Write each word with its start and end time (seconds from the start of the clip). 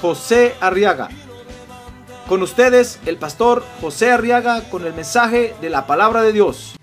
José 0.00 0.54
Arriaga. 0.60 1.08
Con 2.28 2.42
ustedes, 2.42 2.98
el 3.06 3.18
pastor 3.18 3.64
José 3.80 4.10
Arriaga 4.10 4.62
con 4.68 4.84
el 4.84 4.94
mensaje 4.94 5.54
de 5.60 5.70
la 5.70 5.86
palabra 5.86 6.22
de 6.22 6.32
Dios. 6.32 6.76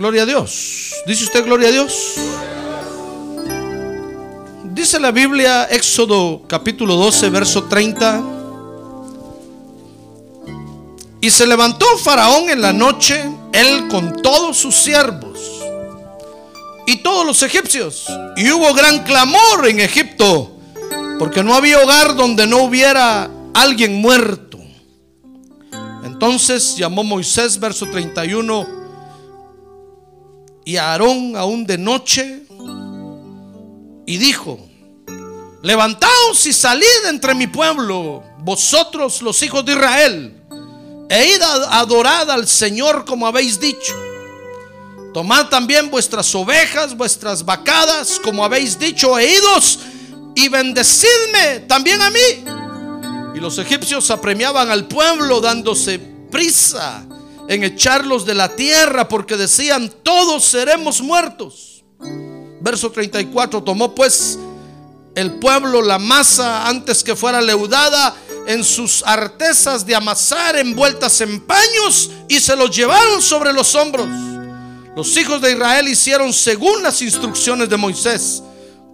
Gloria 0.00 0.22
a 0.22 0.26
Dios. 0.26 0.94
¿Dice 1.06 1.24
usted 1.24 1.44
gloria 1.44 1.68
a 1.68 1.72
Dios? 1.72 2.16
Dice 4.90 4.98
la 4.98 5.12
Biblia, 5.12 5.68
Éxodo 5.70 6.42
capítulo 6.48 6.96
12, 6.96 7.30
verso 7.30 7.62
30. 7.62 8.22
Y 11.20 11.30
se 11.30 11.46
levantó 11.46 11.86
Faraón 11.98 12.50
en 12.50 12.60
la 12.60 12.72
noche, 12.72 13.22
él 13.52 13.86
con 13.86 14.20
todos 14.20 14.56
sus 14.56 14.74
siervos 14.74 15.38
y 16.88 17.04
todos 17.04 17.24
los 17.24 17.40
egipcios. 17.44 18.06
Y 18.36 18.50
hubo 18.50 18.74
gran 18.74 19.04
clamor 19.04 19.68
en 19.68 19.78
Egipto, 19.78 20.58
porque 21.20 21.44
no 21.44 21.54
había 21.54 21.78
hogar 21.78 22.16
donde 22.16 22.48
no 22.48 22.64
hubiera 22.64 23.30
alguien 23.54 23.94
muerto. 24.00 24.58
Entonces 26.02 26.74
llamó 26.76 27.04
Moisés, 27.04 27.60
verso 27.60 27.86
31 27.86 28.66
y 30.64 30.78
a 30.78 30.90
Aarón 30.90 31.36
aún 31.36 31.64
de 31.64 31.78
noche 31.78 32.42
y 34.04 34.16
dijo, 34.16 34.66
levantaos 35.62 36.46
y 36.46 36.52
salid 36.52 37.06
entre 37.08 37.34
mi 37.34 37.46
pueblo, 37.46 38.22
vosotros 38.38 39.22
los 39.22 39.42
hijos 39.42 39.64
de 39.64 39.72
Israel, 39.72 40.42
e 41.08 41.26
id 41.26 41.42
al 41.42 42.46
Señor 42.46 43.04
como 43.04 43.26
habéis 43.26 43.58
dicho. 43.58 43.94
Tomad 45.12 45.48
también 45.48 45.90
vuestras 45.90 46.32
ovejas, 46.34 46.96
vuestras 46.96 47.44
vacadas, 47.44 48.20
como 48.22 48.44
habéis 48.44 48.78
dicho, 48.78 49.18
e 49.18 49.32
idos 49.32 49.80
y 50.36 50.48
bendecidme 50.48 51.60
también 51.66 52.00
a 52.00 52.10
mí. 52.10 52.44
Y 53.34 53.40
los 53.40 53.58
egipcios 53.58 54.10
apremiaban 54.10 54.70
al 54.70 54.86
pueblo 54.86 55.40
dándose 55.40 55.98
prisa 55.98 57.04
en 57.48 57.64
echarlos 57.64 58.24
de 58.24 58.34
la 58.34 58.54
tierra 58.54 59.08
porque 59.08 59.36
decían, 59.36 59.92
todos 60.04 60.44
seremos 60.44 61.00
muertos. 61.00 61.84
Verso 62.60 62.90
34, 62.92 63.64
tomó 63.64 63.94
pues 63.94 64.38
el 65.14 65.38
pueblo 65.38 65.82
la 65.82 65.98
masa 65.98 66.68
antes 66.68 67.02
que 67.02 67.16
fuera 67.16 67.40
leudada 67.40 68.14
en 68.46 68.64
sus 68.64 69.02
artesas 69.04 69.84
de 69.84 69.94
amasar 69.94 70.56
envueltas 70.56 71.20
en 71.20 71.40
paños 71.40 72.10
y 72.28 72.40
se 72.40 72.56
los 72.56 72.74
llevaron 72.74 73.20
sobre 73.20 73.52
los 73.52 73.74
hombros. 73.74 74.08
Los 74.96 75.16
hijos 75.16 75.40
de 75.40 75.52
Israel 75.52 75.88
hicieron 75.88 76.32
según 76.32 76.82
las 76.82 77.00
instrucciones 77.02 77.68
de 77.68 77.76
Moisés, 77.76 78.42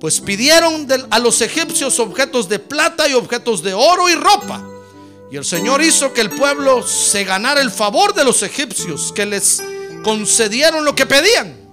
pues 0.01 0.21
pidieron 0.21 0.87
a 1.11 1.19
los 1.19 1.41
egipcios 1.41 1.99
objetos 2.01 2.49
de 2.49 2.59
plata 2.59 3.09
y 3.09 3.15
objetos 3.15 3.63
de 3.63 3.75
oro 3.75 4.09
y 4.09 4.15
ropa 4.15 4.63
y 5.31 5.37
el 5.37 5.45
Señor 5.45 5.83
hizo 5.83 6.13
que 6.13 6.21
el 6.21 6.31
pueblo 6.31 6.87
se 6.87 7.25
ganara 7.25 7.61
el 7.61 7.71
favor 7.71 8.15
de 8.15 8.25
los 8.25 8.43
egipcios, 8.43 9.13
que 9.13 9.27
les 9.27 9.63
concedieron 10.05 10.85
lo 10.85 10.95
que 10.95 11.07
pedían. 11.07 11.66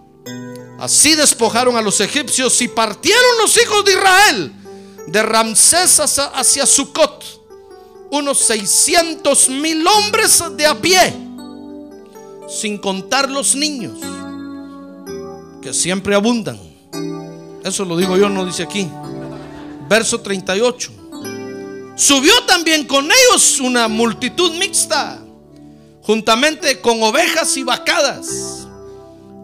Así 0.84 1.16
despojaron 1.16 1.78
a 1.78 1.82
los 1.82 2.02
egipcios 2.02 2.62
y 2.62 2.68
partieron 2.68 3.38
los 3.42 3.56
hijos 3.56 3.86
de 3.86 3.94
Israel 3.94 4.52
de 5.08 5.24
Ramsés 5.24 6.02
hacia 6.02 6.66
Sucot, 6.66 7.24
unos 8.12 8.40
600 8.40 9.48
mil 9.48 9.88
hombres 9.88 10.44
de 10.58 10.66
a 10.66 10.76
pie, 10.82 11.14
sin 12.50 12.78
contar 12.80 13.30
los 13.30 13.56
niños, 13.56 13.98
que 15.62 15.74
siempre 15.74 16.16
abundan. 16.16 16.60
Eso 17.64 17.86
lo 17.86 17.96
digo 17.96 18.18
yo, 18.18 18.28
no 18.28 18.46
dice 18.46 18.64
aquí. 18.64 18.86
Verso 19.88 20.20
38. 20.20 20.92
Subió 21.96 22.44
también 22.46 22.86
con 22.86 23.06
ellos 23.06 23.62
una 23.62 23.88
multitud 23.88 24.52
mixta, 24.56 25.24
juntamente 26.02 26.82
con 26.82 27.02
ovejas 27.02 27.56
y 27.56 27.64
vacadas, 27.64 28.68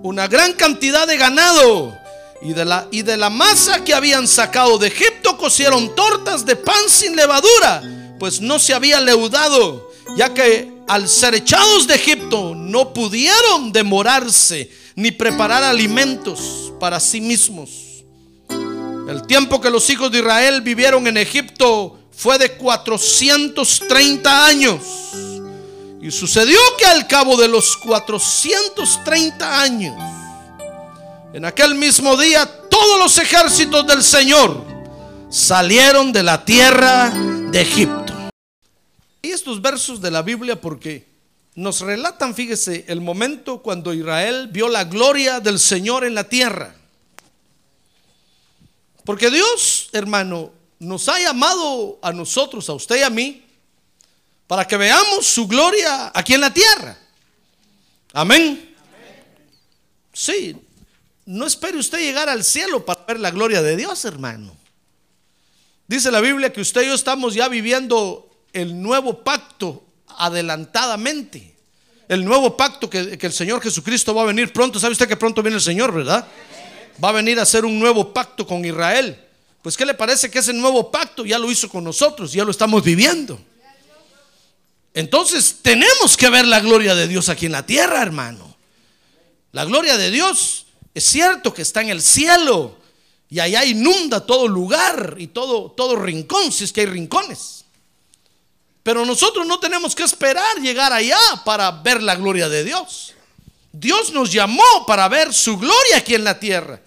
una 0.04 0.28
gran 0.28 0.54
cantidad 0.54 1.08
de 1.08 1.18
ganado. 1.18 1.98
Y 2.42 2.54
de, 2.54 2.64
la, 2.64 2.88
y 2.90 3.02
de 3.02 3.18
la 3.18 3.30
masa 3.30 3.84
que 3.84 3.94
habían 3.94 4.26
sacado 4.26 4.78
de 4.78 4.88
Egipto 4.88 5.38
cocieron 5.38 5.94
tortas 5.94 6.46
de 6.46 6.56
pan 6.56 6.88
sin 6.88 7.14
levadura, 7.14 7.84
pues 8.18 8.40
no 8.40 8.60
se 8.60 8.74
había 8.74 9.02
leudado, 9.02 9.92
ya 10.16 10.34
que 10.34 10.72
al 10.88 11.10
ser 11.10 11.36
echados 11.36 11.86
de 11.86 11.96
Egipto 11.96 12.56
no 12.56 12.94
pudieron 12.94 13.74
demorarse 13.74 14.72
ni 14.96 15.12
preparar 15.12 15.64
alimentos 15.64 16.72
para 16.80 17.02
sí 17.02 17.20
mismos. 17.20 18.06
El 19.10 19.26
tiempo 19.28 19.60
que 19.60 19.70
los 19.70 19.90
hijos 19.90 20.10
de 20.10 20.20
Israel 20.20 20.62
vivieron 20.62 21.08
en 21.08 21.18
Egipto 21.18 22.00
fue 22.16 22.38
de 22.38 22.54
430 22.54 24.46
años. 24.46 24.82
Y 26.02 26.12
sucedió 26.12 26.58
que 26.78 26.86
al 26.86 27.08
cabo 27.08 27.36
de 27.36 27.48
los 27.48 27.76
430 27.78 29.62
años, 29.62 29.96
en 31.34 31.44
aquel 31.44 31.76
mismo 31.76 32.16
día, 32.16 32.46
todos 32.70 33.00
los 33.00 33.18
ejércitos 33.18 33.86
del 33.86 34.02
Señor 34.02 34.64
salieron 35.30 36.14
de 36.14 36.24
la 36.24 36.46
tierra 36.46 37.10
de 37.10 37.62
Egipto. 37.62 38.14
Y 39.22 39.30
estos 39.30 39.62
versos 39.62 40.00
de 40.00 40.10
la 40.10 40.22
Biblia 40.22 40.60
porque 40.60 41.06
nos 41.56 41.82
relatan, 41.82 42.34
fíjese, 42.34 42.86
el 42.88 43.02
momento 43.02 43.62
cuando 43.62 43.94
Israel 43.94 44.48
vio 44.50 44.70
la 44.70 44.86
gloria 44.86 45.42
del 45.42 45.60
Señor 45.60 46.06
en 46.06 46.16
la 46.16 46.24
tierra. 46.24 46.74
Porque 49.04 49.30
Dios, 49.30 49.90
hermano, 49.92 50.52
nos 50.80 51.10
ha 51.10 51.20
llamado 51.20 52.00
a 52.02 52.14
nosotros, 52.14 52.70
a 52.70 52.74
usted 52.74 53.00
y 53.00 53.04
a 53.04 53.10
mí, 53.10 53.44
para 54.50 54.66
que 54.66 54.78
veamos 54.78 55.28
su 55.28 55.48
gloria 55.48 56.12
aquí 56.12 56.34
en 56.34 56.42
la 56.42 56.52
tierra. 56.52 56.98
Amén. 58.14 58.76
Sí, 60.12 60.58
no 61.28 61.46
espere 61.46 61.78
usted 61.78 62.00
llegar 62.00 62.28
al 62.30 62.44
cielo 62.44 62.84
para 62.84 63.06
ver 63.06 63.20
la 63.20 63.30
gloria 63.30 63.62
de 63.62 63.78
Dios, 63.78 64.04
hermano. 64.06 64.58
Dice 65.88 66.10
la 66.10 66.20
Biblia 66.20 66.52
que 66.52 66.62
usted 66.62 66.82
y 66.82 66.88
yo 66.88 66.96
estamos 66.96 67.36
ya 67.36 67.48
viviendo 67.48 68.28
el 68.52 68.82
nuevo 68.82 69.24
pacto 69.24 69.84
adelantadamente. 70.18 71.56
El 72.08 72.26
nuevo 72.26 72.58
pacto 72.58 72.90
que, 72.90 73.20
el 73.22 73.34
Señor 73.34 73.62
Jesucristo 73.62 74.16
va 74.16 74.24
a 74.24 74.26
venir 74.26 74.52
pronto. 74.52 74.80
¿Sabe 74.80 74.94
usted 74.94 75.08
que 75.08 75.16
pronto 75.16 75.44
viene 75.44 75.58
el 75.58 75.62
Señor, 75.62 75.94
verdad? 75.94 76.28
Va 77.04 77.10
a 77.10 77.12
venir 77.12 77.38
a 77.38 77.44
hacer 77.44 77.66
un 77.66 77.78
nuevo 77.78 78.12
pacto 78.12 78.48
con 78.48 78.66
Israel. 78.66 79.16
Pues 79.62 79.78
¿qué 79.78 79.86
le 79.86 79.94
parece 79.94 80.32
que 80.32 80.40
ese 80.40 80.54
nuevo 80.54 80.90
pacto 80.90 81.24
ya 81.24 81.38
lo 81.38 81.52
hizo 81.52 81.70
con 81.70 81.84
nosotros? 81.84 82.34
Ya 82.34 82.44
lo 82.44 82.50
estamos 82.50 82.84
viviendo. 82.84 83.40
Entonces 85.00 85.60
tenemos 85.62 86.18
que 86.18 86.30
ver 86.30 86.46
la 86.46 86.60
gloria 86.60 86.94
de 86.94 87.08
Dios 87.08 87.30
aquí 87.30 87.46
en 87.46 87.54
la 87.54 87.66
tierra, 87.66 88.02
hermano. 88.02 88.58
La 89.54 89.64
gloria 89.64 89.96
de 89.96 90.12
Dios 90.12 90.66
es 90.94 91.06
cierto 91.06 91.54
que 91.54 91.62
está 91.62 91.80
en 91.80 91.88
el 91.88 92.02
cielo 92.02 92.76
y 93.30 93.40
allá 93.40 93.64
inunda 93.64 94.26
todo 94.26 94.46
lugar 94.46 95.16
y 95.18 95.28
todo, 95.28 95.72
todo 95.72 95.96
rincón, 95.96 96.52
si 96.52 96.66
es 96.66 96.74
que 96.74 96.82
hay 96.82 96.88
rincones. 96.88 97.64
Pero 98.84 99.06
nosotros 99.06 99.48
no 99.48 99.58
tenemos 99.62 99.96
que 99.96 100.04
esperar 100.04 100.58
llegar 100.58 100.92
allá 100.92 101.18
para 101.46 101.72
ver 101.72 102.04
la 102.04 102.16
gloria 102.16 102.50
de 102.50 102.66
Dios. 102.66 103.14
Dios 103.72 104.12
nos 104.12 104.34
llamó 104.34 104.86
para 104.86 105.08
ver 105.08 105.34
su 105.34 105.58
gloria 105.58 105.96
aquí 105.96 106.14
en 106.14 106.26
la 106.26 106.38
tierra. 106.38 106.82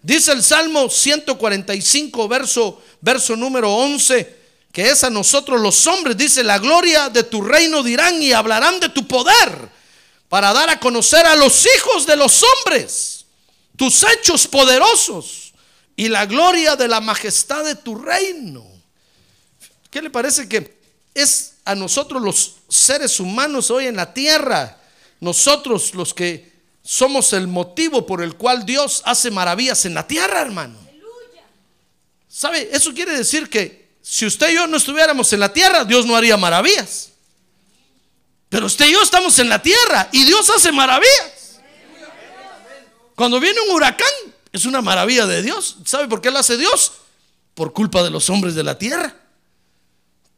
Dice 0.00 0.30
el 0.30 0.44
Salmo 0.44 0.88
145, 0.88 2.28
verso, 2.28 2.80
verso 3.00 3.34
número 3.34 3.74
11, 3.74 4.37
que 4.78 4.88
es 4.88 5.02
a 5.02 5.10
nosotros 5.10 5.60
los 5.60 5.88
hombres, 5.88 6.16
dice, 6.16 6.44
la 6.44 6.60
gloria 6.60 7.08
de 7.08 7.24
tu 7.24 7.42
reino 7.42 7.82
dirán 7.82 8.22
y 8.22 8.30
hablarán 8.30 8.78
de 8.78 8.88
tu 8.88 9.08
poder 9.08 9.68
para 10.28 10.52
dar 10.52 10.70
a 10.70 10.78
conocer 10.78 11.26
a 11.26 11.34
los 11.34 11.66
hijos 11.66 12.06
de 12.06 12.14
los 12.14 12.44
hombres 12.44 13.26
tus 13.74 14.04
hechos 14.04 14.46
poderosos 14.46 15.52
y 15.96 16.08
la 16.08 16.26
gloria 16.26 16.76
de 16.76 16.86
la 16.86 17.00
majestad 17.00 17.64
de 17.64 17.74
tu 17.74 17.96
reino. 17.96 18.64
¿qué 19.90 20.00
le 20.00 20.10
parece 20.10 20.48
que 20.48 20.78
es 21.12 21.54
a 21.64 21.74
nosotros 21.74 22.22
los 22.22 22.54
seres 22.68 23.18
humanos 23.18 23.72
hoy 23.72 23.86
en 23.86 23.96
la 23.96 24.14
tierra, 24.14 24.80
nosotros 25.18 25.92
los 25.96 26.14
que 26.14 26.52
somos 26.84 27.32
el 27.32 27.48
motivo 27.48 28.06
por 28.06 28.22
el 28.22 28.36
cual 28.36 28.64
Dios 28.64 29.02
hace 29.04 29.32
maravillas 29.32 29.84
en 29.86 29.94
la 29.94 30.06
tierra, 30.06 30.40
hermano? 30.40 30.78
¿Sabe? 32.28 32.68
Eso 32.72 32.94
quiere 32.94 33.16
decir 33.16 33.50
que 33.50 33.77
si 34.10 34.24
usted 34.24 34.48
y 34.48 34.54
yo 34.54 34.66
no 34.66 34.78
estuviéramos 34.78 35.30
en 35.34 35.40
la 35.40 35.52
tierra, 35.52 35.84
Dios 35.84 36.06
no 36.06 36.16
haría 36.16 36.38
maravillas. 36.38 37.10
Pero 38.48 38.64
usted 38.64 38.86
y 38.86 38.92
yo 38.92 39.02
estamos 39.02 39.38
en 39.38 39.50
la 39.50 39.60
tierra 39.60 40.08
y 40.12 40.24
Dios 40.24 40.48
hace 40.48 40.72
maravillas. 40.72 41.60
Cuando 43.14 43.38
viene 43.38 43.60
un 43.60 43.74
huracán, 43.74 44.08
es 44.50 44.64
una 44.64 44.80
maravilla 44.80 45.26
de 45.26 45.42
Dios. 45.42 45.76
¿Sabe 45.84 46.08
por 46.08 46.22
qué 46.22 46.30
lo 46.30 46.38
hace 46.38 46.56
Dios? 46.56 46.92
Por 47.52 47.74
culpa 47.74 48.02
de 48.02 48.08
los 48.08 48.30
hombres 48.30 48.54
de 48.54 48.62
la 48.62 48.78
tierra. 48.78 49.14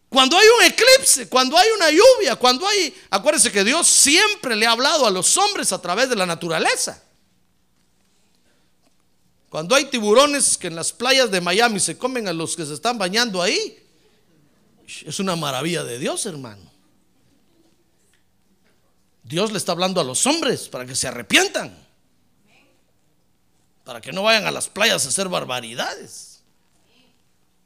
Cuando 0.08 0.37
hay 0.37 0.49
un 0.58 0.64
eclipse, 0.64 1.28
cuando 1.28 1.56
hay 1.56 1.69
una 1.70 1.90
lluvia, 1.90 2.34
cuando 2.34 2.66
hay... 2.66 2.93
Acuérdense 3.08 3.52
que 3.52 3.62
Dios 3.62 3.87
siempre 3.87 4.56
le 4.56 4.66
ha 4.66 4.73
hablado 4.73 5.06
a 5.06 5.11
los 5.11 5.37
hombres 5.37 5.73
a 5.73 5.81
través 5.81 6.08
de 6.08 6.16
la 6.16 6.26
naturaleza. 6.26 7.00
Cuando 9.50 9.75
hay 9.75 9.87
tiburones 9.87 10.56
que 10.56 10.69
en 10.69 10.76
las 10.76 10.93
playas 10.93 11.31
de 11.31 11.41
Miami 11.41 11.81
se 11.81 11.99
comen 11.99 12.29
a 12.29 12.32
los 12.32 12.55
que 12.55 12.64
se 12.64 12.73
están 12.73 12.97
bañando 12.97 13.43
ahí, 13.43 13.85
es 15.05 15.19
una 15.19 15.35
maravilla 15.35 15.82
de 15.82 15.99
Dios, 15.99 16.25
hermano. 16.25 16.70
Dios 19.25 19.50
le 19.50 19.58
está 19.58 19.73
hablando 19.73 20.00
a 20.00 20.05
los 20.05 20.25
hombres 20.26 20.69
para 20.69 20.87
que 20.87 20.94
se 20.94 21.08
arrepientan. 21.08 21.76
Para 23.85 24.00
que 24.00 24.12
no 24.12 24.23
vayan 24.23 24.47
a 24.47 24.52
las 24.52 24.69
playas 24.69 25.05
a 25.05 25.08
hacer 25.08 25.29
barbaridades. 25.29 26.43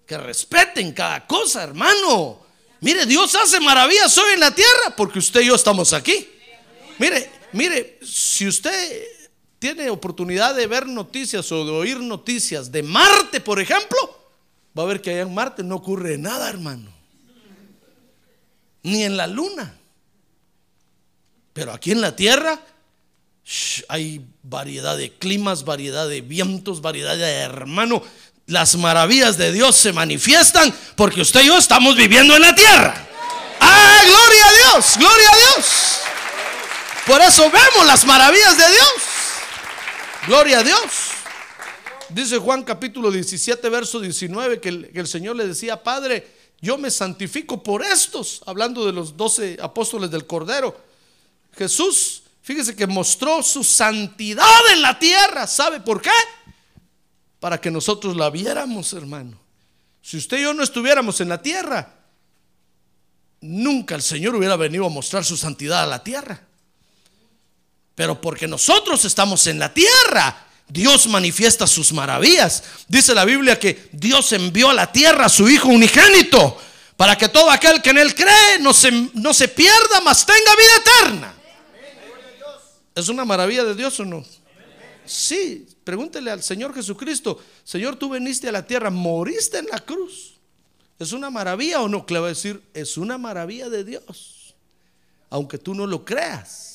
Que 0.06 0.16
respeten 0.16 0.92
cada 0.92 1.26
cosa, 1.26 1.64
hermano. 1.64 2.46
Mire, 2.80 3.04
Dios 3.04 3.34
hace 3.34 3.60
maravillas 3.60 4.16
hoy 4.16 4.32
en 4.32 4.40
la 4.40 4.54
tierra 4.54 4.96
porque 4.96 5.18
usted 5.18 5.42
y 5.42 5.46
yo 5.46 5.54
estamos 5.54 5.92
aquí. 5.92 6.30
Mire, 6.98 7.30
mire, 7.52 7.98
si 8.02 8.46
usted 8.46 9.13
tiene 9.64 9.88
oportunidad 9.88 10.54
de 10.54 10.66
ver 10.66 10.86
noticias 10.86 11.50
o 11.50 11.64
de 11.64 11.70
oír 11.70 11.98
noticias 11.98 12.70
de 12.70 12.82
Marte, 12.82 13.40
por 13.40 13.58
ejemplo, 13.58 13.98
va 14.78 14.82
a 14.82 14.86
ver 14.86 15.00
que 15.00 15.08
allá 15.08 15.22
en 15.22 15.32
Marte 15.32 15.62
no 15.62 15.76
ocurre 15.76 16.18
nada, 16.18 16.50
hermano. 16.50 16.92
Ni 18.82 19.04
en 19.04 19.16
la 19.16 19.26
luna. 19.26 19.74
Pero 21.54 21.72
aquí 21.72 21.92
en 21.92 22.02
la 22.02 22.14
tierra 22.14 22.60
hay 23.88 24.22
variedad 24.42 24.98
de 24.98 25.10
climas, 25.10 25.64
variedad 25.64 26.10
de 26.10 26.20
vientos, 26.20 26.82
variedad 26.82 27.16
de 27.16 27.24
hermano. 27.24 28.02
Las 28.44 28.76
maravillas 28.76 29.38
de 29.38 29.50
Dios 29.50 29.76
se 29.76 29.94
manifiestan 29.94 30.74
porque 30.94 31.22
usted 31.22 31.40
y 31.40 31.46
yo 31.46 31.56
estamos 31.56 31.96
viviendo 31.96 32.36
en 32.36 32.42
la 32.42 32.54
tierra. 32.54 32.94
¡Ah, 33.60 34.02
gloria 34.04 34.46
a 34.46 34.52
Dios! 34.52 34.98
¡Gloria 34.98 35.28
a 35.30 35.36
Dios! 35.36 35.66
Por 37.06 37.22
eso 37.22 37.50
vemos 37.50 37.86
las 37.86 38.04
maravillas 38.04 38.58
de 38.58 38.68
Dios. 38.68 39.03
Gloria 40.26 40.60
a 40.60 40.62
Dios. 40.62 41.10
Dice 42.08 42.38
Juan 42.38 42.62
capítulo 42.62 43.10
17, 43.10 43.68
verso 43.68 44.00
19, 44.00 44.58
que 44.58 44.68
el, 44.70 44.90
que 44.90 45.00
el 45.00 45.06
Señor 45.06 45.36
le 45.36 45.46
decía, 45.46 45.82
Padre, 45.82 46.26
yo 46.62 46.78
me 46.78 46.90
santifico 46.90 47.62
por 47.62 47.84
estos, 47.84 48.42
hablando 48.46 48.86
de 48.86 48.92
los 48.92 49.18
doce 49.18 49.58
apóstoles 49.60 50.10
del 50.10 50.26
Cordero. 50.26 50.80
Jesús, 51.52 52.22
fíjese 52.40 52.74
que 52.74 52.86
mostró 52.86 53.42
su 53.42 53.62
santidad 53.62 54.72
en 54.72 54.80
la 54.80 54.98
tierra. 54.98 55.46
¿Sabe 55.46 55.80
por 55.80 56.00
qué? 56.00 56.10
Para 57.38 57.60
que 57.60 57.70
nosotros 57.70 58.16
la 58.16 58.30
viéramos, 58.30 58.94
hermano. 58.94 59.38
Si 60.00 60.16
usted 60.16 60.38
y 60.38 60.42
yo 60.42 60.54
no 60.54 60.62
estuviéramos 60.62 61.20
en 61.20 61.28
la 61.28 61.42
tierra, 61.42 61.92
nunca 63.42 63.94
el 63.94 64.02
Señor 64.02 64.34
hubiera 64.36 64.56
venido 64.56 64.86
a 64.86 64.90
mostrar 64.90 65.22
su 65.22 65.36
santidad 65.36 65.82
a 65.82 65.86
la 65.86 66.02
tierra. 66.02 66.40
Pero 67.94 68.20
porque 68.20 68.48
nosotros 68.48 69.04
estamos 69.04 69.46
en 69.46 69.58
la 69.58 69.72
tierra, 69.72 70.46
Dios 70.68 71.06
manifiesta 71.06 71.66
sus 71.66 71.92
maravillas. 71.92 72.62
Dice 72.88 73.14
la 73.14 73.24
Biblia 73.24 73.58
que 73.58 73.88
Dios 73.92 74.32
envió 74.32 74.70
a 74.70 74.74
la 74.74 74.90
tierra 74.90 75.26
a 75.26 75.28
su 75.28 75.48
Hijo 75.48 75.68
unigénito 75.68 76.58
para 76.96 77.16
que 77.16 77.28
todo 77.28 77.50
aquel 77.50 77.82
que 77.82 77.90
en 77.90 77.98
Él 77.98 78.14
cree 78.14 78.58
no 78.60 78.72
se, 78.72 78.90
no 79.14 79.34
se 79.34 79.48
pierda, 79.48 80.00
mas 80.02 80.24
tenga 80.24 80.56
vida 80.56 80.76
eterna. 80.80 81.34
¿Es 82.94 83.08
una 83.08 83.24
maravilla 83.24 83.64
de 83.64 83.74
Dios 83.74 83.98
o 84.00 84.04
no? 84.04 84.24
Sí, 85.04 85.66
pregúntele 85.82 86.30
al 86.30 86.42
Señor 86.42 86.74
Jesucristo, 86.74 87.38
Señor, 87.64 87.96
tú 87.96 88.10
viniste 88.10 88.48
a 88.48 88.52
la 88.52 88.66
tierra, 88.66 88.90
moriste 88.90 89.58
en 89.58 89.66
la 89.66 89.80
cruz. 89.80 90.34
¿Es 90.98 91.12
una 91.12 91.28
maravilla 91.28 91.82
o 91.82 91.88
no? 91.88 92.06
Le 92.08 92.18
va 92.20 92.26
a 92.26 92.30
decir, 92.30 92.62
es 92.72 92.96
una 92.96 93.18
maravilla 93.18 93.68
de 93.68 93.84
Dios. 93.84 94.54
Aunque 95.28 95.58
tú 95.58 95.74
no 95.74 95.86
lo 95.86 96.04
creas, 96.04 96.73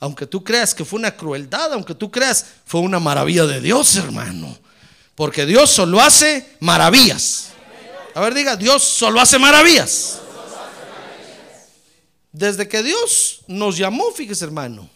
aunque 0.00 0.26
tú 0.26 0.42
creas 0.42 0.74
que 0.74 0.84
fue 0.84 0.98
una 0.98 1.14
crueldad, 1.14 1.74
aunque 1.74 1.94
tú 1.94 2.10
creas, 2.10 2.46
fue 2.64 2.80
una 2.80 2.98
maravilla 2.98 3.46
de 3.46 3.60
Dios, 3.60 3.94
hermano. 3.96 4.58
Porque 5.14 5.44
Dios 5.44 5.70
solo 5.70 6.00
hace 6.00 6.56
maravillas. 6.60 7.50
A 8.14 8.20
ver, 8.20 8.32
diga, 8.32 8.56
Dios 8.56 8.82
solo 8.82 9.20
hace 9.20 9.38
maravillas. 9.38 10.20
Desde 12.32 12.66
que 12.66 12.82
Dios 12.82 13.40
nos 13.46 13.76
llamó, 13.76 14.10
fíjese 14.12 14.44
hermano, 14.46 14.88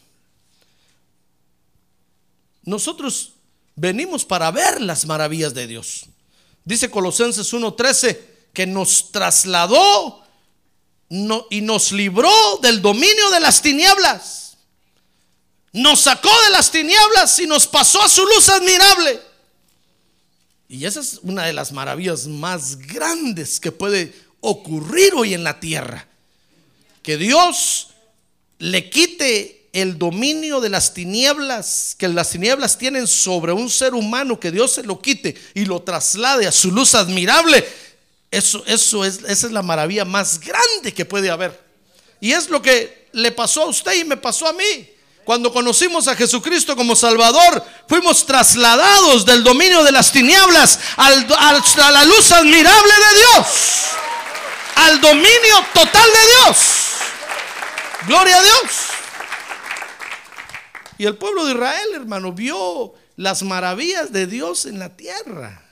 nosotros 2.63 3.35
venimos 3.77 4.25
para 4.25 4.51
ver 4.51 4.81
las 4.81 5.05
maravillas 5.05 5.53
de 5.53 5.67
Dios. 5.67 6.07
Dice 6.65 6.91
Colosenses 6.91 7.53
1:13 7.53 8.19
que 8.55 8.67
nos 8.67 9.13
trasladó 9.13 10.25
y 11.51 11.61
nos 11.61 11.93
libró 11.93 12.59
del 12.63 12.81
dominio 12.81 13.31
de 13.31 13.41
las 13.41 13.61
tinieblas. 13.61 14.44
Nos 15.75 16.03
sacó 16.03 16.31
de 16.45 16.51
las 16.53 16.71
tinieblas 16.71 17.37
y 17.41 17.49
nos 17.49 17.67
pasó 17.67 18.01
a 18.01 18.09
su 18.09 18.25
luz 18.25 18.49
admirable. 18.49 19.21
Y 20.69 20.85
esa 20.85 21.01
es 21.01 21.19
una 21.23 21.47
de 21.47 21.53
las 21.53 21.73
maravillas 21.73 22.29
más 22.29 22.79
grandes 22.79 23.59
que 23.59 23.73
puede 23.73 24.15
ocurrir 24.41 25.15
hoy 25.15 25.35
en 25.35 25.43
la 25.43 25.59
tierra. 25.59 26.07
Que 27.03 27.17
Dios 27.17 27.89
le 28.61 28.89
quite 28.89 29.69
el 29.73 29.99
dominio 29.99 30.61
de 30.61 30.69
las 30.69 30.95
tinieblas 30.95 31.97
que 31.99 32.07
las 32.07 32.31
tinieblas 32.31 32.79
tienen 32.79 33.09
sobre 33.09 33.53
un 33.53 33.69
ser 33.69 33.95
humano, 33.95 34.39
que 34.39 34.53
Dios 34.53 34.75
se 34.75 34.85
lo 34.85 35.01
quite 35.03 35.35
y 35.55 35.65
lo 35.65 35.83
traslade 35.83 36.47
a 36.47 36.53
su 36.53 36.71
luz 36.71 36.95
admirable, 36.95 37.67
eso, 38.31 38.63
eso 38.69 39.05
es, 39.05 39.19
esa 39.27 39.47
es 39.49 39.53
la 39.53 39.63
maravilla 39.63 40.05
más 40.05 40.39
grande 40.39 40.95
que 40.95 41.05
puede 41.05 41.31
haber. 41.31 41.61
Y 42.21 42.31
es 42.31 42.49
lo 42.49 42.63
que 42.63 43.09
le 43.11 43.33
pasó 43.33 43.63
a 43.63 43.67
usted 43.67 44.01
y 44.01 44.05
me 44.05 44.17
pasó 44.17 44.47
a 44.47 44.53
mí. 44.53 44.94
Cuando 45.25 45.53
conocimos 45.53 46.07
a 46.07 46.15
Jesucristo 46.15 46.77
como 46.77 46.95
Salvador, 46.95 47.65
fuimos 47.89 48.27
trasladados 48.27 49.25
del 49.25 49.43
dominio 49.43 49.83
de 49.83 49.93
las 49.93 50.13
tinieblas 50.13 50.79
al, 50.97 51.27
a 51.39 51.91
la 51.91 52.05
luz 52.05 52.31
admirable 52.31 52.93
de 52.93 53.19
Dios, 53.19 53.47
al 54.77 55.01
dominio 55.01 55.65
total 55.73 56.09
de 56.13 56.49
Dios. 56.51 56.59
Gloria 58.07 58.37
a 58.37 58.43
Dios. 58.43 58.71
Y 60.99 61.07
el 61.07 61.17
pueblo 61.17 61.47
de 61.47 61.55
Israel, 61.55 61.89
hermano, 61.95 62.33
vio 62.33 62.95
las 63.17 63.43
maravillas 63.43 64.13
de 64.13 64.27
Dios 64.27 64.67
en 64.67 64.79
la 64.79 64.95
tierra. 64.95 65.63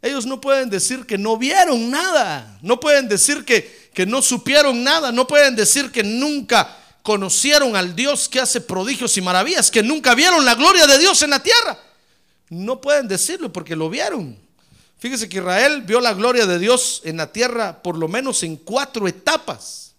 Ellos 0.00 0.26
no 0.26 0.40
pueden 0.40 0.70
decir 0.70 1.04
que 1.06 1.18
no 1.18 1.36
vieron 1.36 1.90
nada, 1.90 2.58
no 2.62 2.80
pueden 2.80 3.08
decir 3.08 3.44
que, 3.44 3.90
que 3.92 4.06
no 4.06 4.22
supieron 4.22 4.82
nada, 4.82 5.12
no 5.12 5.26
pueden 5.26 5.56
decir 5.56 5.90
que 5.90 6.02
nunca 6.02 6.74
conocieron 7.08 7.74
al 7.74 7.96
Dios 7.96 8.28
que 8.28 8.38
hace 8.38 8.60
prodigios 8.60 9.16
y 9.16 9.22
maravillas, 9.22 9.70
que 9.70 9.82
nunca 9.82 10.14
vieron 10.14 10.44
la 10.44 10.54
gloria 10.54 10.86
de 10.86 10.98
Dios 10.98 11.22
en 11.22 11.30
la 11.30 11.42
tierra. 11.42 11.78
No 12.50 12.82
pueden 12.82 13.08
decirlo 13.08 13.50
porque 13.50 13.74
lo 13.74 13.88
vieron. 13.88 14.38
Fíjese 14.98 15.26
que 15.26 15.38
Israel 15.38 15.80
vio 15.86 16.02
la 16.02 16.12
gloria 16.12 16.44
de 16.44 16.58
Dios 16.58 17.00
en 17.04 17.16
la 17.16 17.32
tierra 17.32 17.82
por 17.82 17.96
lo 17.96 18.08
menos 18.08 18.42
en 18.42 18.56
cuatro 18.56 19.08
etapas. 19.08 19.94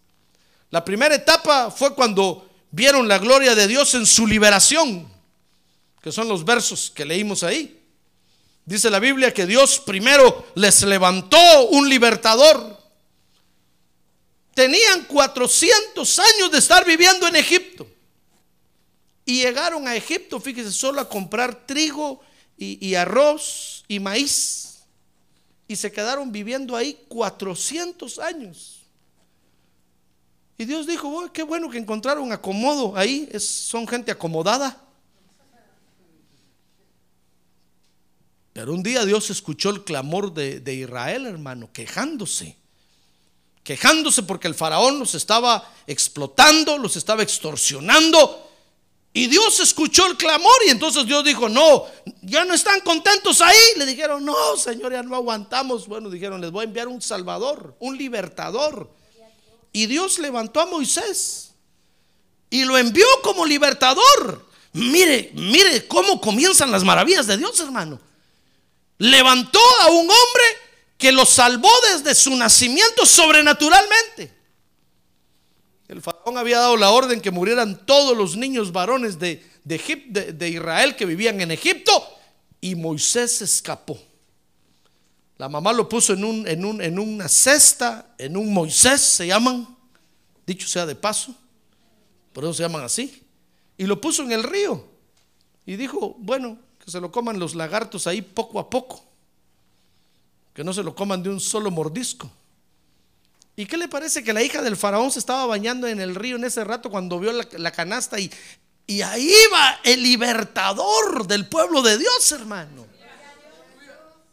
La 0.70 0.86
primera 0.86 1.16
etapa 1.16 1.72
fue 1.72 1.96
cuando 1.96 2.48
vieron 2.70 3.08
la 3.08 3.18
gloria 3.18 3.56
de 3.56 3.66
Dios 3.66 3.96
en 3.96 4.06
su 4.06 4.28
liberación, 4.28 5.12
que 6.04 6.12
son 6.12 6.28
los 6.28 6.46
versos 6.46 6.92
que 6.94 7.06
leímos 7.06 7.42
ahí. 7.42 7.82
Dice 8.66 8.92
la 8.92 9.00
Biblia 9.00 9.34
que 9.34 9.48
Dios 9.48 9.82
primero 9.84 10.46
les 10.54 10.84
levantó 10.84 11.70
un 11.70 11.90
libertador. 11.90 12.79
Tenían 14.54 15.06
400 15.06 16.20
años 16.20 16.52
de 16.52 16.58
estar 16.58 16.86
viviendo 16.86 17.28
en 17.28 17.36
Egipto. 17.36 17.88
Y 19.26 19.44
llegaron 19.44 19.88
a 19.88 19.96
Egipto, 19.96 20.40
fíjese, 20.40 20.72
solo 20.72 21.00
a 21.00 21.08
comprar 21.08 21.68
trigo 21.68 22.20
y, 22.58 22.96
arroz 22.96 23.86
y 23.88 24.00
maíz. 24.00 24.80
Y 25.68 25.76
se 25.76 25.92
quedaron 25.92 26.32
viviendo 26.32 26.76
ahí 26.76 26.98
400 27.08 28.20
años. 28.20 28.82
Y 30.58 30.66
Dios 30.66 30.88
dijo, 30.88 31.08
oh, 31.08 31.32
qué 31.32 31.44
bueno 31.44 31.70
que 31.70 31.78
encontraron 31.78 32.32
acomodo 32.32 32.98
ahí, 32.98 33.30
son 33.40 33.88
gente 33.88 34.12
acomodada. 34.12 34.84
Pero 38.52 38.74
un 38.74 38.84
día 38.84 39.06
Dios 39.06 39.30
escuchó 39.30 39.70
el 39.70 39.84
clamor 39.84 40.34
de, 40.34 40.60
de 40.60 40.74
Israel, 40.74 41.28
hermano, 41.28 41.72
quejándose. 41.72 42.59
Quejándose 43.70 44.24
porque 44.24 44.48
el 44.48 44.56
faraón 44.56 44.98
los 44.98 45.14
estaba 45.14 45.72
explotando, 45.86 46.80
los 46.80 46.96
estaba 46.96 47.22
extorsionando. 47.22 48.50
Y 49.14 49.28
Dios 49.28 49.60
escuchó 49.60 50.08
el 50.08 50.18
clamor 50.18 50.56
y 50.66 50.72
entonces 50.72 51.06
Dios 51.06 51.24
dijo, 51.24 51.48
no, 51.48 51.86
ya 52.24 52.46
no 52.46 52.56
están 52.56 52.82
contentos 52.82 53.42
ahí. 53.42 53.60
Le 53.76 53.86
dijeron, 53.86 54.26
no, 54.26 54.58
Señor, 54.58 54.92
ya 54.92 55.04
no 55.04 55.16
aguantamos. 55.16 55.88
Bueno, 55.88 56.10
dijeron, 56.10 56.42
les 56.42 56.50
voy 56.50 56.62
a 56.62 56.64
enviar 56.64 56.88
un 56.88 57.00
salvador, 57.00 57.76
un 57.80 57.96
libertador. 57.96 58.90
Y 59.72 59.86
Dios 59.86 60.18
levantó 60.18 60.62
a 60.62 60.66
Moisés 60.66 61.52
y 62.50 62.66
lo 62.66 62.76
envió 62.76 63.06
como 63.22 63.46
libertador. 63.46 64.48
Mire, 64.74 65.30
mire 65.36 65.88
cómo 65.88 66.20
comienzan 66.20 66.72
las 66.72 66.84
maravillas 66.84 67.28
de 67.28 67.38
Dios, 67.38 67.60
hermano. 67.60 68.00
Levantó 68.98 69.60
a 69.82 69.92
un 69.92 70.10
hombre 70.10 70.69
que 71.00 71.14
lo 71.14 71.26
salvó 71.26 71.72
desde 71.94 72.14
su 72.14 72.36
nacimiento 72.36 73.06
sobrenaturalmente. 73.06 74.38
El 75.88 76.02
faraón 76.02 76.38
había 76.38 76.60
dado 76.60 76.76
la 76.76 76.92
orden 76.92 77.22
que 77.22 77.32
murieran 77.32 77.86
todos 77.86 78.16
los 78.16 78.36
niños 78.36 78.74
varones 78.74 79.18
de, 79.18 79.42
de, 79.64 80.50
Israel 80.50 80.98
que 80.98 81.06
vivían 81.06 81.40
en 81.40 81.52
Egipto 81.52 81.92
y 82.60 82.76
Moisés 82.76 83.42
escapó. 83.42 83.98
La 85.38 85.48
mamá 85.48 85.72
lo 85.72 85.88
puso 85.88 86.12
en, 86.12 86.26
un, 86.26 86.46
en, 86.46 86.66
un, 86.66 86.82
en 86.82 87.00
una 87.00 87.30
cesta, 87.30 88.14
en 88.18 88.36
un 88.36 88.54
Moisés 88.54 89.00
se 89.00 89.28
llaman, 89.28 89.74
dicho 90.46 90.68
sea 90.68 90.86
de 90.86 90.96
paso, 90.96 91.34
por 92.34 92.44
eso 92.44 92.54
se 92.54 92.64
llaman 92.64 92.84
así, 92.84 93.24
y 93.78 93.86
lo 93.86 94.02
puso 94.02 94.24
en 94.24 94.34
el 94.34 94.44
río. 94.44 94.86
Y 95.66 95.78
dijo, 95.78 96.18
bueno, 96.20 96.58
que 96.84 96.92
se 96.92 97.00
lo 97.00 97.10
coman 97.10 97.40
los 97.40 97.56
lagartos 97.56 98.06
ahí 98.06 98.22
poco 98.22 98.60
a 98.60 98.70
poco 98.70 99.09
que 100.60 100.64
no 100.66 100.74
se 100.74 100.84
lo 100.84 100.94
coman 100.94 101.24
de 101.24 101.30
un 101.30 101.40
solo 101.40 101.72
mordisco. 101.72 102.30
¿Y 103.56 103.66
qué 103.66 103.78
le 103.78 103.88
parece 103.88 104.26
que 104.26 104.34
la 104.34 104.44
hija 104.44 104.62
del 104.62 104.76
faraón 104.76 105.10
se 105.10 105.20
estaba 105.20 105.46
bañando 105.46 105.88
en 105.88 106.02
el 106.02 106.16
río 106.16 106.36
en 106.36 106.44
ese 106.44 106.66
rato 106.66 106.90
cuando 106.90 107.18
vio 107.18 107.32
la, 107.32 107.72
canasta 107.72 108.20
y, 108.20 108.30
y 108.86 109.02
ahí 109.02 109.34
va 109.54 109.80
el 109.86 110.04
libertador 110.04 111.26
del 111.28 111.48
pueblo 111.48 111.82
de 111.82 111.98
Dios, 111.98 112.34
hermano? 112.34 112.86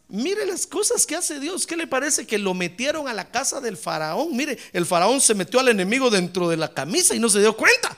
Mire 0.08 0.44
las 0.46 0.66
cosas 0.66 1.06
que 1.06 1.14
hace 1.14 1.38
Dios. 1.38 1.64
¿Qué 1.64 1.76
le 1.76 1.86
parece 1.86 2.26
que 2.26 2.38
lo 2.38 2.54
metieron 2.54 3.06
a 3.06 3.14
la 3.14 3.30
casa 3.30 3.60
del 3.60 3.76
faraón? 3.76 4.36
Mire, 4.36 4.58
el 4.72 4.84
faraón 4.84 5.20
se 5.20 5.32
metió 5.32 5.60
al 5.60 5.68
enemigo 5.68 6.10
dentro 6.10 6.48
de 6.48 6.56
la 6.56 6.74
camisa 6.74 7.14
y 7.14 7.20
no 7.20 7.28
se 7.28 7.38
dio 7.38 7.56
cuenta. 7.56 7.96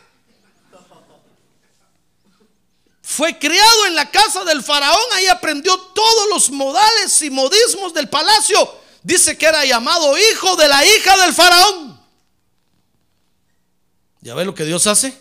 Fue 3.18 3.37
criado 3.37 3.87
en 3.87 3.96
la 3.96 4.08
casa 4.08 4.44
del 4.44 4.62
faraón, 4.62 5.02
ahí 5.14 5.26
aprendió 5.26 5.76
todos 5.76 6.28
los 6.30 6.52
modales 6.52 7.20
y 7.20 7.30
modismos 7.30 7.92
del 7.92 8.08
palacio. 8.08 8.56
Dice 9.02 9.37
que 9.37 9.44
era 9.44 9.64
llamado 9.64 10.16
hijo 10.16 10.54
de 10.54 10.68
la 10.68 10.87
hija 10.87 11.16
del 11.25 11.34
faraón. 11.34 12.00
¿Ya 14.20 14.37
ve 14.37 14.44
lo 14.44 14.54
que 14.54 14.64
Dios 14.64 14.87
hace? 14.87 15.20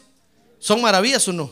¿Son 0.59 0.79
maravillas 0.79 1.27
o 1.27 1.33
no? 1.33 1.51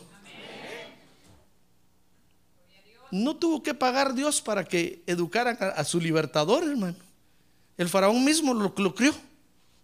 No 3.10 3.36
tuvo 3.38 3.64
que 3.64 3.74
pagar 3.74 4.14
Dios 4.14 4.40
para 4.40 4.66
que 4.66 5.02
educaran 5.08 5.58
a, 5.60 5.84
su 5.84 6.00
libertador, 6.00 6.64
hermano. 6.64 6.98
El 7.76 7.90
faraón 7.90 8.24
mismo 8.24 8.54
lo, 8.54 8.72
lo 8.78 8.94
crió. 8.94 9.16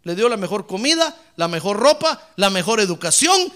Le 0.04 0.14
dio 0.14 0.30
la 0.30 0.38
mejor 0.38 0.68
comida, 0.68 1.20
la 1.38 1.48
mejor 1.48 1.78
ropa, 1.78 2.30
la 2.36 2.52
mejor 2.52 2.80
educación. 2.80 3.52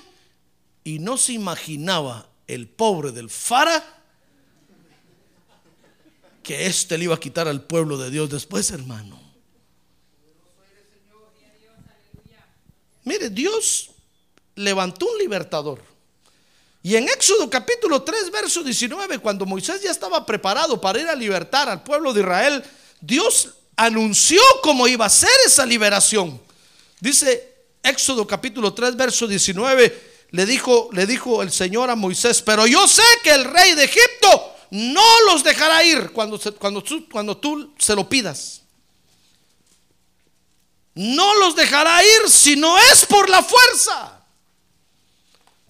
Y 0.84 0.98
no 0.98 1.18
se 1.18 1.34
imaginaba 1.34 2.30
el 2.48 2.68
pobre 2.68 3.12
del 3.12 3.30
Fara, 3.30 3.84
que 6.44 6.68
éste 6.68 6.98
le 6.98 7.06
iba 7.06 7.16
a 7.16 7.20
quitar 7.20 7.48
al 7.48 7.64
pueblo 7.64 7.98
de 7.98 8.12
Dios 8.12 8.30
después, 8.30 8.70
hermano. 8.72 9.20
Mire, 13.04 13.30
Dios 13.30 13.92
levantó 14.56 15.08
un 15.12 15.18
libertador. 15.18 15.82
Y 16.82 16.96
en 16.96 17.08
Éxodo 17.10 17.50
capítulo 17.50 18.04
3, 18.04 18.32
verso 18.32 18.64
19, 18.64 19.18
cuando 19.20 19.46
Moisés 19.46 19.82
ya 19.82 19.90
estaba 19.90 20.24
preparado 20.24 20.80
para 20.80 21.00
ir 21.00 21.08
a 21.08 21.16
libertar 21.16 21.68
al 21.68 21.82
pueblo 21.82 22.14
de 22.14 22.22
Israel, 22.22 22.64
Dios 23.02 23.50
anunció 23.76 24.40
cómo 24.62 24.88
iba 24.88 25.06
a 25.06 25.10
ser 25.10 25.32
esa 25.46 25.66
liberación. 25.66 26.40
Dice 27.00 27.56
Éxodo 27.82 28.28
capítulo 28.28 28.74
3, 28.74 28.96
verso 28.96 29.28
19, 29.28 30.15
le 30.32 30.46
dijo, 30.46 30.90
le 30.92 31.06
dijo 31.06 31.42
el 31.42 31.52
Señor 31.52 31.90
a 31.90 31.96
Moisés, 31.96 32.42
pero 32.42 32.68
yo 32.68 32.88
sé 32.88 33.04
que 33.24 33.32
el 33.32 33.46
rey 33.46 33.74
de 33.74 33.86
Egipto 33.86 34.56
no 34.72 35.22
los 35.32 35.44
dejará 35.44 35.84
ir 35.84 36.12
cuando, 36.12 36.38
tú 37.38 37.74
se 37.78 37.96
lo 37.96 38.10
pidas. 38.10 38.62
No 40.94 41.36
los 41.36 41.56
dejará 41.56 42.04
ir 42.04 42.30
si 42.30 42.56
no 42.56 42.78
es 42.78 43.06
por 43.06 43.30
la 43.30 43.44
fuerza. 43.44 44.22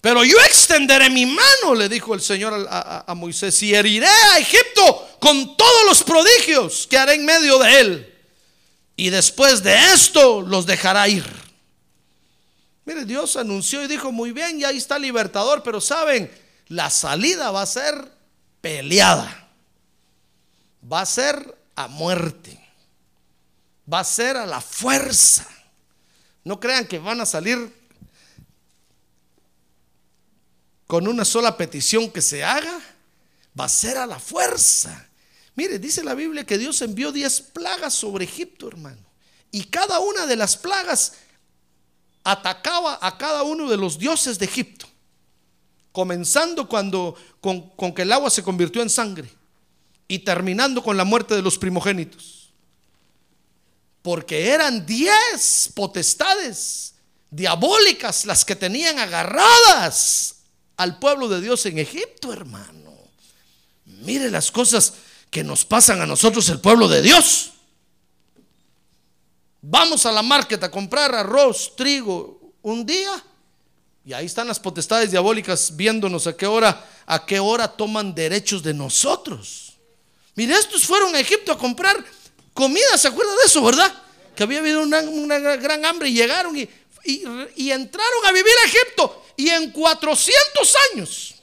Pero 0.00 0.24
yo 0.24 0.38
extenderé 0.40 1.10
mi 1.10 1.26
mano, 1.26 1.74
le 1.74 1.88
dijo 1.88 2.14
el 2.14 2.20
Señor 2.20 2.66
a, 2.68 3.04
a, 3.06 3.14
Moisés, 3.14 3.60
y 3.62 3.74
heriré 3.74 4.06
a 4.06 4.38
Egipto 4.38 5.16
con 5.20 5.56
todos 5.56 5.84
los 5.86 6.02
prodigios 6.02 6.86
que 6.88 6.96
haré 6.96 7.14
en 7.14 7.24
medio 7.24 7.58
de 7.58 7.80
él. 7.80 8.14
Y 8.96 9.10
después 9.10 9.62
de 9.62 9.74
esto 9.92 10.42
los 10.42 10.64
dejará 10.64 11.08
ir. 11.08 11.45
Mire, 12.86 13.04
Dios 13.04 13.34
anunció 13.36 13.82
y 13.82 13.88
dijo, 13.88 14.12
muy 14.12 14.30
bien, 14.30 14.60
ya 14.60 14.68
ahí 14.68 14.76
está 14.76 14.96
libertador, 14.96 15.64
pero 15.64 15.80
saben, 15.80 16.30
la 16.68 16.88
salida 16.88 17.50
va 17.50 17.62
a 17.62 17.66
ser 17.66 18.12
peleada. 18.60 19.50
Va 20.90 21.00
a 21.00 21.06
ser 21.06 21.58
a 21.74 21.88
muerte. 21.88 22.64
Va 23.92 24.00
a 24.00 24.04
ser 24.04 24.36
a 24.36 24.46
la 24.46 24.60
fuerza. 24.60 25.48
No 26.44 26.60
crean 26.60 26.86
que 26.86 27.00
van 27.00 27.20
a 27.20 27.26
salir 27.26 27.74
con 30.86 31.08
una 31.08 31.24
sola 31.24 31.56
petición 31.56 32.08
que 32.08 32.22
se 32.22 32.44
haga. 32.44 32.80
Va 33.58 33.64
a 33.64 33.68
ser 33.68 33.98
a 33.98 34.06
la 34.06 34.20
fuerza. 34.20 35.08
Mire, 35.56 35.80
dice 35.80 36.04
la 36.04 36.14
Biblia 36.14 36.46
que 36.46 36.56
Dios 36.56 36.80
envió 36.82 37.10
diez 37.10 37.40
plagas 37.40 37.94
sobre 37.94 38.26
Egipto, 38.26 38.68
hermano. 38.68 39.02
Y 39.50 39.64
cada 39.64 39.98
una 39.98 40.26
de 40.26 40.36
las 40.36 40.56
plagas 40.56 41.14
atacaba 42.26 42.98
a 43.00 43.16
cada 43.16 43.44
uno 43.44 43.70
de 43.70 43.76
los 43.76 44.00
dioses 44.00 44.36
de 44.36 44.46
Egipto, 44.46 44.86
comenzando 45.92 46.68
cuando 46.68 47.14
con, 47.40 47.94
que 47.94 48.02
el 48.02 48.10
agua 48.12 48.30
se 48.30 48.42
convirtió 48.42 48.82
en 48.82 48.90
sangre 48.90 49.30
y 50.08 50.18
terminando 50.18 50.82
con 50.82 50.96
la 50.96 51.04
muerte 51.04 51.36
de 51.36 51.42
los 51.42 51.56
primogénitos. 51.56 52.50
Porque 54.02 54.48
eran 54.48 54.84
diez 54.84 55.70
potestades 55.72 56.94
diabólicas 57.30 58.26
las 58.26 58.44
que 58.44 58.56
tenían 58.56 58.98
agarradas 58.98 60.38
al 60.76 60.98
pueblo 60.98 61.28
de 61.28 61.40
Dios 61.40 61.64
en 61.66 61.78
Egipto, 61.78 62.32
hermano. 62.32 62.92
Mire 63.84 64.32
las 64.32 64.50
cosas 64.50 64.94
que 65.30 65.44
nos 65.44 65.64
pasan 65.64 66.00
a 66.00 66.06
nosotros, 66.06 66.48
el 66.48 66.58
pueblo 66.58 66.88
de 66.88 67.02
Dios. 67.02 67.52
Vamos 69.68 70.06
a 70.06 70.12
la 70.12 70.22
market 70.22 70.62
a 70.62 70.70
comprar 70.70 71.12
arroz, 71.12 71.74
trigo, 71.74 72.52
un 72.62 72.86
día. 72.86 73.10
Y 74.04 74.12
ahí 74.12 74.26
están 74.26 74.46
las 74.46 74.60
potestades 74.60 75.10
diabólicas 75.10 75.74
viéndonos 75.74 76.28
a 76.28 76.36
qué 76.36 76.46
hora, 76.46 76.88
a 77.04 77.26
qué 77.26 77.40
hora 77.40 77.66
toman 77.66 78.14
derechos 78.14 78.62
de 78.62 78.72
nosotros. 78.72 79.72
Mire, 80.36 80.54
estos 80.54 80.86
fueron 80.86 81.16
a 81.16 81.18
Egipto 81.18 81.50
a 81.50 81.58
comprar 81.58 81.96
comida, 82.54 82.96
¿se 82.96 83.08
acuerda 83.08 83.32
de 83.32 83.44
eso, 83.44 83.60
verdad? 83.60 83.92
Que 84.36 84.44
había 84.44 84.60
habido 84.60 84.80
una, 84.82 85.00
gran 85.56 85.84
hambre 85.84 86.10
y 86.10 86.12
llegaron 86.12 86.56
y, 86.56 86.68
y 87.56 87.72
entraron 87.72 88.24
a 88.24 88.30
vivir 88.30 88.54
a 88.62 88.68
Egipto. 88.68 89.24
Y 89.36 89.48
en 89.48 89.72
400 89.72 90.74
años 90.92 91.35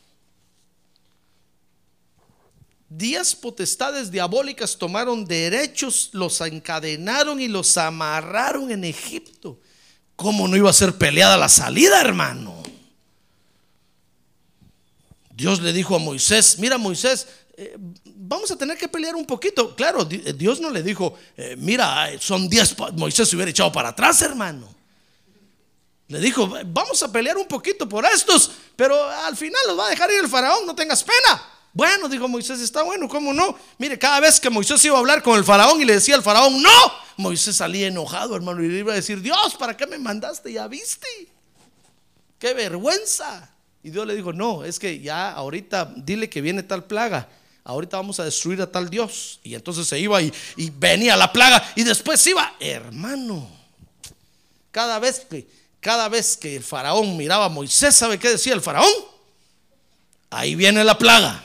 Diez 2.96 3.34
potestades 3.34 4.12
diabólicas 4.12 4.78
tomaron 4.78 5.26
derechos, 5.26 6.10
los 6.14 6.40
encadenaron 6.42 7.42
y 7.42 7.48
los 7.48 7.76
amarraron 7.76 8.70
en 8.70 8.84
Egipto. 8.84 9.60
¿Cómo 10.16 10.48
no 10.48 10.56
iba 10.56 10.70
a 10.70 10.74
ser 10.74 10.96
peleada 10.96 11.36
la 11.36 11.50
salida, 11.50 12.00
hermano? 12.00 12.62
Dios 15.32 15.60
le 15.64 15.74
dijo 15.74 15.96
a 15.96 16.00
Moisés, 16.00 16.60
mira 16.60 16.78
Moisés, 16.78 17.28
eh, 17.58 17.76
vamos 18.06 18.52
a 18.52 18.56
tener 18.58 18.78
que 18.78 18.88
pelear 18.88 19.16
un 19.16 19.26
poquito. 19.26 19.76
Claro, 19.76 20.08
eh, 20.12 20.34
Dios 20.34 20.62
no 20.62 20.70
le 20.70 20.84
dijo, 20.84 21.18
eh, 21.36 21.56
mira, 21.58 22.12
son 22.20 22.48
diez, 22.48 22.76
Moisés 22.94 23.28
se 23.28 23.36
hubiera 23.36 23.50
echado 23.50 23.72
para 23.72 23.90
atrás, 23.90 24.22
hermano. 24.22 24.72
Le 26.10 26.20
dijo, 26.20 26.48
vamos 26.68 27.02
a 27.02 27.12
pelear 27.12 27.38
un 27.38 27.48
poquito 27.48 27.90
por 27.90 28.06
estos, 28.06 28.52
pero 28.76 29.04
al 29.10 29.36
final 29.36 29.62
los 29.66 29.80
va 29.80 29.88
a 29.88 29.90
dejar 29.90 30.12
ir 30.12 30.20
el 30.20 30.30
faraón, 30.30 30.68
no 30.68 30.76
tengas 30.76 31.04
pena. 31.04 31.53
Bueno, 31.74 32.08
dijo 32.08 32.28
Moisés, 32.28 32.60
está 32.60 32.84
bueno, 32.84 33.10
¿cómo 33.10 33.34
no? 33.34 33.58
Mire, 33.80 33.98
cada 33.98 34.20
vez 34.20 34.40
que 34.40 34.50
Moisés 34.52 34.84
iba 34.86 34.96
a 34.96 35.00
hablar 35.00 35.24
con 35.24 35.38
el 35.38 35.44
faraón 35.44 35.82
y 35.82 35.86
le 35.86 35.94
decía 35.94 36.14
al 36.14 36.22
faraón, 36.22 36.62
no, 36.62 36.70
Moisés 37.18 37.56
salía 37.56 37.88
enojado, 37.88 38.36
hermano, 38.36 38.64
y 38.64 38.68
le 38.68 38.80
iba 38.80 38.94
a 38.94 38.96
decir, 38.96 39.22
Dios, 39.22 39.56
¿para 39.56 39.76
qué 39.76 39.88
me 39.88 39.98
mandaste? 39.98 40.54
Ya 40.54 40.68
viste. 40.68 41.08
Qué 42.38 42.54
vergüenza. 42.54 43.50
Y 43.82 43.90
Dios 43.90 44.06
le 44.06 44.16
dijo, 44.16 44.32
no, 44.32 44.64
es 44.64 44.78
que 44.78 45.00
ya 45.00 45.32
ahorita 45.32 45.94
dile 45.98 46.30
que 46.30 46.42
viene 46.42 46.62
tal 46.62 46.84
plaga. 46.86 47.28
Ahorita 47.64 47.98
vamos 47.98 48.20
a 48.20 48.26
destruir 48.26 48.62
a 48.62 48.72
tal 48.72 48.90
Dios. 48.90 49.40
Y 49.44 49.56
entonces 49.56 49.88
se 49.88 50.00
iba 50.00 50.22
y, 50.22 50.32
y 50.58 50.70
venía 50.70 51.18
la 51.18 51.32
plaga 51.34 51.72
y 51.76 51.84
después 51.84 52.26
iba, 52.28 52.54
hermano. 52.60 53.50
Cada 54.72 55.00
vez 55.00 55.22
que, 55.22 55.48
cada 55.80 56.08
vez 56.08 56.38
que 56.38 56.56
el 56.56 56.64
faraón 56.64 57.18
miraba 57.18 57.46
a 57.46 57.50
Moisés, 57.50 57.96
¿sabe 57.96 58.20
qué 58.20 58.30
decía 58.30 58.54
el 58.54 58.62
faraón? 58.62 58.92
Ahí 60.30 60.56
viene 60.56 60.84
la 60.84 60.98
plaga. 60.98 61.44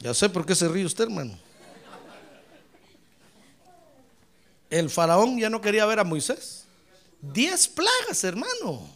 Ya 0.00 0.14
sé 0.14 0.28
por 0.28 0.46
qué 0.46 0.54
se 0.54 0.66
ríe 0.66 0.84
usted, 0.84 1.04
hermano. 1.04 1.38
El 4.70 4.88
faraón 4.88 5.38
ya 5.38 5.50
no 5.50 5.60
quería 5.60 5.84
ver 5.84 5.98
a 5.98 6.04
Moisés. 6.04 6.64
Diez 7.20 7.68
plagas, 7.68 8.24
hermano. 8.24 8.88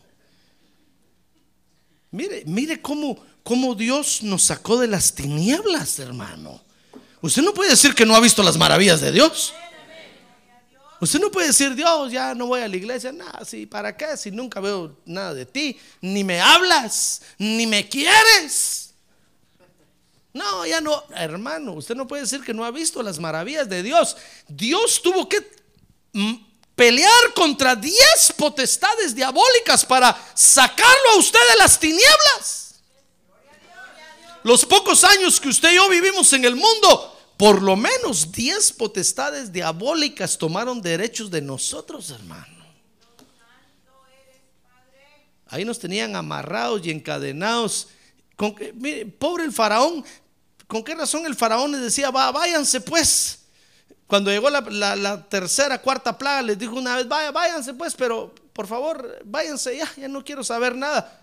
Mire, 2.11 2.45
mire 2.47 2.81
cómo, 2.81 3.23
cómo 3.43 3.75
Dios 3.75 4.23
nos 4.23 4.45
sacó 4.45 4.79
de 4.79 4.87
las 4.87 5.15
tinieblas, 5.15 5.99
hermano. 5.99 6.63
Usted 7.21 7.43
no 7.43 7.53
puede 7.53 7.71
decir 7.71 7.95
que 7.95 8.07
no 8.07 8.15
ha 8.15 8.21
visto 8.21 8.43
las 8.43 8.57
maravillas 8.57 9.01
de 9.01 9.13
Dios. 9.13 9.53
Usted 11.01 11.21
no 11.21 11.31
puede 11.31 11.49
decir, 11.49 11.75
Dios, 11.75 12.13
ya 12.13 12.35
no 12.35 12.47
voy 12.47 12.63
a 12.63 12.69
la 12.69 12.77
iglesia. 12.77 13.13
Nada, 13.13 13.45
sí, 13.45 13.67
¿para 13.67 13.95
qué? 13.95 14.17
Si 14.17 14.31
nunca 14.31 14.61
veo 14.61 14.97
nada 15.05 15.35
de 15.35 15.45
ti, 15.45 15.77
ni 16.01 16.25
me 16.25 16.41
hablas, 16.41 17.21
ni 17.37 17.67
me 17.67 17.87
quieres. 17.89 18.94
No, 20.35 20.67
ya 20.67 20.81
no, 20.81 21.05
hermano, 21.15 21.75
usted 21.75 21.95
no 21.95 22.09
puede 22.09 22.23
decir 22.23 22.43
que 22.43 22.53
no 22.53 22.65
ha 22.65 22.73
visto 22.73 23.03
las 23.05 23.21
maravillas 23.21 23.69
de 23.69 23.85
Dios. 23.85 24.17
Dios 24.49 25.01
tuvo 25.01 25.29
que 25.29 25.39
mm, 26.13 26.35
pelear 26.75 27.33
contra 27.35 27.77
diez 27.77 28.33
potestades 28.37 29.15
diabólicas 29.15 29.85
para 29.85 30.13
sacarlo 30.35 31.11
a 31.13 31.19
usted 31.19 31.39
de 31.53 31.59
las 31.59 31.79
tinieblas. 31.79 32.75
Los 34.43 34.67
pocos 34.67 35.05
años 35.05 35.39
que 35.39 35.49
usted 35.49 35.71
y 35.71 35.77
yo 35.77 35.89
vivimos 35.89 36.33
en 36.33 36.45
el 36.45 36.57
mundo, 36.57 37.17
por 37.37 37.63
lo 37.63 37.77
menos 37.77 38.33
diez 38.33 38.73
potestades 38.73 39.53
diabólicas 39.53 40.37
tomaron 40.37 40.83
derechos 40.83 41.31
de 41.31 41.43
nosotros, 41.43 42.11
hermano. 42.11 42.65
Ahí 45.47 45.65
nos 45.65 45.79
tenían 45.79 46.17
amarrados 46.17 46.85
y 46.85 46.91
encadenados. 46.91 47.87
Con 48.35 48.57
mire, 48.75 49.07
pobre 49.07 49.45
el 49.45 49.53
faraón, 49.53 50.05
¿con 50.75 50.83
qué 50.83 50.93
razón 50.97 51.25
el 51.25 51.37
faraón 51.37 51.71
les 51.71 51.83
decía, 51.83 52.11
váyanse 52.11 52.81
pues? 52.81 53.39
Cuando 54.09 54.29
llegó 54.33 54.51
la, 54.51 54.61
la- 54.97 55.23
tercera, 55.29 55.81
cuarta 55.81 56.19
plaga, 56.19 56.43
les 56.43 56.59
dijo 56.59 56.75
una 56.75 56.97
vez, 56.97 57.07
vaya, 57.07 57.31
váyanse 57.31 57.75
pues, 57.75 57.95
pero 57.95 58.35
por 58.53 58.67
favor, 58.67 59.21
váyanse 59.25 59.77
ya, 59.77 59.89
ya 59.97 60.09
no 60.09 60.25
quiero 60.25 60.43
saber 60.43 60.75
nada. 60.75 61.21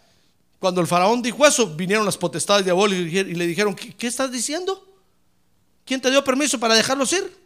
Cuando 0.58 0.80
el 0.80 0.88
faraón 0.88 1.22
dijo 1.22 1.46
eso, 1.46 1.68
vinieron 1.68 2.06
las 2.06 2.18
potestades 2.18 2.64
diabólicas 2.64 3.28
y 3.28 3.36
le 3.36 3.46
dijeron, 3.46 3.76
¿qué, 3.76 3.94
qué 3.94 4.08
estás 4.08 4.32
diciendo? 4.32 4.88
¿Quién 5.84 6.00
te 6.00 6.10
dio 6.10 6.24
permiso 6.24 6.58
para 6.58 6.74
dejarlos 6.74 7.12
ir? 7.12 7.38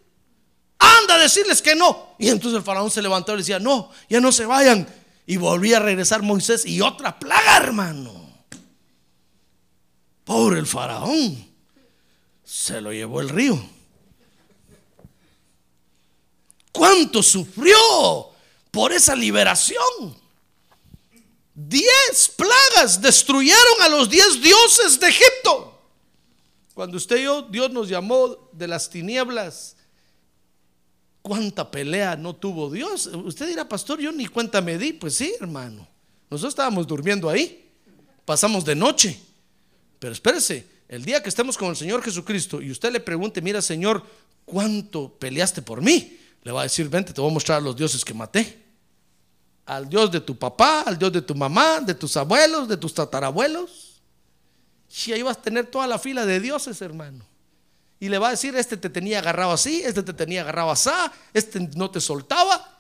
Anda 0.77 1.15
a 1.15 1.19
decirles 1.19 1.59
que 1.59 1.73
no. 1.73 2.15
Y 2.19 2.29
entonces 2.29 2.57
el 2.59 2.63
faraón 2.63 2.91
se 2.91 3.01
levantó 3.01 3.31
y 3.31 3.37
le 3.37 3.41
decía, 3.41 3.57
no, 3.57 3.89
ya 4.07 4.21
no 4.21 4.31
se 4.31 4.45
vayan. 4.45 4.87
Y 5.25 5.37
volvía 5.37 5.77
a 5.77 5.79
regresar 5.79 6.21
Moisés 6.21 6.67
y 6.67 6.81
otra 6.81 7.17
plaga, 7.17 7.57
hermano. 7.57 8.13
Pobre 10.23 10.59
el 10.59 10.67
faraón. 10.67 11.54
Se 12.45 12.79
lo 12.79 12.93
llevó 12.93 13.21
el 13.21 13.29
río. 13.29 13.59
¿Cuánto 16.71 17.23
sufrió 17.23 17.75
por 18.69 18.93
esa 18.93 19.15
liberación? 19.15 20.15
Diez 21.53 22.31
plagas 22.35 23.01
destruyeron 23.01 23.81
a 23.81 23.89
los 23.89 24.09
diez 24.09 24.41
dioses 24.41 24.99
de 24.99 25.07
Egipto. 25.07 25.81
Cuando 26.73 26.97
usted 26.97 27.17
y 27.17 27.23
yo, 27.23 27.41
Dios 27.43 27.71
nos 27.71 27.87
llamó 27.87 28.49
de 28.51 28.67
las 28.67 28.89
tinieblas, 28.89 29.77
¿cuánta 31.21 31.71
pelea 31.71 32.17
no 32.17 32.35
tuvo 32.35 32.69
Dios? 32.69 33.07
Usted 33.07 33.47
dirá, 33.47 33.67
pastor, 33.67 33.99
yo 34.01 34.11
ni 34.11 34.27
cuenta 34.27 34.61
me 34.61 34.77
di. 34.77 34.93
Pues 34.93 35.15
sí, 35.15 35.33
hermano. 35.39 35.87
Nosotros 36.29 36.51
estábamos 36.51 36.85
durmiendo 36.85 37.29
ahí. 37.29 37.71
Pasamos 38.25 38.65
de 38.65 38.75
noche. 38.75 39.17
Pero 39.97 40.11
espérese, 40.11 40.74
el 40.87 41.03
día 41.03 41.21
que 41.23 41.29
estemos 41.29 41.57
con 41.57 41.69
el 41.69 41.75
Señor 41.75 42.03
Jesucristo 42.03 42.61
y 42.61 42.71
usted 42.71 42.91
le 42.91 42.99
pregunte, 42.99 43.41
mira, 43.41 43.61
Señor, 43.61 44.03
¿cuánto 44.45 45.09
peleaste 45.17 45.61
por 45.61 45.81
mí? 45.81 46.19
Le 46.43 46.51
va 46.51 46.61
a 46.61 46.63
decir, 46.63 46.87
vente, 46.89 47.11
te 47.11 47.21
voy 47.21 47.31
a 47.31 47.33
mostrar 47.33 47.57
a 47.57 47.61
los 47.61 47.75
dioses 47.75 48.05
que 48.05 48.13
maté. 48.13 48.63
Al 49.65 49.89
Dios 49.89 50.11
de 50.11 50.21
tu 50.21 50.37
papá, 50.37 50.81
al 50.81 50.97
Dios 50.99 51.11
de 51.11 51.23
tu 51.23 51.33
mamá, 51.33 51.79
de 51.79 51.95
tus 51.95 52.15
abuelos, 52.17 52.67
de 52.67 52.77
tus 52.77 52.93
tatarabuelos. 52.93 53.99
Y 55.07 55.11
ahí 55.11 55.23
vas 55.23 55.37
a 55.37 55.41
tener 55.41 55.65
toda 55.65 55.87
la 55.87 55.97
fila 55.97 56.23
de 56.23 56.39
dioses, 56.39 56.79
hermano. 56.81 57.25
Y 57.99 58.09
le 58.09 58.19
va 58.19 58.27
a 58.27 58.31
decir, 58.31 58.55
este 58.55 58.77
te 58.77 58.91
tenía 58.91 59.19
agarrado 59.19 59.51
así, 59.51 59.81
este 59.83 60.03
te 60.03 60.13
tenía 60.13 60.41
agarrado 60.41 60.69
así, 60.69 60.91
este 61.33 61.59
no 61.75 61.89
te 61.89 61.99
soltaba. 61.99 62.73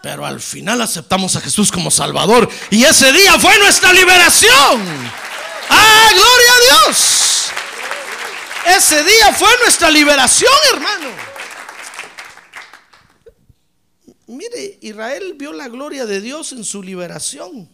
Pero 0.00 0.24
al 0.24 0.40
final 0.40 0.80
aceptamos 0.80 1.34
a 1.34 1.40
Jesús 1.40 1.72
como 1.72 1.90
Salvador. 1.90 2.48
Y 2.70 2.84
ese 2.84 3.12
día 3.12 3.36
fue 3.40 3.58
nuestra 3.58 3.92
liberación. 3.92 5.27
¡Ah, 5.68 6.10
gloria 6.12 6.52
a 6.52 6.86
Dios! 6.86 7.50
Ese 8.76 9.02
día 9.02 9.32
fue 9.32 9.50
nuestra 9.62 9.90
liberación, 9.90 10.52
hermano. 10.74 11.10
Mire, 14.26 14.78
Israel 14.82 15.34
vio 15.36 15.52
la 15.54 15.68
gloria 15.68 16.04
de 16.04 16.20
Dios 16.20 16.52
en 16.52 16.62
su 16.62 16.82
liberación. 16.82 17.68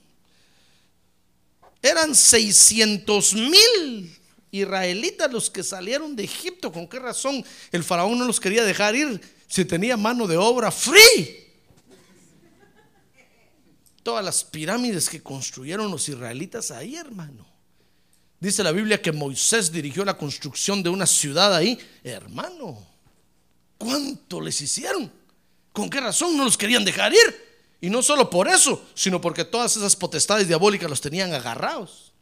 Eran 1.83 2.15
600 2.15 3.35
mil 3.35 4.17
israelitas 4.53 5.33
los 5.33 5.51
que 5.51 5.65
salieron 5.65 6.15
de 6.15 6.25
Egipto. 6.25 6.71
¿Con 6.71 6.89
qué 6.89 7.01
razón 7.01 7.45
el 7.73 7.83
faraón 7.83 8.19
no 8.19 8.25
los 8.25 8.39
quería 8.39 8.65
dejar 8.65 8.95
ir 8.95 9.21
si 9.49 9.65
tenía 9.65 9.97
mano 9.97 10.29
de 10.29 10.37
obra 10.37 10.71
free? 10.71 11.45
Todas 14.05 14.25
las 14.25 14.45
pirámides 14.45 15.09
que 15.09 15.23
construyeron 15.23 15.91
los 15.91 16.09
israelitas 16.09 16.71
ahí, 16.71 16.95
hermano. 16.95 17.54
Dice 18.45 18.63
la 18.63 18.73
Biblia 18.73 19.01
que 19.01 19.11
Moisés 19.11 19.73
dirigió 19.73 20.05
la 20.05 20.19
construcción 20.19 20.83
de 20.83 20.91
una 20.91 21.07
ciudad 21.07 21.55
ahí. 21.55 21.79
Hermano, 22.03 22.79
¿cuánto 23.79 24.39
les 24.39 24.61
hicieron? 24.61 25.11
¿Con 25.73 25.89
qué 25.89 25.99
razón 25.99 26.37
no 26.37 26.45
los 26.45 26.59
querían 26.59 26.85
dejar 26.85 27.15
ir? 27.15 27.55
Y 27.81 27.89
no 27.89 28.03
solo 28.03 28.29
por 28.29 28.47
eso, 28.47 28.85
sino 28.95 29.19
porque 29.19 29.47
todas 29.47 29.79
esas 29.79 29.97
potestades 29.97 30.47
diabólicas 30.47 30.91
los 30.91 31.01
tenían 31.01 31.33
agarrados. 31.33 32.13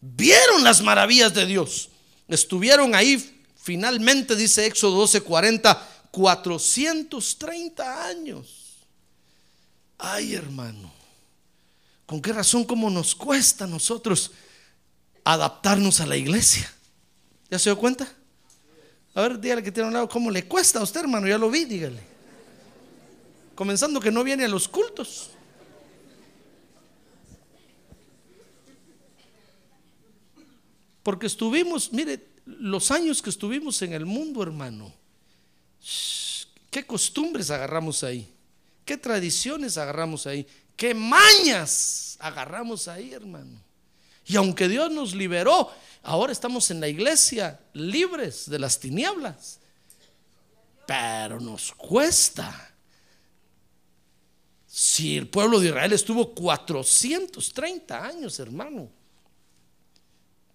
Vieron 0.00 0.62
las 0.62 0.80
maravillas 0.82 1.34
de 1.34 1.46
Dios. 1.46 1.88
Estuvieron 2.28 2.94
ahí 2.94 3.42
finalmente, 3.56 4.36
dice 4.36 4.66
Éxodo 4.66 5.04
12:40, 5.04 5.82
430 6.12 8.06
años. 8.06 8.76
Ay, 9.98 10.36
hermano, 10.36 10.92
¿con 12.06 12.22
qué 12.22 12.32
razón 12.32 12.64
cómo 12.64 12.88
nos 12.88 13.16
cuesta 13.16 13.64
a 13.64 13.66
nosotros 13.66 14.30
adaptarnos 15.24 16.00
a 16.00 16.06
la 16.06 16.16
iglesia? 16.16 16.72
¿Ya 17.50 17.58
se 17.58 17.70
dio 17.70 17.78
cuenta? 17.78 18.10
A 19.14 19.20
ver, 19.22 19.38
dígale 19.38 19.62
que 19.62 19.70
tiene 19.70 19.88
un 19.88 19.94
lado, 19.94 20.08
¿cómo 20.08 20.30
le 20.30 20.44
cuesta 20.46 20.78
a 20.78 20.82
usted, 20.82 21.00
hermano? 21.00 21.28
Ya 21.28 21.38
lo 21.38 21.50
vi, 21.50 21.64
dígale. 21.64 22.00
Comenzando 23.54 24.00
que 24.00 24.10
no 24.10 24.24
viene 24.24 24.44
a 24.44 24.48
los 24.48 24.68
cultos. 24.68 25.30
Porque 31.02 31.26
estuvimos, 31.26 31.92
mire, 31.92 32.28
los 32.46 32.90
años 32.90 33.20
que 33.20 33.30
estuvimos 33.30 33.82
en 33.82 33.92
el 33.92 34.06
mundo, 34.06 34.42
hermano, 34.42 34.92
¿qué 36.70 36.86
costumbres 36.86 37.50
agarramos 37.50 38.02
ahí? 38.04 38.32
¿Qué 38.84 38.96
tradiciones 38.96 39.76
agarramos 39.78 40.26
ahí? 40.26 40.46
¿Qué 40.76 40.94
mañas 40.94 42.16
agarramos 42.20 42.88
ahí, 42.88 43.12
hermano? 43.12 43.61
Y 44.32 44.36
aunque 44.36 44.66
Dios 44.66 44.90
nos 44.90 45.14
liberó, 45.14 45.70
ahora 46.02 46.32
estamos 46.32 46.70
en 46.70 46.80
la 46.80 46.88
iglesia 46.88 47.60
libres 47.74 48.48
de 48.48 48.58
las 48.58 48.80
tinieblas. 48.80 49.58
Pero 50.86 51.38
nos 51.38 51.72
cuesta. 51.72 52.74
Si 54.66 55.18
el 55.18 55.28
pueblo 55.28 55.60
de 55.60 55.68
Israel 55.68 55.92
estuvo 55.92 56.34
430 56.34 58.06
años, 58.06 58.40
hermano. 58.40 58.88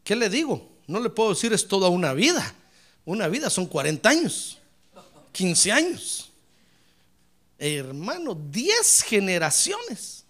¿Qué 0.03 0.15
le 0.15 0.27
digo? 0.27 0.71
No 0.87 0.99
le 0.99 1.11
puedo 1.11 1.29
decir 1.29 1.53
es 1.53 1.67
toda 1.67 1.87
una 1.89 2.13
vida. 2.13 2.55
Una 3.05 3.27
vida 3.27 3.51
son 3.51 3.67
40 3.67 4.09
años, 4.09 4.57
15 5.33 5.71
años. 5.71 6.31
Hermano, 7.59 8.33
10 8.33 9.03
generaciones. 9.03 10.23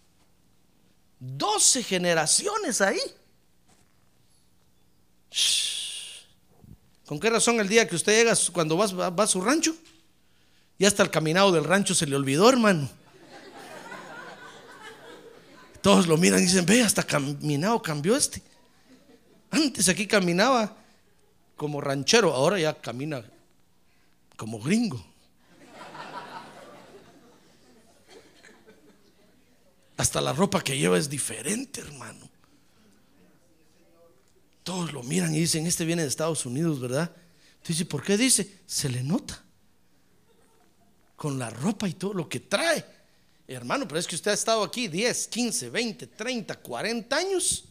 12 1.22 1.82
generaciones 1.82 2.82
ahí. 2.82 3.00
¿Con 7.06 7.20
qué 7.20 7.30
razón 7.30 7.60
el 7.60 7.70
día 7.70 7.88
que 7.88 7.96
usted 7.96 8.14
llega 8.14 8.34
cuando 8.52 8.78
va, 8.78 9.24
a 9.24 9.28
su 9.28 9.42
rancho? 9.42 9.76
Ya 10.78 10.88
hasta 10.88 11.04
el 11.04 11.10
caminado 11.10 11.52
del 11.52 11.64
rancho 11.64 11.96
se 11.96 12.06
le 12.06 12.16
olvidó, 12.16 12.50
hermano. 12.50 12.90
Todos 15.82 16.08
lo 16.08 16.18
miran 16.18 16.42
y 16.42 16.44
dicen, 16.44 16.66
ve, 16.66 16.82
hasta 16.82 17.04
caminado 17.04 17.82
cambió 17.82 18.16
este. 18.16 18.42
Antes 19.50 19.88
aquí 19.88 20.06
caminaba 20.06 20.76
como 21.56 21.80
ranchero, 21.80 22.34
ahora 22.34 22.60
ya 22.60 22.74
camina 22.74 23.24
como 24.36 24.60
gringo. 24.60 25.04
Hasta 29.96 30.22
la 30.22 30.34
ropa 30.34 30.62
que 30.62 30.78
lleva 30.78 30.98
es 30.98 31.10
diferente, 31.10 31.82
hermano. 31.82 32.30
Todos 34.68 34.92
lo 34.92 35.02
miran 35.02 35.34
y 35.34 35.40
dicen, 35.40 35.66
este 35.66 35.86
viene 35.86 36.02
de 36.02 36.10
Estados 36.10 36.46
Unidos, 36.46 36.82
¿verdad? 36.82 37.10
Dice, 37.66 37.86
¿por 37.86 38.04
qué 38.04 38.18
dice? 38.18 38.64
Se 38.66 38.90
le 38.90 39.02
nota. 39.02 39.42
Con 41.16 41.40
la 41.40 41.50
ropa 41.50 41.88
y 41.88 41.94
todo 41.94 42.14
lo 42.14 42.28
que 42.28 42.42
trae. 42.42 42.86
Hermano, 43.48 43.88
pero 43.88 43.98
es 43.98 44.06
que 44.06 44.16
usted 44.16 44.32
ha 44.32 44.34
estado 44.34 44.62
aquí 44.66 44.90
10, 44.90 45.30
15, 45.30 45.70
20, 45.70 46.08
30, 46.08 46.56
40 46.58 47.16
años. 47.16 47.64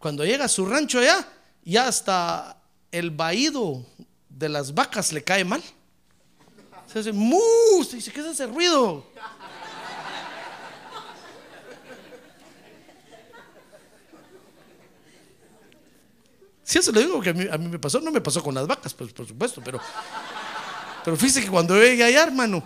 Cuando 0.00 0.24
llega 0.24 0.46
a 0.46 0.48
su 0.48 0.66
rancho 0.66 0.98
allá, 0.98 1.32
ya 1.62 1.86
hasta 1.86 2.60
el 2.90 3.12
vaído 3.12 3.86
de 4.28 4.48
las 4.48 4.74
vacas 4.74 5.12
le 5.12 5.22
cae 5.22 5.44
mal. 5.44 5.62
Se 6.92 6.98
hace 6.98 7.12
mu, 7.12 7.84
se 7.88 7.98
dice, 7.98 8.10
¿qué 8.10 8.18
es 8.18 8.26
ese 8.26 8.46
ruido? 8.48 9.06
Sí, 16.70 16.78
eso 16.78 16.92
le 16.92 17.00
digo 17.00 17.20
que 17.20 17.30
a 17.30 17.32
mí, 17.32 17.46
a 17.50 17.58
mí 17.58 17.66
me 17.66 17.80
pasó, 17.80 17.98
no 17.98 18.12
me 18.12 18.20
pasó 18.20 18.44
con 18.44 18.54
las 18.54 18.64
vacas, 18.64 18.94
pues 18.94 19.12
por 19.12 19.26
supuesto, 19.26 19.60
pero, 19.60 19.80
pero 21.04 21.16
fíjese 21.16 21.42
que 21.42 21.50
cuando 21.50 21.76
llegué 21.76 22.04
allá, 22.04 22.22
hermano, 22.22 22.62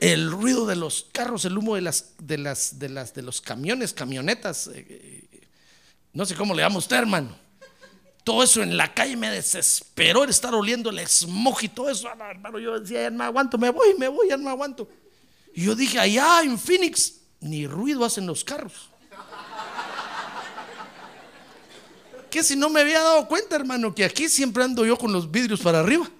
el 0.00 0.28
ruido 0.28 0.66
de 0.66 0.74
los 0.74 1.06
carros, 1.12 1.44
el 1.44 1.56
humo 1.56 1.76
de 1.76 1.82
las, 1.82 2.14
de 2.18 2.36
las, 2.36 2.80
de 2.80 2.88
las, 2.88 3.14
de 3.14 3.22
los 3.22 3.40
camiones, 3.40 3.94
camionetas, 3.94 4.66
eh, 4.74 4.84
eh, 5.30 5.48
no 6.14 6.26
sé 6.26 6.34
cómo 6.34 6.52
le 6.52 6.62
llama 6.62 6.78
usted, 6.78 6.96
hermano. 6.96 7.38
Todo 8.24 8.42
eso 8.42 8.60
en 8.60 8.76
la 8.76 8.92
calle 8.92 9.16
me 9.16 9.30
desesperó 9.30 10.24
el 10.24 10.30
estar 10.30 10.52
oliendo 10.52 10.90
el 10.90 10.98
smog 11.06 11.62
y 11.62 11.68
todo 11.68 11.88
eso, 11.90 12.08
hermano. 12.08 12.58
Yo 12.58 12.80
decía, 12.80 13.02
ya 13.02 13.10
no 13.10 13.22
aguanto, 13.22 13.56
me 13.56 13.70
voy, 13.70 13.94
me 13.96 14.08
voy, 14.08 14.30
ya 14.30 14.36
no 14.36 14.50
aguanto. 14.50 14.88
Y 15.54 15.66
yo 15.66 15.76
dije, 15.76 16.00
allá 16.00 16.42
en 16.42 16.58
Phoenix, 16.58 17.20
ni 17.38 17.68
ruido 17.68 18.04
hacen 18.04 18.26
los 18.26 18.42
carros. 18.42 18.90
Que 22.34 22.42
si 22.42 22.56
no 22.56 22.68
me 22.68 22.80
había 22.80 23.00
dado 23.00 23.28
cuenta, 23.28 23.54
hermano, 23.54 23.94
que 23.94 24.04
aquí 24.04 24.28
siempre 24.28 24.64
ando 24.64 24.84
yo 24.84 24.98
con 24.98 25.12
los 25.12 25.30
vidrios 25.30 25.60
para 25.60 25.78
arriba? 25.78 26.10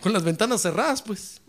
Con 0.00 0.14
las 0.14 0.22
ventanas 0.22 0.62
cerradas, 0.62 1.02
pues. 1.02 1.42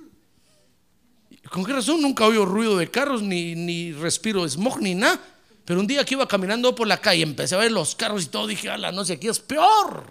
¿Con 1.50 1.64
qué 1.64 1.72
razón? 1.72 2.02
Nunca 2.02 2.26
oigo 2.26 2.44
ruido 2.44 2.76
de 2.76 2.92
carros, 2.92 3.22
ni, 3.22 3.56
ni 3.56 3.94
respiro 3.94 4.46
smog, 4.46 4.82
ni 4.82 4.94
nada. 4.94 5.22
Pero 5.64 5.80
un 5.80 5.88
día 5.88 6.04
que 6.04 6.16
iba 6.16 6.28
caminando 6.28 6.76
por 6.76 6.86
la 6.86 7.00
calle, 7.00 7.24
empecé 7.24 7.56
a 7.56 7.60
ver 7.60 7.72
los 7.72 7.96
carros 7.96 8.24
y 8.24 8.26
todo, 8.26 8.46
dije, 8.46 8.70
ala, 8.70 8.92
no 8.92 9.06
sé, 9.06 9.14
aquí 9.14 9.30
es 9.30 9.40
peor. 9.40 10.04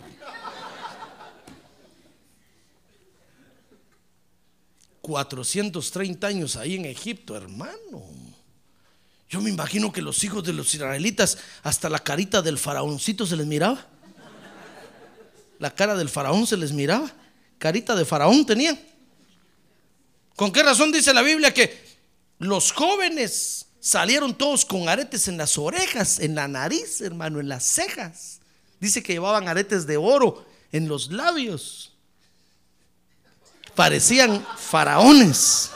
...430 5.03 6.25
años 6.25 6.57
ahí 6.57 6.77
en 6.77 6.87
Egipto, 6.87 7.37
hermano. 7.37 8.19
Yo 9.31 9.40
me 9.40 9.49
imagino 9.49 9.93
que 9.93 10.03
los 10.03 10.25
hijos 10.25 10.43
de 10.43 10.53
los 10.53 10.75
israelitas, 10.75 11.38
hasta 11.62 11.88
la 11.88 12.01
carita 12.01 12.43
del 12.43 12.59
faraóncito 12.59 13.25
se 13.25 13.37
les 13.37 13.47
miraba. 13.47 13.87
La 15.61 15.73
cara 15.73 15.95
del 15.95 16.09
faraón 16.09 16.49
se 16.49 16.57
les 16.57 16.73
miraba. 16.73 17.09
Carita 17.59 17.95
de 17.95 18.05
faraón 18.05 18.45
tenían. 18.45 18.79
¿Con 20.35 20.51
qué 20.51 20.64
razón 20.64 20.90
dice 20.90 21.14
la 21.14 21.23
Biblia 21.23 21.55
que 21.55 21.81
los 22.38 22.73
jóvenes 22.73 23.66
salieron 23.79 24.35
todos 24.35 24.64
con 24.64 24.88
aretes 24.88 25.29
en 25.29 25.37
las 25.37 25.57
orejas, 25.59 26.19
en 26.19 26.35
la 26.35 26.49
nariz, 26.49 27.01
hermano, 27.01 27.38
en 27.38 27.49
las 27.49 27.62
cejas? 27.62 28.40
Dice 28.81 29.01
que 29.01 29.12
llevaban 29.12 29.47
aretes 29.47 29.87
de 29.87 29.97
oro 29.97 30.45
en 30.73 30.88
los 30.88 31.12
labios. 31.12 31.93
Parecían 33.77 34.45
faraones. 34.59 35.71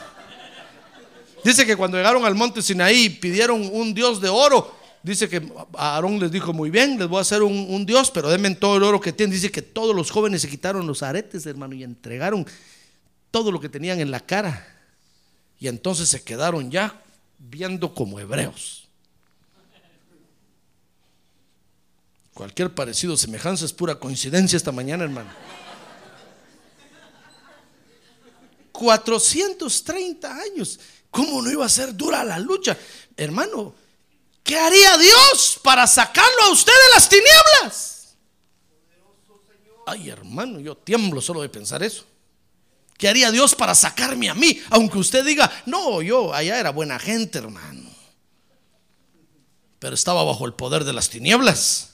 Dice 1.45 1.67
que 1.67 1.77
cuando 1.77 1.99
llegaron 1.99 2.25
al 2.25 2.35
monte 2.35 2.63
Sinaí 2.63 3.11
pidieron 3.11 3.69
un 3.71 3.93
dios 3.93 4.21
de 4.21 4.31
oro. 4.31 4.75
Dice 5.03 5.29
que 5.29 5.47
Aarón 5.75 6.19
les 6.19 6.33
dijo, 6.33 6.55
muy 6.55 6.71
bien, 6.71 6.99
les 6.99 7.07
voy 7.07 7.19
a 7.19 7.21
hacer 7.21 7.43
un, 7.43 7.85
dios, 7.85 8.11
pero 8.11 8.31
denme 8.31 8.55
todo 8.55 8.79
el 8.79 8.83
oro 8.83 8.99
que 8.99 9.13
tienen. 9.13 9.35
Dice 9.35 9.51
que 9.51 9.61
todos 9.61 9.95
los 9.95 10.11
jóvenes 10.11 10.41
se 10.41 10.49
quitaron 10.49 10.87
los 10.87 11.03
aretes, 11.03 11.45
hermano, 11.45 11.75
y 11.75 11.85
entregaron 11.85 12.47
todo 13.31 13.53
lo 13.53 13.61
que 13.61 13.69
tenían 13.69 14.01
en 14.01 14.11
la 14.11 14.21
cara. 14.21 14.67
Y 15.61 15.69
entonces 15.69 16.09
se 16.09 16.23
quedaron 16.25 16.71
ya 16.71 17.03
viendo 17.39 17.95
como 17.95 18.19
hebreos. 18.19 18.89
Cualquier 22.33 22.75
parecido, 22.75 23.19
semejanza 23.19 23.67
es 23.67 23.75
pura 23.75 23.97
coincidencia 23.97 24.57
esta 24.57 24.73
mañana, 24.73 25.05
hermano. 25.05 25.31
430 28.73 30.35
años. 30.35 30.81
¿Cómo 31.15 31.41
no 31.41 31.49
iba 31.49 31.65
a 31.65 31.69
ser 31.69 31.95
dura 31.95 32.25
la 32.25 32.41
lucha? 32.41 32.77
Hermano, 33.17 33.73
¿qué 34.43 34.59
haría 34.59 34.99
Dios 34.99 35.61
para 35.63 35.87
sacarlo 35.87 36.43
a 36.43 36.51
usted 36.51 36.73
de 36.73 36.91
las 36.93 37.09
tinieblas? 37.09 38.17
Ay, 39.87 40.11
hermano, 40.11 40.59
yo 40.59 40.77
tiemblo 40.77 41.21
solo 41.21 41.43
de 41.43 41.49
pensar 41.49 41.85
eso. 41.85 42.05
¿Qué 42.99 43.07
haría 43.07 43.31
Dios 43.31 43.55
para 43.55 43.77
sacarme 43.77 44.29
a 44.29 44.35
mí? 44.35 44.61
Aunque 44.71 44.99
usted 44.99 45.25
diga, 45.25 45.49
no, 45.67 46.03
yo 46.03 46.35
allá 46.35 46.59
era 46.59 46.71
buena 46.71 46.99
gente, 46.99 47.39
hermano. 47.39 47.89
Pero 49.79 49.95
estaba 49.95 50.25
bajo 50.25 50.47
el 50.47 50.55
poder 50.55 50.83
de 50.83 50.95
las 50.95 51.11
tinieblas. 51.11 51.91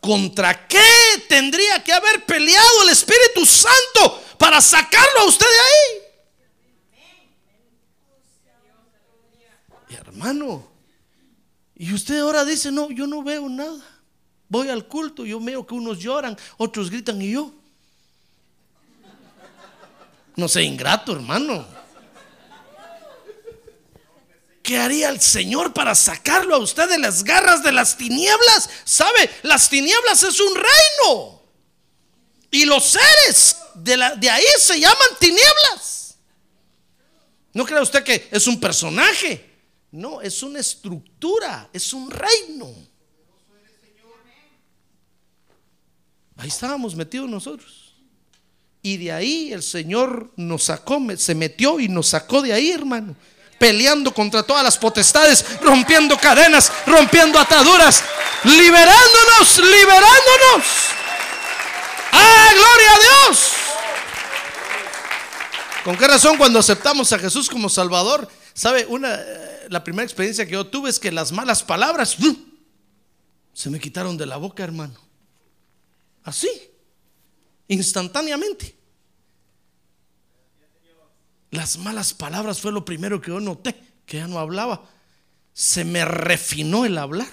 ¿Contra 0.00 0.66
qué 0.66 0.88
tendría 1.28 1.84
que 1.84 1.92
haber 1.92 2.24
peleado 2.24 2.82
el 2.84 2.88
Espíritu 2.88 3.44
Santo 3.44 4.24
para 4.38 4.58
sacarlo 4.62 5.20
a 5.20 5.26
usted 5.26 5.44
de 5.44 5.60
ahí? 5.60 5.97
Hermano. 9.94 10.68
Y 11.74 11.92
usted 11.94 12.18
ahora 12.18 12.44
dice, 12.44 12.72
no, 12.72 12.90
yo 12.90 13.06
no 13.06 13.22
veo 13.22 13.48
nada. 13.48 13.84
Voy 14.48 14.68
al 14.68 14.86
culto, 14.86 15.24
yo 15.24 15.40
veo 15.40 15.66
que 15.66 15.74
unos 15.74 15.98
lloran, 15.98 16.36
otros 16.56 16.90
gritan 16.90 17.20
y 17.22 17.32
yo. 17.32 17.52
No 20.36 20.48
sé, 20.48 20.62
ingrato, 20.62 21.12
hermano. 21.12 21.66
¿Qué 24.62 24.78
haría 24.78 25.08
el 25.08 25.20
Señor 25.20 25.72
para 25.72 25.94
sacarlo 25.94 26.54
a 26.54 26.58
usted 26.58 26.88
de 26.88 26.98
las 26.98 27.24
garras 27.24 27.62
de 27.62 27.72
las 27.72 27.96
tinieblas? 27.96 28.68
¿Sabe? 28.84 29.30
Las 29.42 29.70
tinieblas 29.70 30.22
es 30.22 30.38
un 30.40 30.54
reino. 30.54 31.42
Y 32.50 32.64
los 32.64 32.84
seres 32.84 33.56
de, 33.74 33.96
de 34.16 34.30
ahí 34.30 34.44
se 34.58 34.78
llaman 34.78 35.08
tinieblas. 35.18 36.16
¿No 37.52 37.64
cree 37.64 37.80
usted 37.80 38.04
que 38.04 38.28
es 38.30 38.46
un 38.46 38.60
personaje? 38.60 39.47
No, 39.90 40.20
es 40.20 40.42
una 40.42 40.60
estructura, 40.60 41.68
es 41.72 41.92
un 41.92 42.10
reino. 42.10 42.74
Ahí 46.36 46.48
estábamos 46.48 46.94
metidos 46.94 47.28
nosotros. 47.28 47.94
Y 48.82 48.96
de 48.96 49.12
ahí 49.12 49.52
el 49.52 49.62
Señor 49.62 50.30
nos 50.36 50.64
sacó, 50.64 51.00
se 51.16 51.34
metió 51.34 51.80
y 51.80 51.88
nos 51.88 52.08
sacó 52.08 52.42
de 52.42 52.52
ahí, 52.52 52.70
hermano. 52.70 53.16
Peleando 53.58 54.14
contra 54.14 54.44
todas 54.44 54.62
las 54.62 54.78
potestades, 54.78 55.44
rompiendo 55.60 56.16
cadenas, 56.16 56.70
rompiendo 56.86 57.40
ataduras, 57.40 58.04
liberándonos, 58.44 59.58
liberándonos. 59.58 60.66
¡Ah, 62.12 62.50
gloria 62.54 62.92
a 62.92 62.98
Dios! 63.00 63.52
¿Con 65.82 65.96
qué 65.96 66.06
razón 66.06 66.36
cuando 66.36 66.60
aceptamos 66.60 67.12
a 67.12 67.18
Jesús 67.18 67.48
como 67.48 67.68
Salvador? 67.68 68.28
¿Sabe? 68.54 68.86
Una, 68.86 69.18
la 69.68 69.84
primera 69.84 70.04
experiencia 70.04 70.46
que 70.46 70.52
yo 70.52 70.66
tuve 70.66 70.90
es 70.90 70.98
que 70.98 71.12
las 71.12 71.32
malas 71.32 71.62
palabras 71.62 72.16
se 73.52 73.70
me 73.70 73.80
quitaron 73.80 74.16
de 74.16 74.26
la 74.26 74.36
boca, 74.36 74.62
hermano. 74.64 74.94
Así, 76.22 76.48
instantáneamente. 77.68 78.76
Las 81.50 81.78
malas 81.78 82.12
palabras 82.12 82.60
fue 82.60 82.72
lo 82.72 82.84
primero 82.84 83.20
que 83.20 83.30
yo 83.30 83.40
noté, 83.40 83.74
que 84.04 84.18
ya 84.18 84.26
no 84.26 84.38
hablaba. 84.38 84.84
Se 85.54 85.84
me 85.84 86.04
refinó 86.04 86.84
el 86.84 86.98
hablar. 86.98 87.28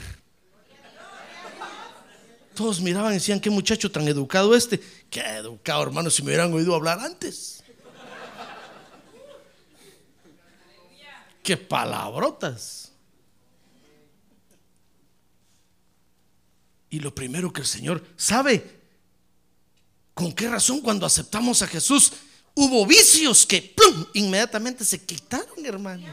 Todos 2.56 2.80
miraban 2.80 3.12
y 3.12 3.16
decían, 3.16 3.42
qué 3.42 3.50
muchacho 3.50 3.92
tan 3.92 4.08
educado 4.08 4.56
este. 4.56 4.82
Qué 5.10 5.20
educado, 5.20 5.84
hermano, 5.84 6.10
si 6.10 6.24
me 6.24 6.28
hubieran 6.28 6.54
oído 6.54 6.74
hablar 6.74 7.00
antes. 7.02 7.55
Qué 11.46 11.56
palabrotas. 11.56 12.92
Y 16.90 17.00
lo 17.00 17.14
primero 17.14 17.54
que 17.54 17.62
el 17.62 17.68
Señor 17.68 18.04
sabe, 18.18 18.82
¿con 20.14 20.34
qué 20.34 20.50
razón 20.50 20.82
cuando 20.82 21.06
aceptamos 21.06 21.62
a 21.62 21.68
Jesús 21.68 22.12
hubo 22.56 22.86
vicios 22.86 23.46
que 23.46 23.76
inmediatamente 24.16 24.84
se 24.84 25.06
quitaron, 25.06 25.64
hermano? 25.66 26.08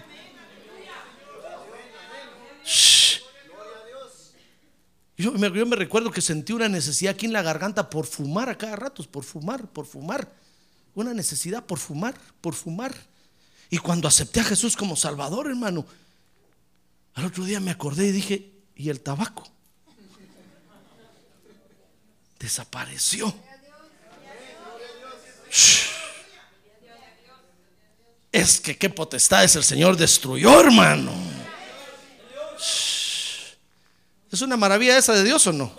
Yo 5.16 5.32
yo 5.34 5.66
me 5.66 5.76
recuerdo 5.76 6.10
que 6.10 6.20
sentí 6.20 6.52
una 6.52 6.68
necesidad 6.68 7.14
aquí 7.14 7.26
en 7.26 7.32
la 7.32 7.42
garganta 7.42 7.88
por 7.88 8.06
fumar 8.06 8.48
a 8.48 8.58
cada 8.58 8.76
rato, 8.76 9.02
por 9.04 9.24
fumar, 9.24 9.66
por 9.68 9.86
fumar. 9.86 10.30
Una 10.94 11.14
necesidad 11.14 11.64
por 11.64 11.78
fumar, 11.78 12.14
por 12.40 12.54
fumar. 12.54 12.92
Y 13.72 13.78
cuando 13.78 14.06
acepté 14.06 14.40
a 14.40 14.44
Jesús 14.44 14.76
como 14.76 14.96
Salvador, 14.96 15.46
hermano, 15.46 15.86
al 17.14 17.24
otro 17.24 17.42
día 17.42 17.58
me 17.58 17.70
acordé 17.70 18.08
y 18.08 18.12
dije, 18.12 18.52
¿y 18.76 18.90
el 18.90 19.00
tabaco? 19.00 19.50
Desapareció. 22.38 23.34
Es 28.30 28.60
que 28.60 28.76
qué 28.76 28.90
potestades 28.90 29.56
el 29.56 29.64
Señor 29.64 29.96
destruyó, 29.96 30.60
hermano. 30.60 31.10
¿Es 34.30 34.42
una 34.42 34.58
maravilla 34.58 34.98
esa 34.98 35.14
de 35.14 35.24
Dios 35.24 35.46
o 35.46 35.52
no? 35.54 35.72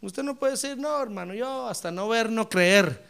Usted 0.00 0.22
no 0.22 0.36
puede 0.36 0.52
decir, 0.52 0.78
no, 0.78 1.02
hermano, 1.02 1.34
yo 1.34 1.68
hasta 1.68 1.90
no 1.90 2.08
ver, 2.08 2.30
no 2.30 2.48
creer. 2.48 3.04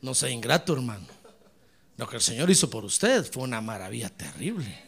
No 0.00 0.14
sea 0.14 0.30
ingrato, 0.30 0.72
hermano. 0.72 1.15
Lo 1.96 2.08
que 2.08 2.16
el 2.16 2.22
Señor 2.22 2.50
hizo 2.50 2.68
por 2.68 2.84
usted 2.84 3.30
fue 3.30 3.42
una 3.42 3.60
maravilla 3.60 4.10
terrible. 4.10 4.84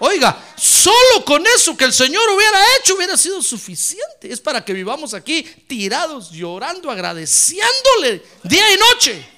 Oiga, 0.00 0.54
solo 0.56 1.24
con 1.24 1.44
eso 1.46 1.76
que 1.76 1.84
el 1.84 1.92
Señor 1.92 2.22
hubiera 2.30 2.58
hecho 2.76 2.94
hubiera 2.94 3.16
sido 3.16 3.42
suficiente. 3.42 4.32
Es 4.32 4.40
para 4.40 4.64
que 4.64 4.72
vivamos 4.72 5.14
aquí 5.14 5.42
tirados, 5.66 6.30
llorando, 6.30 6.90
agradeciéndole 6.90 8.22
día 8.44 8.74
y 8.74 8.78
noche. 8.78 9.28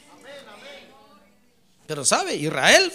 Pero 1.86 2.04
sabe, 2.04 2.36
Israel 2.36 2.92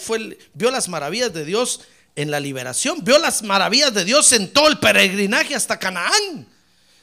vio 0.54 0.70
las 0.70 0.88
maravillas 0.88 1.32
de 1.32 1.44
Dios 1.44 1.80
en 2.14 2.30
la 2.30 2.40
liberación, 2.40 3.04
vio 3.04 3.18
las 3.18 3.42
maravillas 3.42 3.92
de 3.92 4.04
Dios 4.04 4.32
en 4.32 4.52
todo 4.52 4.68
el 4.68 4.78
peregrinaje 4.78 5.54
hasta 5.54 5.78
Canaán. 5.78 6.48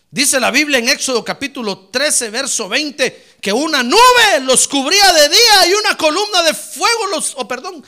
Dice 0.09 0.39
la 0.39 0.49
Biblia 0.49 0.79
en 0.79 0.89
Éxodo 0.89 1.23
capítulo 1.23 1.89
13, 1.91 2.29
verso 2.29 2.69
20, 2.69 3.32
que 3.43 3.51
una 3.51 3.83
nube 3.83 4.39
los 4.43 4.69
cubría 4.69 5.11
de 5.11 5.27
día 5.27 5.67
y 5.67 5.73
una 5.73 5.97
columna 5.97 6.43
de 6.43 6.53
fuego 6.53 7.07
los, 7.07 7.35
perdón, 7.45 7.85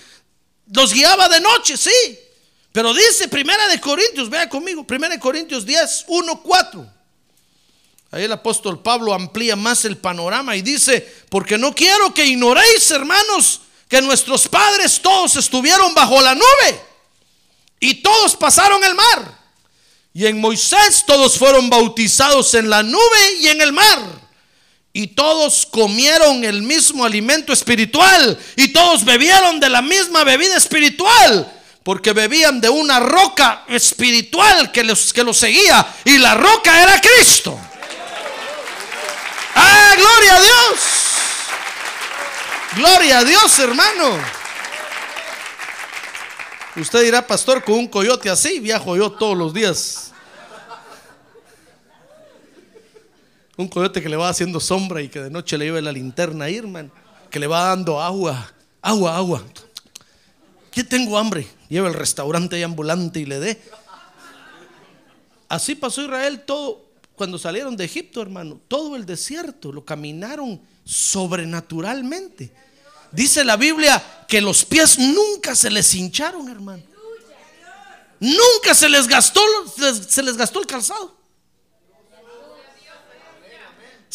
los 0.74 0.94
guiaba 0.94 1.30
de 1.30 1.40
noche, 1.40 1.78
sí. 1.78 2.20
Pero 2.74 2.94
dice 2.94 3.30
Primera 3.30 3.70
de 3.70 3.80
Corintios, 3.80 4.30
vea 4.30 4.50
conmigo, 4.50 4.86
Primera 4.86 5.14
de 5.14 5.20
Corintios 5.20 5.66
10, 5.66 6.06
1, 6.10 6.42
4. 6.44 6.94
Ahí 8.12 8.26
el 8.26 8.32
apóstol 8.34 8.82
Pablo 8.82 9.14
amplía 9.14 9.56
más 9.56 9.86
el 9.86 9.98
panorama 9.98 10.58
y 10.58 10.62
dice, 10.62 11.10
porque 11.30 11.58
no 11.58 11.74
quiero 11.74 12.14
que 12.14 12.26
ignoréis, 12.26 12.92
hermanos, 12.92 13.62
que 13.88 14.02
nuestros 14.02 14.50
padres 14.50 15.00
todos 15.02 15.38
estuvieron 15.38 15.96
bajo 15.96 16.20
la 16.20 16.36
nube 16.36 16.82
y 17.80 18.02
todos 18.02 18.36
pasaron 18.36 18.84
el 18.84 18.94
mar. 18.94 19.40
Y 20.14 20.26
en 20.26 20.38
Moisés 20.42 21.06
todos 21.08 21.38
fueron 21.38 21.70
bautizados 21.70 22.54
en 22.56 22.70
la 22.70 22.84
nube 22.84 23.38
y 23.40 23.48
en 23.48 23.62
el 23.62 23.72
mar. 23.72 24.25
Y 24.98 25.08
todos 25.08 25.66
comieron 25.66 26.46
el 26.46 26.62
mismo 26.62 27.04
alimento 27.04 27.52
espiritual. 27.52 28.40
Y 28.56 28.70
todos 28.70 29.04
bebieron 29.04 29.60
de 29.60 29.68
la 29.68 29.82
misma 29.82 30.24
bebida 30.24 30.56
espiritual. 30.56 31.52
Porque 31.84 32.14
bebían 32.14 32.62
de 32.62 32.70
una 32.70 33.02
roca 33.02 33.66
espiritual 33.68 34.72
que 34.72 34.86
los, 34.86 35.12
que 35.12 35.26
los 35.26 35.36
seguía. 35.36 35.86
Y 36.06 36.18
la 36.18 36.36
roca 36.36 36.82
era 36.82 37.02
Cristo. 37.02 37.60
¡Ah, 39.54 39.96
gloria 39.98 40.36
a 40.38 40.42
Dios! 40.42 40.80
Gloria 42.78 43.20
a 43.20 43.24
Dios, 43.26 43.60
hermano. 43.60 44.18
Usted 46.78 47.04
dirá, 47.04 47.28
pastor, 47.28 47.66
con 47.66 47.76
un 47.76 47.88
coyote 47.90 48.30
así 48.30 48.62
viajo 48.62 48.96
yo 48.96 49.12
todos 49.12 49.38
los 49.38 49.54
días. 49.54 50.05
Un 53.58 53.68
coyote 53.68 54.02
que 54.02 54.10
le 54.10 54.18
va 54.18 54.30
haciendo 54.30 54.60
sombra 54.60 55.02
y 55.02 55.10
que 55.10 55.22
de 55.22 55.30
noche 55.30 55.58
le 55.58 55.66
lleva 55.66 55.82
la 55.82 55.92
linterna 55.92 56.46
ahí, 56.46 56.58
hermano. 56.58 56.92
Que 57.30 57.40
le 57.40 57.48
va 57.48 57.70
dando 57.70 58.02
agua, 58.02 58.54
agua, 58.82 59.16
agua. 59.16 59.44
¿Qué 60.72 60.84
tengo 60.84 61.18
hambre? 61.18 61.48
Lleva 61.70 61.88
el 61.88 61.94
restaurante 61.94 62.58
ahí 62.58 62.64
ambulante 62.64 63.20
y 63.20 63.26
le 63.26 63.40
dé. 63.40 63.62
Así 65.48 65.76
pasó 65.76 66.02
Israel 66.02 66.44
todo 66.46 66.86
cuando 67.16 67.38
salieron 67.38 67.78
de 67.78 67.86
Egipto, 67.86 68.22
hermano. 68.22 68.60
Todo 68.68 68.96
el 68.98 69.06
desierto 69.06 69.72
lo 69.72 69.86
caminaron 69.86 70.60
sobrenaturalmente. 70.84 72.52
Dice 73.12 73.46
la 73.46 73.56
Biblia 73.56 74.26
que 74.28 74.42
los 74.42 74.66
pies 74.66 75.00
nunca 75.00 75.56
se 75.56 75.72
les 75.72 75.94
hincharon, 75.94 76.50
hermano. 76.50 76.84
Nunca 78.20 78.74
se 78.74 78.90
les 78.90 79.08
gastó, 79.08 79.42
se 80.08 80.24
les 80.24 80.36
gastó 80.36 80.60
el 80.60 80.66
calzado. 80.66 81.15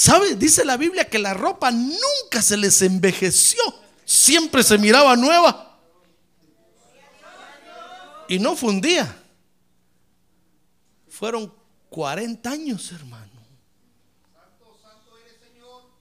¿Sabe? 0.00 0.34
Dice 0.34 0.64
la 0.64 0.78
Biblia 0.78 1.10
que 1.10 1.18
la 1.18 1.34
ropa 1.34 1.70
nunca 1.70 2.40
se 2.40 2.56
les 2.56 2.80
envejeció. 2.80 3.60
Siempre 4.06 4.62
se 4.62 4.78
miraba 4.78 5.14
nueva. 5.14 5.78
Y 8.26 8.38
no 8.38 8.56
fundía. 8.56 9.14
Fueron 11.06 11.52
40 11.90 12.50
años, 12.50 12.90
hermano. 12.92 13.30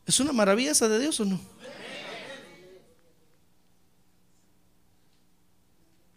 ¿Es 0.06 0.18
una 0.22 0.32
maravilla 0.32 0.72
esa 0.72 0.88
de 0.88 0.98
Dios 0.98 1.20
o 1.20 1.26
no? 1.26 1.42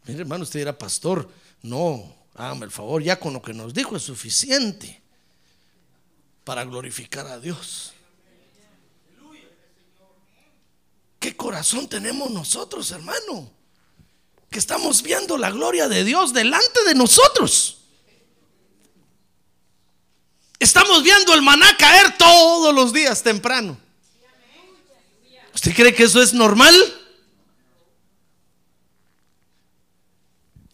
Mire, 0.05 0.21
hermano, 0.21 0.45
usted 0.45 0.61
era 0.61 0.79
pastor. 0.79 1.29
No, 1.63 2.15
hágame 2.35 2.65
el 2.65 2.71
favor, 2.71 3.03
ya 3.03 3.19
con 3.19 3.33
lo 3.33 3.43
que 3.43 3.53
nos 3.53 3.75
dijo 3.75 3.97
es 3.97 4.05
suficiente 4.05 5.02
para 6.45 6.65
glorificar 6.65 7.27
a 7.27 7.39
Dios. 7.39 7.93
¿Qué 11.19 11.37
corazón 11.37 11.89
tenemos 11.89 12.31
nosotros, 12.31 12.91
hermano? 12.91 13.51
Que 14.51 14.59
estamos 14.59 15.03
viendo 15.03 15.39
la 15.39 15.51
gloria 15.51 15.89
de 15.89 16.05
Dios 16.05 16.33
delante 16.33 16.85
de 16.85 16.95
nosotros. 16.95 17.79
Estamos 20.59 21.03
viendo 21.03 21.33
el 21.35 21.43
maná 21.43 21.77
caer 21.77 22.17
todos 22.19 22.75
los 22.75 22.93
días 22.93 23.23
temprano. 23.23 23.79
¿Usted 25.55 25.75
cree 25.75 25.95
que 25.95 26.05
eso 26.05 26.23
es 26.23 26.33
normal? 26.33 26.75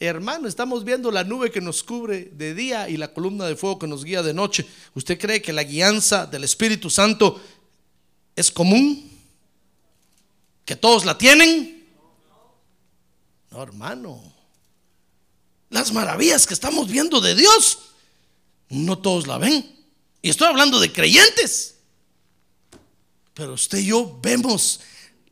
Hermano, 0.00 0.46
estamos 0.46 0.84
viendo 0.84 1.10
la 1.10 1.24
nube 1.24 1.50
que 1.50 1.60
nos 1.60 1.82
cubre 1.82 2.30
de 2.32 2.54
día 2.54 2.88
y 2.88 2.96
la 2.96 3.12
columna 3.12 3.46
de 3.46 3.56
fuego 3.56 3.80
que 3.80 3.88
nos 3.88 4.04
guía 4.04 4.22
de 4.22 4.32
noche. 4.32 4.64
¿Usted 4.94 5.18
cree 5.18 5.42
que 5.42 5.52
la 5.52 5.64
guianza 5.64 6.26
del 6.26 6.44
Espíritu 6.44 6.88
Santo 6.88 7.40
es 8.36 8.52
común? 8.52 9.10
¿Que 10.64 10.76
todos 10.76 11.04
la 11.04 11.18
tienen? 11.18 11.84
No, 13.50 13.62
hermano. 13.62 14.22
Las 15.70 15.92
maravillas 15.92 16.46
que 16.46 16.54
estamos 16.54 16.88
viendo 16.88 17.20
de 17.20 17.34
Dios, 17.34 17.78
no 18.68 18.98
todos 18.98 19.26
la 19.26 19.38
ven. 19.38 19.68
Y 20.22 20.30
estoy 20.30 20.46
hablando 20.46 20.78
de 20.78 20.92
creyentes. 20.92 21.74
Pero 23.34 23.54
usted 23.54 23.78
y 23.78 23.86
yo 23.86 24.18
vemos 24.22 24.80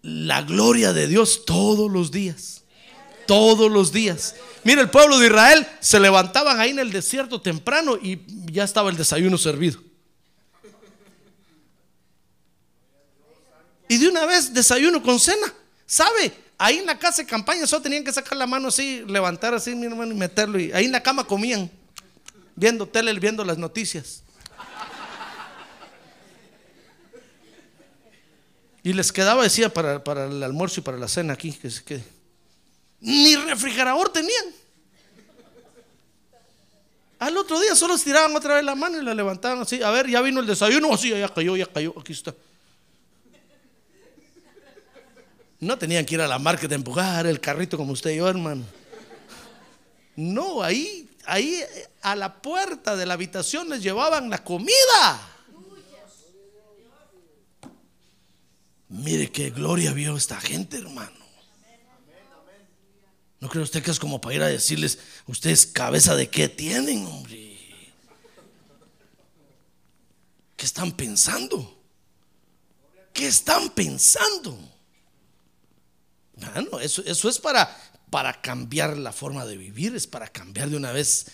la 0.03 0.43
gloria 0.43 0.93
de 0.93 1.07
Dios 1.07 1.45
todos 1.45 1.91
los 1.91 2.11
días. 2.11 2.63
Todos 3.27 3.71
los 3.71 3.93
días. 3.93 4.35
Mira, 4.65 4.81
el 4.81 4.91
pueblo 4.91 5.19
de 5.19 5.27
Israel 5.27 5.67
se 5.81 6.01
levantaban 6.01 6.59
ahí 6.59 6.71
en 6.71 6.79
el 6.79 6.91
desierto 6.91 7.41
temprano 7.41 7.97
y 7.97 8.21
ya 8.51 8.65
estaba 8.65 8.91
el 8.91 8.97
desayuno 8.97 9.39
servido. 9.39 9.81
Y 13.89 13.99
de 13.99 14.09
una 14.09 14.27
vez 14.27 14.53
desayuno 14.53 15.03
con 15.03 15.21
cena. 15.21 15.53
¿Sabe? 15.87 16.33
Ahí 16.59 16.79
en 16.79 16.87
la 16.87 16.99
casa 16.99 17.23
de 17.23 17.29
campaña 17.29 17.67
solo 17.67 17.83
tenían 17.83 18.03
que 18.03 18.13
sacar 18.13 18.37
la 18.37 18.47
mano 18.47 18.69
así, 18.69 19.05
levantar 19.07 19.55
así, 19.55 19.75
mi 19.75 19.87
hermano, 19.87 20.13
y 20.13 20.17
meterlo. 20.17 20.59
Y 20.59 20.73
ahí 20.73 20.87
en 20.87 20.93
la 20.93 21.03
cama 21.03 21.25
comían, 21.25 21.71
viendo 22.55 22.87
tele, 22.87 23.13
viendo 23.19 23.45
las 23.45 23.59
noticias. 23.59 24.23
Y 28.83 28.93
les 28.93 29.13
quedaba, 29.13 29.43
decía, 29.43 29.73
para, 29.73 30.03
para 30.03 30.27
el 30.27 30.43
almuerzo 30.43 30.81
y 30.81 30.83
para 30.83 30.97
la 30.97 31.09
cena 31.09 31.35
aquí, 31.35 31.53
que 31.53 31.71
se 31.71 31.85
quede. 31.85 32.16
Ni 33.07 33.37
refrigerador 33.37 34.09
tenían. 34.09 34.47
Al 37.21 37.37
otro 37.37 37.61
día 37.61 37.77
solo 37.77 37.95
estiraban 37.95 38.35
otra 38.35 38.57
vez 38.57 38.65
la 38.65 38.75
mano 38.75 39.01
y 39.01 39.05
la 39.05 39.15
levantaban 39.15 39.61
así. 39.61 39.81
A 39.81 39.93
ver, 39.93 40.09
ya 40.09 40.21
vino 40.23 40.41
el 40.41 40.47
desayuno. 40.47 40.93
Así, 40.93 41.11
ya 41.11 41.29
cayó, 41.29 41.57
ya 41.57 41.67
cayó. 41.67 41.95
Aquí 41.97 42.13
está. 42.13 42.35
No 45.61 45.79
tenían 45.79 46.05
que 46.05 46.17
ir 46.17 46.21
a 46.21 46.27
la 46.27 46.41
market 46.41 46.73
a 46.73 46.75
empujar 46.75 47.29
el 47.29 47.41
carrito 47.41 47.77
como 47.77 47.93
usted 47.93 48.11
y 48.11 48.17
yo, 48.17 48.29
hermano. 48.29 48.65
No, 50.17 50.61
ahí, 50.65 51.09
ahí 51.27 51.63
a 52.03 52.17
la 52.17 52.35
puerta 52.35 52.97
de 52.97 53.07
la 53.07 53.15
habitación 53.15 53.69
les 53.69 53.85
llevaban 53.85 54.29
la 54.29 54.43
comida. 54.43 55.21
Mire 58.89 59.31
qué 59.31 59.51
gloria 59.51 59.93
vio 59.93 60.17
esta 60.17 60.41
gente, 60.41 60.79
hermano. 60.79 61.26
¿No 63.41 63.49
cree 63.49 63.63
usted 63.63 63.83
que 63.83 63.91
es 63.91 63.99
como 63.99 64.21
para 64.21 64.35
ir 64.35 64.43
a 64.43 64.47
decirles, 64.49 64.99
ustedes 65.27 65.67
cabeza 65.67 66.17
de 66.17 66.29
qué 66.31 66.49
tienen, 66.49 67.05
hombre? 67.07 67.57
¿Qué 70.57 70.65
están 70.65 70.93
pensando? 70.93 71.79
¿Qué 73.13 73.27
están 73.27 73.71
pensando? 73.71 74.59
Bueno, 76.35 76.81
eso, 76.81 77.03
eso 77.05 77.29
es 77.29 77.39
para, 77.39 77.75
para 78.11 78.41
cambiar 78.41 78.97
la 78.97 79.13
forma 79.13 79.45
de 79.45 79.57
vivir, 79.57 79.95
es 79.95 80.07
para 80.07 80.29
cambiar 80.29 80.71
de 80.71 80.77
una 80.77 80.93
vez 80.93 81.27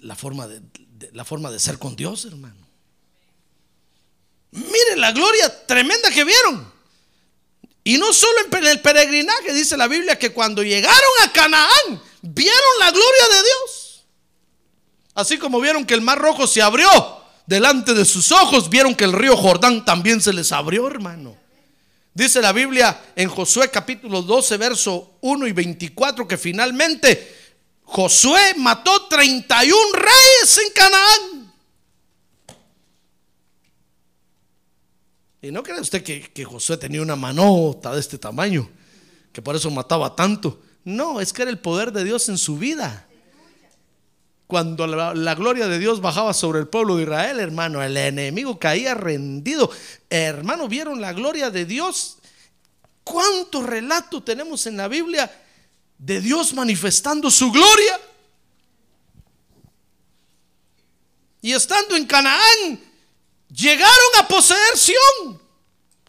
la 0.00 0.14
forma 0.16 0.46
de, 0.46 0.60
de- 0.60 1.10
la 1.12 1.24
forma 1.24 1.50
de 1.50 1.58
ser 1.58 1.78
con 1.78 1.96
Dios, 1.96 2.24
hermano. 2.26 2.66
Miren 4.52 5.00
la 5.00 5.12
gloria 5.12 5.66
tremenda 5.66 6.10
que 6.10 6.24
vieron. 6.24 6.70
Y 7.84 7.98
no 7.98 8.12
solo 8.12 8.38
en 8.52 8.66
el 8.66 8.80
peregrinaje, 8.80 9.52
dice 9.52 9.76
la 9.76 9.88
Biblia, 9.88 10.18
que 10.18 10.32
cuando 10.32 10.62
llegaron 10.62 11.10
a 11.24 11.32
Canaán, 11.32 12.02
vieron 12.22 12.78
la 12.78 12.90
gloria 12.90 13.28
de 13.32 13.42
Dios. 13.42 14.04
Así 15.14 15.38
como 15.38 15.60
vieron 15.60 15.84
que 15.84 15.94
el 15.94 16.00
mar 16.00 16.18
rojo 16.18 16.46
se 16.46 16.62
abrió 16.62 16.88
delante 17.46 17.92
de 17.92 18.04
sus 18.04 18.30
ojos, 18.32 18.70
vieron 18.70 18.94
que 18.94 19.04
el 19.04 19.12
río 19.12 19.36
Jordán 19.36 19.84
también 19.84 20.20
se 20.20 20.32
les 20.32 20.52
abrió, 20.52 20.86
hermano. 20.86 21.36
Dice 22.14 22.40
la 22.40 22.52
Biblia 22.52 23.00
en 23.16 23.28
Josué 23.28 23.70
capítulo 23.70 24.22
12, 24.22 24.56
verso 24.58 25.16
1 25.22 25.46
y 25.46 25.52
24, 25.52 26.28
que 26.28 26.36
finalmente 26.36 27.42
Josué 27.84 28.54
mató 28.56 29.06
31 29.08 29.76
reyes 29.94 30.58
en 30.58 30.72
Canaán. 30.72 31.31
Y 35.42 35.50
no 35.50 35.64
cree 35.64 35.80
usted 35.80 36.04
que, 36.04 36.30
que 36.32 36.44
Josué 36.44 36.76
tenía 36.76 37.02
una 37.02 37.16
manota 37.16 37.92
de 37.92 37.98
este 37.98 38.16
tamaño, 38.16 38.70
que 39.32 39.42
por 39.42 39.56
eso 39.56 39.70
mataba 39.72 40.14
tanto. 40.14 40.62
No, 40.84 41.20
es 41.20 41.32
que 41.32 41.42
era 41.42 41.50
el 41.50 41.58
poder 41.58 41.92
de 41.92 42.04
Dios 42.04 42.28
en 42.28 42.38
su 42.38 42.56
vida. 42.56 43.08
Cuando 44.46 44.86
la, 44.86 45.14
la 45.14 45.34
gloria 45.34 45.66
de 45.66 45.80
Dios 45.80 46.00
bajaba 46.00 46.32
sobre 46.32 46.60
el 46.60 46.68
pueblo 46.68 46.96
de 46.96 47.02
Israel, 47.02 47.40
hermano, 47.40 47.82
el 47.82 47.96
enemigo 47.96 48.58
caía 48.60 48.94
rendido. 48.94 49.68
Hermano, 50.08 50.68
¿vieron 50.68 51.00
la 51.00 51.12
gloria 51.12 51.50
de 51.50 51.64
Dios? 51.64 52.18
¿Cuántos 53.02 53.66
relatos 53.66 54.24
tenemos 54.24 54.66
en 54.68 54.76
la 54.76 54.86
Biblia 54.86 55.30
de 55.98 56.20
Dios 56.20 56.54
manifestando 56.54 57.30
su 57.32 57.50
gloria? 57.50 58.00
Y 61.40 61.52
estando 61.52 61.96
en 61.96 62.06
Canaán, 62.06 62.91
llegaron 63.54 63.90
a 64.18 64.28
poseer 64.28 64.76
Sión. 64.76 65.40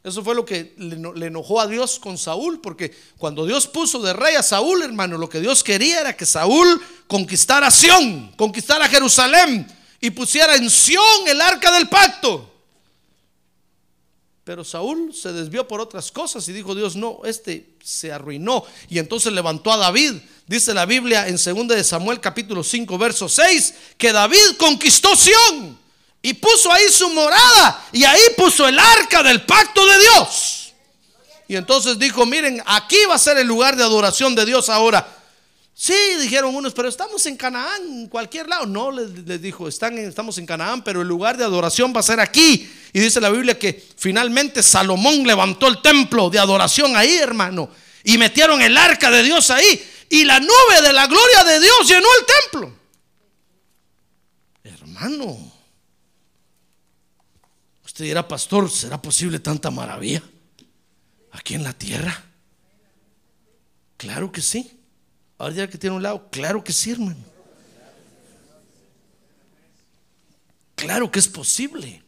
Eso 0.04 0.22
fue 0.24 0.36
lo 0.36 0.44
que 0.44 0.74
le, 0.78 0.96
eno- 0.98 1.14
le 1.14 1.28
enojó 1.28 1.62
a 1.62 1.68
Dios 1.68 1.98
con 1.98 2.18
Saúl, 2.18 2.60
porque 2.60 2.94
cuando 3.18 3.46
Dios 3.46 3.68
puso 3.68 4.00
de 4.02 4.12
rey 4.12 4.36
a 4.36 4.44
Saúl, 4.44 4.82
hermano, 4.84 5.18
lo 5.18 5.30
que 5.30 5.40
Dios 5.40 5.64
quería 5.64 6.02
era 6.02 6.18
que 6.18 6.26
Saúl 6.26 6.82
conquistara 7.08 7.72
Sión, 7.72 8.34
conquistara 8.36 8.90
Jerusalén 8.90 9.66
y 10.02 10.10
pusiera 10.10 10.56
en 10.56 10.70
Sión 10.70 11.28
el 11.28 11.40
arca 11.40 11.72
del 11.72 11.88
pacto. 11.88 12.50
Pero 14.44 14.66
Saúl 14.66 15.14
se 15.16 15.32
desvió 15.32 15.66
por 15.70 15.80
otras 15.80 16.12
cosas 16.12 16.46
y 16.50 16.52
dijo 16.52 16.76
Dios, 16.76 16.98
no, 16.98 17.20
este 17.24 17.76
se 17.82 18.12
arruinó. 18.12 18.66
Y 18.90 19.00
entonces 19.00 19.32
levantó 19.32 19.72
a 19.72 19.78
David. 19.78 20.16
Dice 20.48 20.74
la 20.74 20.86
Biblia 20.86 21.30
en 21.30 21.38
2 21.38 21.68
de 21.70 21.82
Samuel 21.82 22.20
capítulo 22.20 22.62
5 22.62 22.98
verso 22.98 23.30
6 23.30 23.74
que 23.98 24.12
David 24.12 24.58
conquistó 24.58 25.16
Sión 25.16 25.80
y 26.26 26.34
puso 26.34 26.72
ahí 26.72 26.90
su 26.90 27.10
morada 27.10 27.86
y 27.92 28.06
ahí 28.06 28.22
puso 28.38 28.66
el 28.66 28.80
arca 28.80 29.22
del 29.22 29.46
pacto 29.46 29.86
de 29.86 30.00
Dios. 30.00 30.74
Y 31.50 31.58
entonces 31.58 32.00
dijo, 32.00 32.26
miren, 32.26 32.64
aquí 32.66 32.98
va 33.10 33.16
a 33.16 33.20
ser 33.20 33.38
el 33.38 33.46
lugar 33.46 33.76
de 33.76 33.84
adoración 33.84 34.34
de 34.34 34.46
Dios 34.46 34.70
ahora. 34.70 35.06
Sí, 35.76 35.94
dijeron 36.22 36.56
unos, 36.56 36.74
pero 36.74 36.88
estamos 36.88 37.26
en 37.26 37.36
Canaán, 37.36 37.82
en 37.84 38.08
cualquier 38.08 38.48
lado. 38.48 38.66
No, 38.66 38.90
les, 38.90 39.42
dijo, 39.42 39.68
están 39.68 39.98
estamos 39.98 40.38
en 40.38 40.46
Canaán, 40.46 40.82
pero 40.82 41.02
el 41.02 41.08
lugar 41.10 41.36
de 41.36 41.44
adoración 41.44 41.94
va 41.94 42.00
a 42.00 42.04
ser 42.04 42.22
aquí. 42.22 42.72
Y 42.94 43.00
dice 43.02 43.20
la 43.20 43.30
Biblia 43.30 43.60
que 43.60 43.86
finalmente 43.98 44.64
Salomón 44.64 45.28
levantó 45.28 45.68
el 45.68 45.82
templo 45.82 46.30
de 46.30 46.40
adoración 46.40 46.96
ahí, 46.96 47.18
hermano. 47.18 47.70
Y 48.06 48.18
metieron 48.18 48.62
el 48.62 48.78
arca 48.78 49.12
de 49.12 49.24
Dios 49.24 49.52
ahí. 49.52 49.84
Y 50.10 50.24
la 50.24 50.40
nube 50.40 50.82
de 50.82 50.94
la 50.94 51.06
gloria 51.06 51.44
de 51.44 51.60
Dios 51.60 51.86
llenó 51.86 52.08
el 52.20 52.26
templo. 52.26 52.74
Hermano, 54.64 55.53
usted 57.94 58.06
dirá, 58.06 58.28
pastor, 58.28 58.72
¿será 58.72 59.00
posible 59.00 59.38
tanta 59.38 59.70
maravilla 59.70 60.24
aquí 61.32 61.54
en 61.54 61.64
la 61.64 61.74
tierra? 61.74 62.24
Claro 63.98 64.32
que 64.32 64.42
sí. 64.42 64.80
Ahora 65.38 65.54
ya 65.54 65.70
que 65.70 65.78
tiene 65.78 65.96
un 65.96 66.02
lado, 66.02 66.28
claro 66.32 66.64
que 66.64 66.74
sí, 66.74 66.90
hermano. 66.90 67.24
Claro 70.76 71.12
que 71.12 71.20
es 71.20 71.28
posible. 71.28 72.02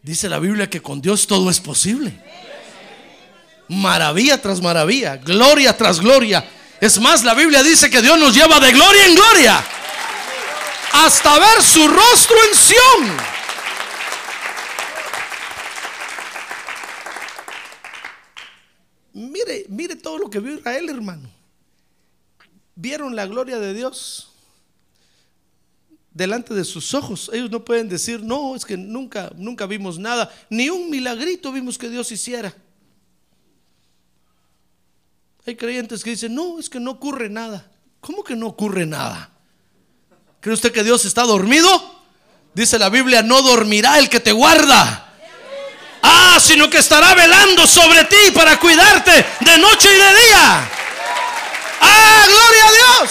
Dice 0.00 0.26
la 0.30 0.38
Biblia 0.38 0.70
que 0.70 0.80
con 0.80 1.02
Dios 1.02 1.26
todo 1.26 1.50
es 1.50 1.60
posible. 1.60 2.18
Maravilla 3.68 4.40
tras 4.40 4.62
maravilla, 4.62 5.18
gloria 5.18 5.76
tras 5.76 6.00
gloria. 6.00 6.48
Es 6.80 6.98
más, 6.98 7.24
la 7.24 7.34
Biblia 7.34 7.62
dice 7.62 7.90
que 7.90 8.00
Dios 8.00 8.18
nos 8.18 8.34
lleva 8.34 8.58
de 8.58 8.72
gloria 8.72 9.06
en 9.06 9.14
gloria 9.14 9.64
hasta 10.94 11.38
ver 11.38 11.62
su 11.62 11.86
rostro 11.86 12.36
en 12.48 12.56
Sión. 12.56 13.35
Mire, 19.76 19.94
todo 19.94 20.16
lo 20.16 20.30
que 20.30 20.40
vio 20.40 20.54
Israel, 20.54 20.88
hermano. 20.88 21.28
Vieron 22.74 23.14
la 23.14 23.26
gloria 23.26 23.58
de 23.58 23.74
Dios 23.74 24.32
delante 26.12 26.54
de 26.54 26.64
sus 26.64 26.94
ojos. 26.94 27.30
Ellos 27.30 27.50
no 27.50 27.62
pueden 27.62 27.86
decir, 27.86 28.22
no, 28.22 28.56
es 28.56 28.64
que 28.64 28.78
nunca, 28.78 29.30
nunca 29.36 29.66
vimos 29.66 29.98
nada, 29.98 30.34
ni 30.48 30.70
un 30.70 30.88
milagrito 30.88 31.52
vimos 31.52 31.76
que 31.76 31.90
Dios 31.90 32.10
hiciera. 32.10 32.54
Hay 35.46 35.56
creyentes 35.56 36.02
que 36.02 36.10
dicen, 36.10 36.34
no, 36.34 36.58
es 36.58 36.70
que 36.70 36.80
no 36.80 36.92
ocurre 36.92 37.28
nada. 37.28 37.70
¿Cómo 38.00 38.24
que 38.24 38.34
no 38.34 38.46
ocurre 38.46 38.86
nada? 38.86 39.30
¿Cree 40.40 40.54
usted 40.54 40.72
que 40.72 40.84
Dios 40.84 41.04
está 41.04 41.24
dormido? 41.24 41.68
Dice 42.54 42.78
la 42.78 42.88
Biblia, 42.88 43.22
no 43.22 43.42
dormirá 43.42 43.98
el 43.98 44.08
que 44.08 44.20
te 44.20 44.32
guarda. 44.32 45.05
Ah, 46.02 46.38
sino 46.40 46.68
que 46.68 46.78
estará 46.78 47.14
velando 47.14 47.66
sobre 47.66 48.04
ti 48.04 48.30
para 48.34 48.58
cuidarte 48.58 49.10
de 49.40 49.58
noche 49.58 49.88
y 49.88 49.98
de 49.98 50.08
día. 50.26 50.70
Ah, 51.80 52.24
gloria 52.26 52.66
a 52.66 52.72
Dios. 52.72 53.10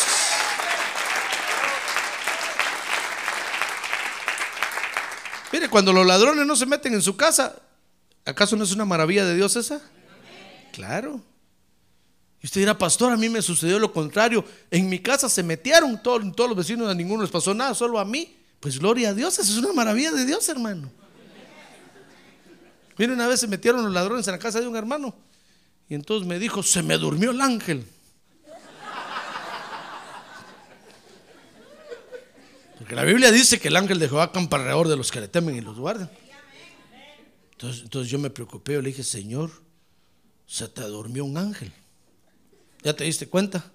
Mire, 5.52 5.70
cuando 5.70 5.94
los 5.94 6.06
ladrones 6.06 6.46
no 6.46 6.56
se 6.56 6.66
meten 6.66 6.94
en 6.94 7.02
su 7.02 7.16
casa, 7.16 7.56
¿acaso 8.26 8.56
no 8.56 8.64
es 8.64 8.74
una 8.74 8.84
maravilla 8.84 9.26
de 9.26 9.36
Dios 9.36 9.56
esa? 9.56 9.82
Claro. 10.74 11.22
Y 12.42 12.46
usted 12.46 12.62
dirá, 12.62 12.78
pastor, 12.78 13.14
a 13.14 13.18
mí 13.18 13.30
me 13.30 13.42
sucedió 13.42 13.80
lo 13.80 13.94
contrario. 13.94 14.44
En 14.70 14.90
mi 14.90 15.00
casa 15.00 15.30
se 15.30 15.42
metieron 15.44 16.04
todos, 16.04 16.22
todos 16.36 16.50
los 16.50 16.58
vecinos, 16.58 16.90
a 16.90 16.94
ninguno 16.94 17.22
les 17.22 17.32
pasó 17.32 17.54
nada, 17.54 17.74
solo 17.74 18.00
a 18.00 18.06
mí. 18.06 18.36
Pues 18.60 18.80
gloria 18.80 19.10
a 19.10 19.14
Dios, 19.14 19.40
eso 19.40 19.52
es 19.52 19.58
una 19.58 19.74
maravilla 19.74 20.12
de 20.12 20.26
Dios, 20.26 20.48
hermano. 20.50 20.92
Mire, 22.98 23.14
una 23.14 23.28
vez 23.28 23.40
se 23.40 23.48
metieron 23.48 23.84
los 23.84 23.94
ladrones 23.94 24.28
en 24.28 24.34
la 24.34 24.40
casa 24.40 24.60
de 24.60 24.68
un 24.68 24.76
hermano. 24.76 25.16
Y 25.90 25.96
entonces 25.96 26.28
me 26.28 26.40
dijo, 26.40 26.64
se 26.64 26.82
me 26.82 26.98
durmió 26.98 27.32
el 27.32 27.42
ángel. 27.42 27.86
Porque 32.78 32.96
la 32.96 33.04
Biblia 33.04 33.32
dice 33.32 33.60
que 33.60 33.70
el 33.70 33.76
ángel 33.76 34.00
de 34.00 34.08
Jehová 34.08 34.24
acampa 34.24 34.58
alrededor 34.58 34.88
de 34.88 34.98
los 34.98 35.12
que 35.12 35.20
le 35.20 35.28
temen 35.28 35.56
y 35.56 35.62
los 35.62 35.78
guardan. 35.78 36.10
Entonces, 37.54 37.84
entonces 37.84 38.12
yo 38.12 38.20
me 38.20 38.30
preocupé, 38.30 38.74
yo 38.74 38.82
le 38.82 38.90
dije, 38.90 39.04
Señor, 39.04 39.50
se 40.46 40.68
te 40.68 40.82
durmió 40.84 41.26
un 41.26 41.38
ángel. 41.38 41.72
¿Ya 42.84 42.96
te 42.96 43.04
diste 43.04 43.28
cuenta? 43.28 43.72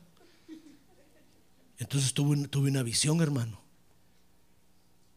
Entonces 1.78 2.12
tuve, 2.12 2.46
tuve 2.48 2.70
una 2.70 2.82
visión, 2.82 3.20
hermano. 3.20 3.60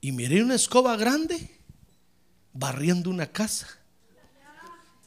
Y 0.01 0.11
miré 0.11 0.41
una 0.41 0.55
escoba 0.55 0.95
grande 0.95 1.59
barriendo 2.53 3.09
una 3.09 3.27
casa. 3.27 3.67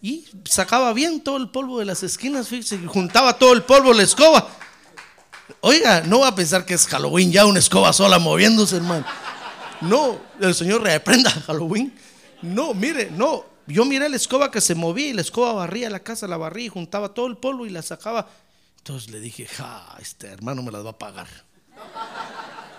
Y 0.02 0.26
sacaba 0.44 0.92
bien 0.92 1.20
todo 1.22 1.36
el 1.36 1.48
polvo 1.48 1.78
de 1.78 1.84
las 1.84 2.02
esquinas, 2.02 2.48
fíjese, 2.48 2.78
juntaba 2.86 3.38
todo 3.38 3.52
el 3.52 3.62
polvo 3.62 3.92
la 3.92 4.02
escoba. 4.02 4.48
Oiga, 5.60 6.02
no 6.02 6.20
va 6.20 6.28
a 6.28 6.34
pensar 6.34 6.64
que 6.64 6.74
es 6.74 6.86
Halloween 6.86 7.32
ya 7.32 7.46
una 7.46 7.58
escoba 7.58 7.92
sola 7.92 8.18
moviéndose, 8.18 8.76
hermano. 8.76 9.06
No, 9.80 10.18
el 10.40 10.54
Señor 10.54 10.82
reprenda 10.82 11.30
Halloween. 11.30 11.94
No, 12.42 12.74
mire, 12.74 13.10
no. 13.10 13.44
Yo 13.66 13.84
miré 13.84 14.08
la 14.08 14.16
escoba 14.16 14.50
que 14.50 14.60
se 14.60 14.74
movía 14.74 15.08
y 15.08 15.12
la 15.12 15.22
escoba 15.22 15.52
barría 15.52 15.90
la 15.90 16.00
casa, 16.00 16.28
la 16.28 16.36
barría 16.36 16.66
y 16.66 16.68
juntaba 16.68 17.14
todo 17.14 17.26
el 17.26 17.36
polvo 17.36 17.66
y 17.66 17.70
la 17.70 17.82
sacaba. 17.82 18.28
Entonces 18.78 19.10
le 19.10 19.18
dije, 19.18 19.46
ja, 19.46 19.96
este 20.00 20.28
hermano 20.28 20.62
me 20.62 20.70
las 20.70 20.84
va 20.84 20.90
a 20.90 20.98
pagar. 20.98 21.26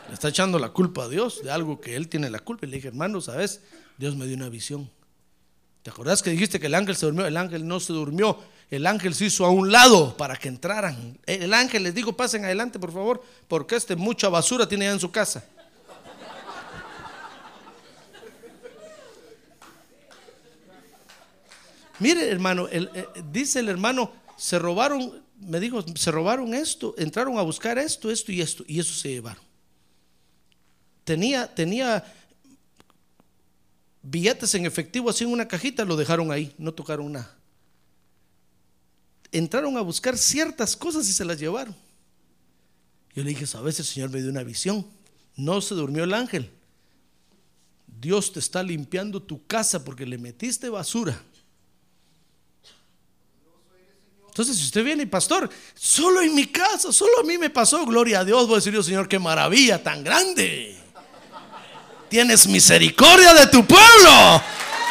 Le 0.07 0.13
está 0.13 0.29
echando 0.29 0.57
la 0.59 0.69
culpa 0.69 1.03
a 1.03 1.09
Dios 1.09 1.43
de 1.43 1.51
algo 1.51 1.81
que 1.81 1.97
él 1.97 2.07
tiene 2.07 2.29
la 2.29 2.39
culpa. 2.39 2.65
Y 2.65 2.69
le 2.69 2.77
dije, 2.77 2.87
hermano, 2.87 3.19
¿sabes? 3.19 3.59
Dios 3.97 4.15
me 4.15 4.25
dio 4.25 4.37
una 4.37 4.47
visión. 4.47 4.89
¿Te 5.87 5.91
acordás 5.91 6.21
que 6.21 6.31
dijiste 6.31 6.59
que 6.59 6.65
el 6.65 6.75
ángel 6.75 6.97
se 6.97 7.05
durmió? 7.05 7.25
El 7.25 7.37
ángel 7.37 7.65
no 7.65 7.79
se 7.79 7.93
durmió. 7.93 8.37
El 8.69 8.85
ángel 8.85 9.15
se 9.15 9.23
hizo 9.23 9.45
a 9.45 9.51
un 9.51 9.71
lado 9.71 10.17
para 10.17 10.35
que 10.35 10.49
entraran. 10.49 11.17
Eh, 11.25 11.39
el 11.43 11.53
ángel 11.53 11.83
les 11.83 11.95
dijo, 11.95 12.11
pasen 12.11 12.43
adelante, 12.43 12.77
por 12.77 12.91
favor, 12.91 13.23
porque 13.47 13.77
este 13.77 13.95
mucha 13.95 14.27
basura 14.27 14.67
tiene 14.67 14.83
ya 14.83 14.91
en 14.91 14.99
su 14.99 15.09
casa. 15.09 15.45
Mire, 21.99 22.31
hermano, 22.31 22.67
eh, 22.69 23.07
dice 23.31 23.61
el 23.61 23.69
hermano, 23.69 24.11
se 24.35 24.59
robaron, 24.59 25.23
me 25.39 25.61
dijo, 25.61 25.85
se 25.95 26.11
robaron 26.11 26.53
esto, 26.53 26.95
entraron 26.97 27.37
a 27.37 27.43
buscar 27.43 27.77
esto, 27.77 28.11
esto 28.11 28.33
y 28.33 28.41
esto, 28.41 28.65
y 28.67 28.81
eso 28.81 28.93
se 28.93 29.07
llevaron. 29.07 29.41
Tenía, 31.05 31.47
tenía 31.47 32.03
billetes 34.09 34.55
en 34.55 34.65
efectivo 34.65 35.09
así 35.09 35.23
en 35.23 35.31
una 35.31 35.47
cajita, 35.47 35.85
lo 35.85 35.95
dejaron 35.95 36.31
ahí, 36.31 36.53
no 36.57 36.73
tocaron 36.73 37.11
nada. 37.11 37.35
Entraron 39.31 39.75
a 39.77 39.81
buscar 39.81 40.17
ciertas 40.17 40.75
cosas 40.75 41.07
y 41.09 41.13
se 41.13 41.25
las 41.25 41.39
llevaron. 41.39 41.75
Yo 43.13 43.23
le 43.23 43.29
dije, 43.29 43.45
a 43.57 43.61
veces 43.61 43.79
el 43.79 43.93
Señor 43.93 44.09
me 44.09 44.21
dio 44.21 44.29
una 44.29 44.43
visión. 44.43 44.85
No 45.35 45.59
se 45.59 45.75
durmió 45.75 46.03
el 46.03 46.13
ángel. 46.13 46.49
Dios 47.99 48.31
te 48.31 48.39
está 48.39 48.63
limpiando 48.63 49.21
tu 49.21 49.45
casa 49.45 49.83
porque 49.83 50.05
le 50.05 50.17
metiste 50.17 50.69
basura. 50.69 51.21
Entonces, 54.27 54.55
si 54.57 54.65
usted 54.65 54.83
viene 54.83 55.07
pastor, 55.07 55.49
solo 55.73 56.21
en 56.21 56.35
mi 56.35 56.45
casa, 56.45 56.93
solo 56.93 57.21
a 57.21 57.23
mí 57.23 57.39
me 57.39 57.49
pasó, 57.49 57.85
gloria 57.87 58.19
a 58.19 58.25
Dios, 58.25 58.45
voy 58.45 58.53
a 58.53 58.57
decir 58.57 58.71
yo, 58.71 58.83
Señor, 58.83 59.09
qué 59.09 59.17
maravilla 59.17 59.81
tan 59.81 60.03
grande. 60.03 60.76
Tienes 62.09 62.47
misericordia 62.47 63.33
de 63.33 63.47
tu 63.47 63.65
pueblo. 63.65 64.41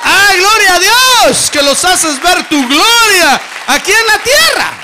¡Ay, 0.02 0.38
gloria 0.38 0.74
a 0.74 0.78
Dios! 0.78 1.50
Que 1.50 1.62
los 1.62 1.84
haces 1.84 2.22
ver 2.22 2.48
tu 2.48 2.66
gloria 2.68 3.40
aquí 3.66 3.90
en 3.90 4.06
la 4.06 4.22
tierra. 4.22 4.82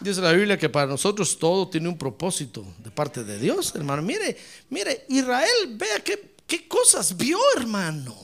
Dice 0.00 0.20
la 0.20 0.32
Biblia 0.32 0.58
que 0.58 0.68
para 0.68 0.86
nosotros 0.86 1.38
todo 1.38 1.66
tiene 1.68 1.88
un 1.88 1.96
propósito 1.96 2.62
de 2.78 2.90
parte 2.90 3.24
de 3.24 3.38
Dios, 3.38 3.72
hermano. 3.74 4.02
Mire, 4.02 4.36
mire, 4.68 5.06
Israel, 5.08 5.48
vea 5.70 6.00
qué, 6.04 6.34
qué 6.46 6.68
cosas 6.68 7.16
vio, 7.16 7.38
hermano. 7.56 8.14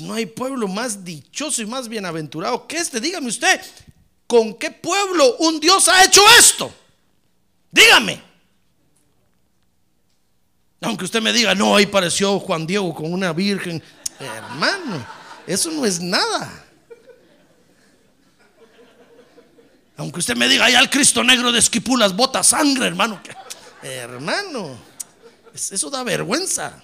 No 0.00 0.14
hay 0.14 0.24
pueblo 0.24 0.68
más 0.68 1.04
dichoso 1.04 1.60
y 1.60 1.66
más 1.66 1.88
bienaventurado 1.88 2.66
que 2.66 2.78
este. 2.78 2.98
Dígame 2.98 3.28
usted, 3.28 3.60
¿con 4.28 4.54
qué 4.54 4.70
pueblo 4.70 5.36
un 5.38 5.58
Dios 5.58 5.88
ha 5.88 6.04
hecho 6.04 6.20
esto? 6.38 6.72
Dígame. 7.72 8.22
Aunque 10.82 11.06
usted 11.06 11.20
me 11.20 11.32
diga, 11.32 11.56
no, 11.56 11.74
ahí 11.74 11.86
pareció 11.86 12.38
Juan 12.38 12.64
Diego 12.64 12.94
con 12.94 13.12
una 13.12 13.32
virgen. 13.32 13.82
Hermano, 14.20 15.04
eso 15.46 15.72
no 15.72 15.84
es 15.84 16.00
nada. 16.00 16.64
Aunque 19.96 20.20
usted 20.20 20.36
me 20.36 20.46
diga, 20.48 20.66
allá 20.66 20.78
el 20.78 20.90
Cristo 20.90 21.24
negro 21.24 21.50
de 21.50 21.58
Esquipulas 21.58 22.14
bota 22.14 22.44
sangre, 22.44 22.86
hermano. 22.86 23.20
Hermano, 23.82 24.78
es- 25.52 25.72
eso 25.72 25.90
da 25.90 26.04
vergüenza. 26.04 26.80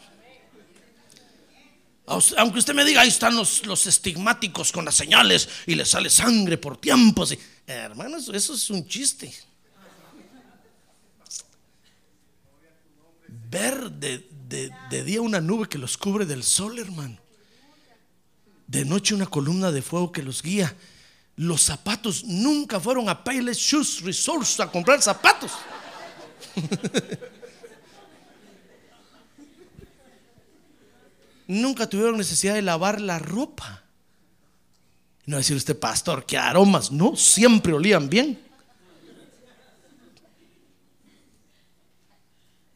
Aunque 2.07 2.59
usted 2.59 2.75
me 2.75 2.85
diga, 2.85 3.01
ahí 3.01 3.09
están 3.09 3.35
los, 3.35 3.65
los 3.67 3.87
estigmáticos 3.87 4.71
con 4.73 4.85
las 4.85 4.95
señales 4.95 5.49
y 5.67 5.75
le 5.75 5.85
sale 5.87 6.11
sangre 6.11 6.59
por 6.59 6.77
tiempos. 6.77 7.33
y- 7.33 7.39
hermano, 7.67 8.19
eso, 8.19 8.33
eso 8.35 8.55
es 8.55 8.69
un 8.71 8.87
chiste. 8.87 9.33
Ver 13.51 13.91
de, 13.91 14.29
de- 14.49 14.71
de 14.91 15.05
día 15.05 15.21
una 15.23 15.41
nube 15.41 15.69
que 15.69 15.79
los 15.79 15.97
cubre 15.97 16.27
del 16.27 16.43
sol, 16.45 16.79
hermano. 16.79 17.17
De 18.67 18.85
noche 18.85 19.15
una 19.15 19.27
columna 19.27 19.71
de 19.73 19.83
fuego 19.83 20.13
que 20.13 20.23
los 20.23 20.43
guía. 20.43 20.75
Los 21.37 21.63
zapatos 21.63 22.25
nunca 22.25 22.79
fueron 22.81 23.09
a 23.09 23.25
Payless 23.25 23.59
Shoes 23.59 24.01
Resource 24.03 24.63
a 24.63 24.71
comprar 24.71 25.01
zapatos. 25.03 25.53
nunca 31.47 31.89
tuvieron 31.89 32.17
necesidad 32.17 32.55
de 32.55 32.63
lavar 32.63 33.01
la 33.01 33.19
ropa. 33.19 33.83
No 35.27 35.39
decir 35.39 35.57
usted, 35.57 35.79
pastor, 35.79 36.27
qué 36.27 36.37
aromas. 36.37 36.93
No, 36.93 37.17
siempre 37.17 37.73
olían 37.73 38.09
bien. 38.09 38.39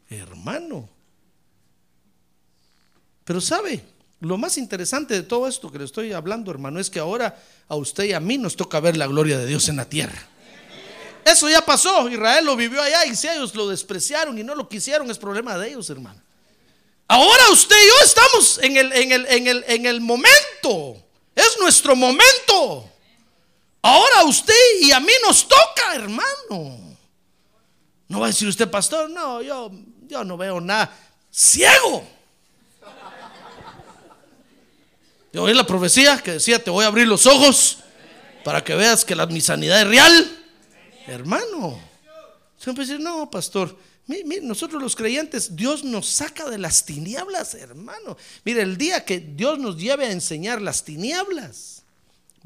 Hermano. 0.08 0.88
Pero 3.24 3.40
sabe, 3.42 3.84
lo 4.20 4.38
más 4.38 4.56
interesante 4.56 5.14
de 5.14 5.22
todo 5.22 5.46
esto 5.46 5.70
que 5.70 5.78
le 5.78 5.84
estoy 5.84 6.12
hablando, 6.12 6.50
hermano, 6.50 6.80
es 6.80 6.88
que 6.88 6.98
ahora 6.98 7.38
a 7.68 7.76
usted 7.76 8.04
y 8.04 8.12
a 8.14 8.20
mí 8.20 8.38
nos 8.38 8.56
toca 8.56 8.80
ver 8.80 8.96
la 8.96 9.06
gloria 9.06 9.38
de 9.38 9.46
Dios 9.46 9.68
en 9.68 9.76
la 9.76 9.84
tierra. 9.84 10.18
Eso 11.24 11.50
ya 11.50 11.60
pasó, 11.60 12.08
Israel 12.08 12.46
lo 12.46 12.56
vivió 12.56 12.80
allá 12.80 13.04
y 13.04 13.14
si 13.14 13.28
ellos 13.28 13.54
lo 13.54 13.68
despreciaron 13.68 14.38
y 14.38 14.42
no 14.42 14.54
lo 14.54 14.66
quisieron, 14.66 15.10
es 15.10 15.18
problema 15.18 15.58
de 15.58 15.68
ellos, 15.68 15.90
hermano. 15.90 16.22
Ahora 17.08 17.50
usted 17.50 17.74
y 17.74 17.86
yo 17.86 18.04
estamos 18.04 18.58
en 18.58 18.76
el, 18.76 18.92
en 18.92 19.12
el, 19.12 19.26
en 19.26 19.46
el, 19.46 19.64
en 19.66 19.86
el 19.86 20.00
momento, 20.02 21.02
es 21.34 21.56
nuestro 21.58 21.96
momento. 21.96 22.90
Ahora 23.80 24.24
usted 24.24 24.54
y 24.82 24.92
a 24.92 25.00
mí 25.00 25.12
nos 25.26 25.48
toca, 25.48 25.94
hermano. 25.94 26.96
No 28.08 28.20
va 28.20 28.26
a 28.26 28.28
decir 28.28 28.46
usted, 28.46 28.70
pastor, 28.70 29.08
no, 29.08 29.40
yo, 29.40 29.70
yo 30.06 30.22
no 30.22 30.36
veo 30.36 30.60
nada. 30.60 30.94
Ciego. 31.32 32.04
Yo 35.32 35.44
oí 35.44 35.54
la 35.54 35.66
profecía 35.66 36.18
que 36.18 36.32
decía, 36.32 36.62
te 36.62 36.70
voy 36.70 36.84
a 36.84 36.88
abrir 36.88 37.06
los 37.06 37.24
ojos 37.24 37.78
para 38.44 38.62
que 38.62 38.74
veas 38.74 39.04
que 39.04 39.14
la, 39.14 39.26
mi 39.26 39.40
sanidad 39.40 39.80
es 39.80 39.86
real. 39.86 40.44
Hermano. 41.06 41.80
Siempre 42.58 42.84
decir, 42.84 43.00
no, 43.00 43.30
pastor. 43.30 43.74
Mi- 44.08 44.24
mi- 44.24 44.40
nosotros 44.40 44.82
los 44.82 44.96
creyentes, 44.96 45.54
Dios 45.54 45.84
nos 45.84 46.06
saca 46.08 46.50
de 46.50 46.58
las 46.58 46.84
tinieblas, 46.84 47.54
hermano. 47.54 48.16
Mire, 48.44 48.62
el 48.62 48.76
día 48.76 49.04
que 49.04 49.20
Dios 49.20 49.60
nos 49.60 49.76
lleve 49.76 50.06
a 50.06 50.10
enseñar 50.10 50.60
las 50.60 50.82
tinieblas, 50.84 51.82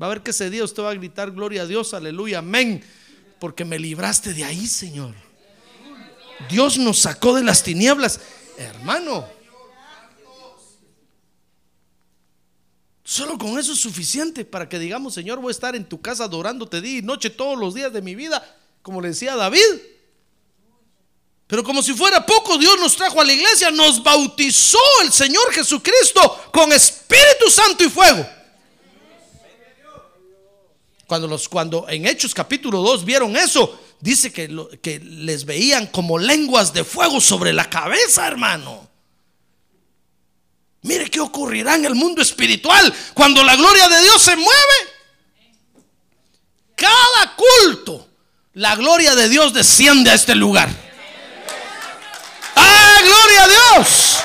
va 0.00 0.06
a 0.06 0.10
ver 0.10 0.22
que 0.22 0.32
ese 0.32 0.50
día 0.50 0.64
usted 0.64 0.82
va 0.82 0.90
a 0.90 0.94
gritar, 0.94 1.30
gloria 1.30 1.62
a 1.62 1.66
Dios, 1.66 1.94
aleluya, 1.94 2.38
amén, 2.38 2.82
porque 3.40 3.64
me 3.64 3.78
libraste 3.78 4.34
de 4.34 4.44
ahí, 4.44 4.66
Señor. 4.66 5.14
Dios 6.50 6.76
nos 6.78 6.98
sacó 6.98 7.34
de 7.34 7.44
las 7.44 7.62
tinieblas, 7.62 8.20
hermano. 8.58 9.26
Solo 13.04 13.36
con 13.36 13.58
eso 13.58 13.72
es 13.72 13.78
suficiente 13.78 14.44
para 14.44 14.68
que 14.68 14.78
digamos, 14.78 15.14
Señor, 15.14 15.40
voy 15.40 15.50
a 15.50 15.52
estar 15.52 15.76
en 15.76 15.84
tu 15.84 16.00
casa 16.00 16.24
adorándote 16.24 16.80
día 16.80 16.98
y 16.98 17.02
noche 17.02 17.30
todos 17.30 17.58
los 17.58 17.74
días 17.74 17.92
de 17.92 18.00
mi 18.00 18.14
vida, 18.14 18.42
como 18.80 19.00
le 19.00 19.08
decía 19.08 19.36
David. 19.36 19.60
Pero 21.52 21.62
como 21.62 21.82
si 21.82 21.92
fuera 21.92 22.24
poco, 22.24 22.56
Dios 22.56 22.80
nos 22.80 22.96
trajo 22.96 23.20
a 23.20 23.26
la 23.26 23.32
iglesia, 23.34 23.70
nos 23.70 24.02
bautizó 24.02 24.78
el 25.02 25.12
Señor 25.12 25.52
Jesucristo 25.52 26.48
con 26.50 26.72
Espíritu 26.72 27.50
Santo 27.50 27.84
y 27.84 27.90
fuego. 27.90 28.26
Cuando, 31.06 31.28
los, 31.28 31.50
cuando 31.50 31.86
en 31.90 32.06
Hechos 32.06 32.32
capítulo 32.32 32.80
2 32.80 33.04
vieron 33.04 33.36
eso, 33.36 33.78
dice 34.00 34.32
que, 34.32 34.48
lo- 34.48 34.70
que 34.80 34.98
les 35.00 35.44
veían 35.44 35.88
como 35.88 36.18
lenguas 36.18 36.72
de 36.72 36.84
fuego 36.84 37.20
sobre 37.20 37.52
la 37.52 37.68
cabeza, 37.68 38.26
hermano. 38.26 38.88
Mire 40.80 41.10
qué 41.10 41.20
ocurrirá 41.20 41.74
en 41.74 41.84
el 41.84 41.94
mundo 41.94 42.22
espiritual 42.22 42.94
cuando 43.12 43.44
la 43.44 43.56
gloria 43.56 43.90
de 43.90 44.00
Dios 44.00 44.22
se 44.22 44.36
mueve. 44.36 44.74
Cada 46.76 47.36
culto, 47.36 48.08
la 48.54 48.74
gloria 48.74 49.14
de 49.14 49.28
Dios 49.28 49.52
desciende 49.52 50.10
a 50.10 50.14
este 50.14 50.34
lugar. 50.34 50.81
¡Ah, 52.56 52.98
gloria 53.02 53.44
a 53.44 53.48
Dios! 53.48 54.18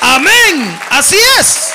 Amén. 0.00 0.78
Así 0.90 1.16
es. 1.38 1.68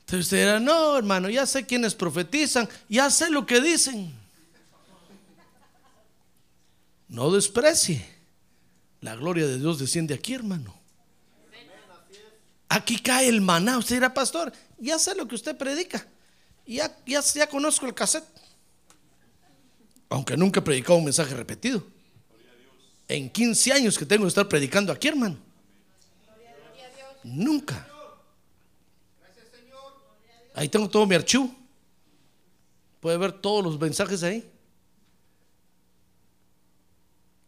Entonces 0.00 0.26
usted 0.26 0.36
dirá, 0.36 0.60
no, 0.60 0.96
hermano, 0.96 1.28
ya 1.28 1.46
sé 1.46 1.66
quiénes 1.66 1.96
profetizan, 1.96 2.68
ya 2.88 3.10
sé 3.10 3.28
lo 3.28 3.44
que 3.44 3.60
dicen. 3.60 4.14
No 7.08 7.32
desprecie. 7.32 8.06
La 9.00 9.16
gloria 9.16 9.46
de 9.46 9.58
Dios 9.58 9.80
desciende 9.80 10.14
aquí, 10.14 10.34
hermano. 10.34 10.74
Aquí 12.68 12.98
cae 13.00 13.28
el 13.28 13.40
maná. 13.40 13.78
Usted 13.78 13.96
dirá, 13.96 14.14
pastor, 14.14 14.52
ya 14.78 14.98
sé 14.98 15.14
lo 15.14 15.26
que 15.26 15.34
usted 15.34 15.56
predica. 15.56 16.06
Ya, 16.66 16.96
ya, 17.04 17.20
ya 17.20 17.48
conozco 17.48 17.86
el 17.86 17.94
cassette. 17.94 18.24
Aunque 20.08 20.36
nunca 20.36 20.60
he 20.60 20.62
predicado 20.62 20.98
un 20.98 21.04
mensaje 21.04 21.34
repetido. 21.34 21.82
En 23.08 23.30
15 23.30 23.72
años 23.72 23.98
que 23.98 24.06
tengo 24.06 24.24
de 24.24 24.28
estar 24.28 24.48
predicando 24.48 24.92
aquí, 24.92 25.08
hermano. 25.08 25.38
Nunca. 27.22 27.86
Ahí 30.54 30.68
tengo 30.68 30.88
todo 30.88 31.06
mi 31.06 31.14
archivo. 31.14 31.54
Puede 33.00 33.18
ver 33.18 33.32
todos 33.32 33.62
los 33.62 33.78
mensajes 33.78 34.22
ahí. 34.22 34.48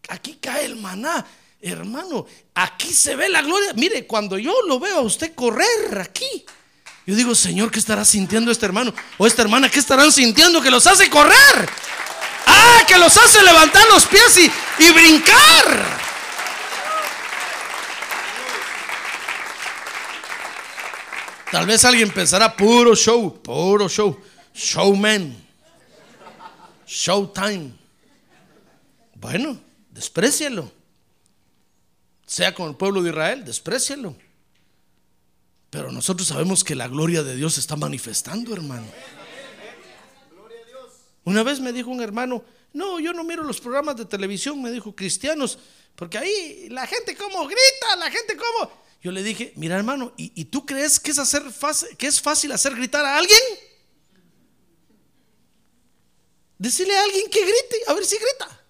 Aquí 0.09 0.34
cae 0.40 0.66
el 0.66 0.76
maná, 0.76 1.24
hermano. 1.61 2.26
Aquí 2.54 2.92
se 2.92 3.16
ve 3.16 3.28
la 3.28 3.42
gloria. 3.42 3.72
Mire, 3.74 4.06
cuando 4.06 4.38
yo 4.38 4.62
lo 4.62 4.78
veo 4.78 4.98
a 4.98 5.02
usted 5.02 5.34
correr 5.34 5.98
aquí, 6.00 6.44
yo 7.06 7.14
digo, 7.14 7.34
Señor, 7.34 7.70
¿qué 7.70 7.78
estará 7.78 8.04
sintiendo 8.04 8.50
este 8.50 8.66
hermano 8.66 8.92
o 9.16 9.26
esta 9.26 9.42
hermana? 9.42 9.70
¿Qué 9.70 9.78
estarán 9.78 10.12
sintiendo 10.12 10.61
que 10.61 10.70
los 10.70 10.86
hace 10.86 11.09
correr? 11.09 11.68
Ah, 12.49 12.84
que 12.86 12.99
los 12.99 13.16
hace 13.16 13.42
levantar 13.42 13.86
los 13.88 14.07
pies 14.07 14.38
y, 14.38 14.51
y 14.82 14.90
brincar. 14.92 15.99
Tal 21.51 21.66
vez 21.66 21.84
alguien 21.84 22.11
pensará 22.11 22.55
puro 22.55 22.94
show, 22.94 23.42
puro 23.42 23.88
show, 23.88 24.20
showman, 24.55 25.34
showtime. 26.86 27.72
Bueno, 29.14 29.59
desprecielo. 29.90 30.70
Sea 32.26 32.55
con 32.55 32.68
el 32.68 32.76
pueblo 32.76 33.03
de 33.03 33.11
Israel, 33.11 33.44
desprecielo. 33.44 34.14
Pero 35.70 35.90
nosotros 35.90 36.28
sabemos 36.28 36.64
que 36.64 36.74
la 36.74 36.88
gloria 36.88 37.22
de 37.22 37.36
Dios 37.36 37.55
se 37.55 37.61
está 37.61 37.76
manifestando, 37.76 38.53
hermano. 38.55 38.86
Una 41.29 41.43
vez 41.43 41.61
me 41.61 41.74
dijo 41.74 41.91
un 41.91 42.01
hermano, 42.01 42.43
no, 42.72 42.99
yo 42.99 43.12
no 43.12 43.22
miro 43.22 43.43
los 43.43 43.61
programas 43.61 43.97
de 43.97 44.07
televisión, 44.07 44.62
me 44.62 44.70
dijo, 44.70 44.97
cristianos, 44.97 45.59
porque 45.95 46.16
ahí 46.16 46.70
la 46.70 46.87
gente 46.87 47.14
como 47.14 47.45
grita, 47.45 47.97
la 47.99 48.11
gente 48.11 48.35
como... 48.35 48.72
Yo 49.03 49.12
le 49.12 49.22
dije, 49.22 49.53
mira 49.57 49.76
hermano, 49.76 50.14
¿y, 50.16 50.47
tú 50.47 50.64
crees 50.64 50.99
que 50.99 51.11
es, 51.11 51.18
hacer 51.18 51.43
fácil, 51.53 51.95
que 51.99 52.07
es 52.07 52.18
fácil 52.18 52.51
hacer 52.51 52.74
gritar 52.74 53.05
a 53.05 53.18
alguien? 53.18 53.39
Decirle 56.57 56.97
a 56.97 57.03
alguien 57.03 57.29
que 57.31 57.43
grite, 57.43 57.76
a 57.89 57.93
ver 57.93 58.07
si 58.07 58.16
grita. 58.16 58.64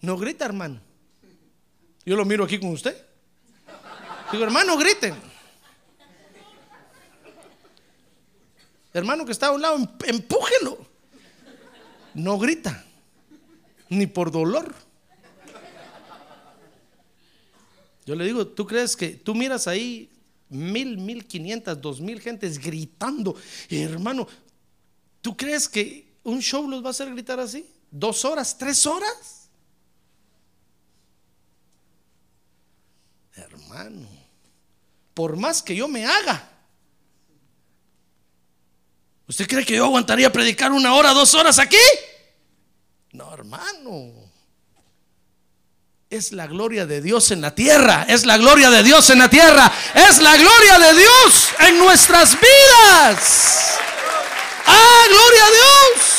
No 0.00 0.16
grita, 0.16 0.44
hermano. 0.44 0.80
Yo 2.06 2.14
lo 2.14 2.24
miro 2.24 2.44
aquí 2.44 2.60
con 2.60 2.70
usted. 2.70 2.96
Digo, 4.30 4.44
hermano, 4.44 4.78
griten. 4.78 5.16
Hermano 8.94 9.26
que 9.26 9.32
está 9.32 9.48
a 9.48 9.50
un 9.50 9.62
lado, 9.62 9.76
em, 9.78 9.88
empújelo. 10.06 10.87
No 12.14 12.38
grita, 12.38 12.84
ni 13.88 14.06
por 14.06 14.30
dolor. 14.30 14.74
Yo 18.06 18.14
le 18.14 18.24
digo, 18.24 18.46
¿tú 18.46 18.66
crees 18.66 18.96
que 18.96 19.10
tú 19.10 19.34
miras 19.34 19.68
ahí 19.68 20.10
mil, 20.48 20.96
mil 20.96 21.26
quinientas, 21.26 21.80
dos 21.80 22.00
mil 22.00 22.20
gentes 22.20 22.58
gritando? 22.58 23.36
hermano, 23.68 24.26
¿tú 25.20 25.36
crees 25.36 25.68
que 25.68 26.08
un 26.24 26.40
show 26.40 26.66
los 26.68 26.82
va 26.82 26.88
a 26.88 26.90
hacer 26.90 27.10
gritar 27.10 27.38
así? 27.38 27.68
¿Dos 27.90 28.24
horas, 28.24 28.56
tres 28.56 28.86
horas? 28.86 29.50
Hermano, 33.34 34.08
por 35.14 35.36
más 35.36 35.62
que 35.62 35.76
yo 35.76 35.86
me 35.86 36.04
haga, 36.04 36.57
¿usted 39.28 39.46
cree 39.46 39.64
que 39.64 39.76
yo 39.76 39.84
aguantaría 39.84 40.32
predicar 40.32 40.72
una 40.72 40.94
hora, 40.94 41.12
dos 41.12 41.34
horas 41.34 41.58
aquí? 41.58 41.76
No, 43.12 43.32
hermano 43.32 44.28
es 46.10 46.32
la 46.32 46.46
gloria 46.46 46.86
de 46.86 47.02
Dios 47.02 47.30
en 47.32 47.42
la 47.42 47.54
tierra, 47.54 48.06
es 48.08 48.24
la 48.24 48.38
gloria 48.38 48.70
de 48.70 48.82
Dios 48.82 49.10
en 49.10 49.18
la 49.18 49.28
tierra, 49.28 49.70
es 49.94 50.22
la 50.22 50.36
gloria 50.36 50.78
de 50.78 50.94
Dios 50.94 51.48
en 51.60 51.78
nuestras 51.78 52.34
vidas. 52.40 53.78
¡Ah, 54.66 55.04
gloria 55.08 55.44
a 55.44 55.50
Dios! 55.50 56.14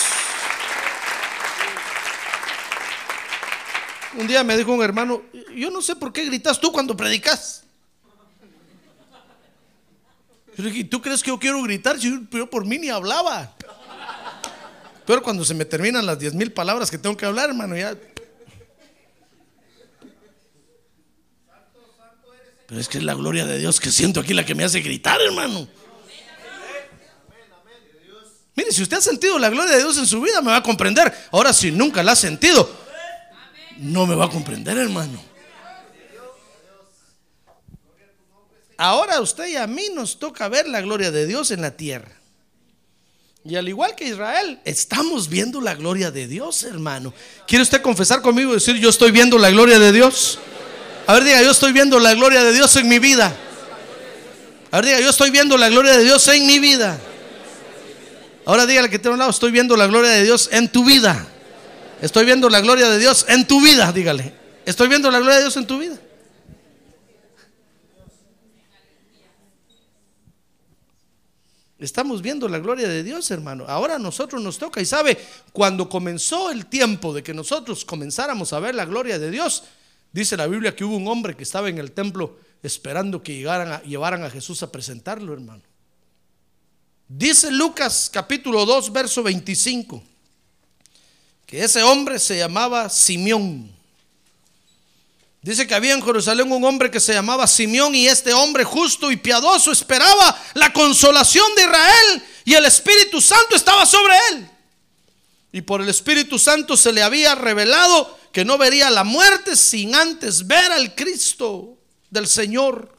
Un 4.13 4.27
día 4.27 4.43
me 4.43 4.57
dijo 4.57 4.71
un 4.71 4.83
hermano, 4.83 5.23
yo 5.55 5.71
no 5.71 5.81
sé 5.81 5.95
por 5.95 6.13
qué 6.13 6.25
gritas 6.25 6.59
tú 6.59 6.71
cuando 6.71 6.95
predicas. 6.95 7.63
Yo 10.59 10.65
dije, 10.65 10.83
¿tú 10.83 11.01
crees 11.01 11.23
que 11.23 11.29
yo 11.29 11.39
quiero 11.39 11.63
gritar? 11.63 11.97
Yo, 11.97 12.49
por 12.49 12.65
mí 12.65 12.77
ni 12.77 12.89
hablaba. 12.89 13.55
Pero 15.05 15.23
cuando 15.23 15.45
se 15.45 15.53
me 15.53 15.63
terminan 15.63 16.05
las 16.05 16.19
diez 16.19 16.33
mil 16.33 16.51
palabras 16.51 16.91
que 16.91 16.97
tengo 16.97 17.15
que 17.15 17.25
hablar, 17.25 17.47
hermano, 17.47 17.77
ya 17.77 17.95
Pero 22.67 22.81
es 22.81 22.89
que 22.89 22.97
es 22.97 23.05
la 23.05 23.13
gloria 23.13 23.45
de 23.45 23.57
Dios 23.57 23.79
que 23.79 23.89
siento 23.89 24.19
aquí 24.19 24.33
la 24.33 24.45
que 24.45 24.53
me 24.53 24.65
hace 24.65 24.81
gritar, 24.81 25.21
hermano. 25.21 25.65
Mire, 28.53 28.73
si 28.73 28.83
usted 28.83 28.97
ha 28.97 29.01
sentido 29.01 29.39
la 29.39 29.49
gloria 29.49 29.71
de 29.71 29.79
Dios 29.79 29.97
en 29.97 30.05
su 30.05 30.19
vida, 30.19 30.41
me 30.41 30.51
va 30.51 30.57
a 30.57 30.63
comprender. 30.63 31.11
Ahora, 31.31 31.53
si 31.53 31.71
nunca 31.71 32.03
la 32.03 32.11
ha 32.11 32.15
sentido, 32.17 32.69
no 33.77 34.05
me 34.05 34.13
va 34.13 34.25
a 34.25 34.29
comprender, 34.29 34.77
hermano. 34.77 35.28
Ahora 38.81 39.17
a 39.17 39.19
usted 39.19 39.45
y 39.47 39.57
a 39.57 39.67
mí 39.67 39.87
nos 39.93 40.19
toca 40.19 40.47
ver 40.47 40.65
la 40.69 40.79
gloria 40.79 41.11
de 41.11 41.27
Dios 41.27 41.51
en 41.51 41.61
la 41.61 41.71
tierra. 41.71 42.13
Y 43.43 43.57
al 43.57 43.67
igual 43.67 43.93
que 43.93 44.05
Israel, 44.05 44.57
estamos 44.63 45.27
viendo 45.27 45.59
la 45.59 45.75
gloria 45.75 46.11
de 46.11 46.27
Dios, 46.27 46.63
hermano. 46.63 47.13
¿Quiere 47.45 47.63
usted 47.63 47.81
confesar 47.81 48.21
conmigo 48.21 48.51
y 48.51 48.53
decir, 48.53 48.77
yo 48.77 48.89
estoy 48.89 49.11
viendo 49.11 49.37
la 49.37 49.49
gloria 49.51 49.79
de 49.79 49.91
Dios? 49.91 50.39
A 51.07 51.13
ver, 51.13 51.25
diga, 51.25 51.41
yo 51.41 51.51
estoy 51.51 51.73
viendo 51.73 51.99
la 51.99 52.13
gloria 52.13 52.41
de 52.41 52.53
Dios 52.53 52.73
en 52.77 52.87
mi 52.87 52.99
vida. 52.99 53.35
A 54.71 54.77
ver, 54.77 54.85
diga, 54.85 55.01
yo 55.01 55.09
estoy 55.09 55.29
viendo 55.29 55.57
la 55.57 55.67
gloria 55.67 55.97
de 55.97 56.05
Dios 56.05 56.25
en 56.29 56.47
mi 56.47 56.59
vida. 56.59 56.97
Ahora 58.45 58.65
dígale 58.65 58.89
que 58.89 58.97
tengo 58.97 59.15
un 59.15 59.19
lado, 59.19 59.31
estoy 59.31 59.51
viendo 59.51 59.75
la 59.75 59.87
gloria 59.87 60.11
de 60.11 60.23
Dios 60.23 60.47
en 60.53 60.69
tu 60.69 60.85
vida. 60.85 61.27
Estoy 62.01 62.23
viendo 62.23 62.49
la 62.49 62.61
gloria 62.61 62.87
de 62.89 62.97
Dios 62.97 63.25
en 63.27 63.45
tu 63.45 63.59
vida, 63.59 63.91
dígale. 63.91 64.33
Estoy 64.65 64.87
viendo 64.87 65.11
la 65.11 65.19
gloria 65.19 65.35
de 65.35 65.41
Dios 65.41 65.57
en 65.57 65.67
tu 65.67 65.79
vida. 65.79 65.97
Estamos 71.79 72.21
viendo 72.21 72.47
la 72.47 72.59
gloria 72.59 72.87
de 72.87 73.03
Dios, 73.03 73.31
hermano. 73.31 73.65
Ahora 73.67 73.95
a 73.95 73.99
nosotros 73.99 74.41
nos 74.41 74.57
toca. 74.57 74.81
Y 74.81 74.85
sabe, 74.85 75.17
cuando 75.53 75.87
comenzó 75.87 76.51
el 76.51 76.65
tiempo 76.65 77.13
de 77.13 77.23
que 77.23 77.33
nosotros 77.33 77.85
comenzáramos 77.85 78.51
a 78.53 78.59
ver 78.59 78.75
la 78.75 78.85
gloria 78.85 79.17
de 79.17 79.31
Dios, 79.31 79.63
Dice 80.11 80.35
la 80.35 80.47
Biblia 80.47 80.75
que 80.75 80.83
hubo 80.83 80.97
un 80.97 81.07
hombre 81.07 81.35
que 81.35 81.43
estaba 81.43 81.69
en 81.69 81.77
el 81.77 81.91
templo 81.91 82.39
esperando 82.63 83.21
que 83.21 83.35
llegaran 83.35 83.71
a, 83.71 83.81
llevaran 83.83 84.23
a 84.23 84.29
Jesús 84.29 84.63
a 84.63 84.71
presentarlo, 84.71 85.33
hermano. 85.33 85.61
Dice 87.07 87.51
Lucas 87.51 88.09
capítulo 88.11 88.65
2, 88.65 88.91
verso 88.91 89.23
25, 89.23 90.03
que 91.45 91.63
ese 91.63 91.83
hombre 91.83 92.19
se 92.19 92.37
llamaba 92.37 92.89
Simeón. 92.89 93.78
Dice 95.41 95.65
que 95.65 95.75
había 95.75 95.93
en 95.93 96.03
Jerusalén 96.03 96.51
un 96.51 96.63
hombre 96.65 96.91
que 96.91 96.99
se 96.99 97.13
llamaba 97.13 97.47
Simeón 97.47 97.95
y 97.95 98.07
este 98.07 98.33
hombre 98.33 98.65
justo 98.65 99.09
y 99.09 99.15
piadoso 99.15 99.71
esperaba 99.71 100.37
la 100.53 100.73
consolación 100.73 101.55
de 101.55 101.61
Israel 101.63 102.23
y 102.43 102.53
el 102.55 102.65
Espíritu 102.65 103.21
Santo 103.21 103.55
estaba 103.55 103.85
sobre 103.85 104.13
él. 104.31 104.49
Y 105.53 105.61
por 105.61 105.81
el 105.81 105.87
Espíritu 105.89 106.37
Santo 106.37 106.75
se 106.75 106.91
le 106.91 107.01
había 107.01 107.35
revelado 107.35 108.19
que 108.33 108.43
no 108.43 108.57
vería 108.57 108.89
la 108.89 109.05
muerte 109.05 109.55
sin 109.55 109.95
antes 109.95 110.45
ver 110.45 110.71
al 110.71 110.93
Cristo 110.93 111.77
del 112.09 112.27
Señor. 112.27 112.93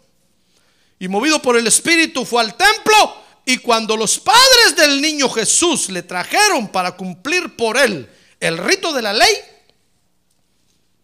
Y 0.98 1.08
movido 1.08 1.42
por 1.42 1.58
el 1.58 1.66
Espíritu 1.66 2.24
fue 2.24 2.42
al 2.42 2.56
templo 2.56 3.16
y 3.44 3.58
cuando 3.58 3.96
los 3.96 4.18
padres 4.18 4.76
del 4.76 5.00
niño 5.00 5.28
Jesús 5.28 5.90
le 5.90 6.02
trajeron 6.02 6.68
para 6.68 6.96
cumplir 6.96 7.56
por 7.56 7.76
él 7.76 8.08
el 8.40 8.56
rito 8.58 8.92
de 8.92 9.02
la 9.02 9.12
ley, 9.12 9.32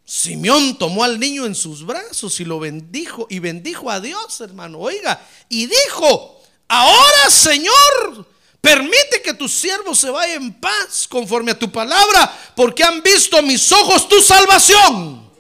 Simeón 0.07 0.79
tomó 0.79 1.05
al 1.05 1.21
niño 1.21 1.45
en 1.45 1.55
sus 1.55 1.85
brazos 1.85 2.41
y 2.41 2.47
lo 2.47 2.59
bendijo 2.59 3.27
y 3.29 3.41
bendijo 3.41 3.91
a 3.91 4.01
Dios, 4.01 4.41
hermano. 4.41 4.79
Oiga, 4.79 5.21
y 5.49 5.67
dijo, 5.67 6.41
ahora 6.69 7.29
Señor, 7.29 8.27
Permite 8.67 9.23
que 9.23 9.33
tu 9.33 9.49
siervo 9.49 9.95
se 9.95 10.11
vaya 10.11 10.35
en 10.35 10.53
paz 10.53 11.07
conforme 11.09 11.53
a 11.53 11.59
tu 11.59 11.71
palabra, 11.71 12.37
porque 12.57 12.83
han 12.83 13.01
visto 13.01 13.41
mis 13.41 13.71
ojos 13.71 14.09
tu 14.09 14.21
salvación, 14.21 15.31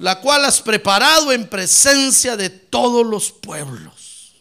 la 0.00 0.20
cual 0.20 0.44
has 0.44 0.60
preparado 0.60 1.30
en 1.30 1.48
presencia 1.48 2.36
de 2.36 2.50
todos 2.50 3.06
los 3.06 3.30
pueblos. 3.30 4.32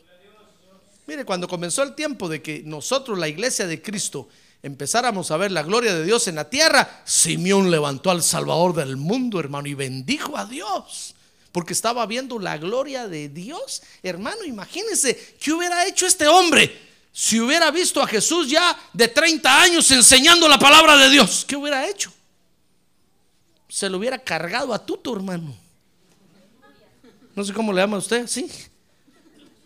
Mire, 1.06 1.24
cuando 1.24 1.48
comenzó 1.48 1.84
el 1.84 1.94
tiempo 1.94 2.28
de 2.28 2.42
que 2.42 2.64
nosotros, 2.66 3.20
la 3.20 3.28
iglesia 3.28 3.68
de 3.68 3.80
Cristo, 3.80 4.28
empezáramos 4.64 5.30
a 5.30 5.38
ver 5.38 5.52
la 5.52 5.62
gloria 5.62 5.94
de 5.94 6.04
Dios 6.04 6.28
en 6.28 6.36
la 6.36 6.50
tierra, 6.50 7.04
Simeón 7.06 7.70
levantó 7.70 8.10
al 8.10 8.24
Salvador 8.24 8.74
del 8.74 8.98
mundo, 8.98 9.40
hermano, 9.40 9.68
y 9.68 9.76
bendijo 9.76 10.36
a 10.36 10.46
Dios. 10.46 11.14
Porque 11.52 11.74
estaba 11.74 12.06
viendo 12.08 12.40
la 12.40 12.58
gloria 12.58 13.08
de 13.08 13.30
Dios. 13.30 13.84
Hermano, 14.02 14.44
imagínense 14.44 15.36
qué 15.40 15.54
hubiera 15.54 15.86
hecho 15.86 16.08
este 16.08 16.28
hombre 16.28 16.94
si 17.16 17.40
hubiera 17.40 17.70
visto 17.70 18.02
a 18.02 18.08
Jesús 18.08 18.50
ya 18.50 18.76
de 18.92 19.08
30 19.08 19.62
años 19.62 19.90
enseñando 19.92 20.50
la 20.50 20.58
palabra 20.58 20.98
de 20.98 21.12
Dios, 21.12 21.46
¿qué 21.48 21.56
hubiera 21.56 21.88
hecho? 21.88 22.12
Se 23.70 23.88
lo 23.88 24.00
hubiera 24.00 24.18
cargado 24.18 24.74
a 24.74 24.84
tuto, 24.84 25.16
hermano. 25.16 25.56
No 27.36 27.44
sé 27.44 27.54
cómo 27.54 27.72
le 27.72 27.82
llama 27.82 27.98
a 27.98 28.00
usted, 28.00 28.26
sí. 28.26 28.50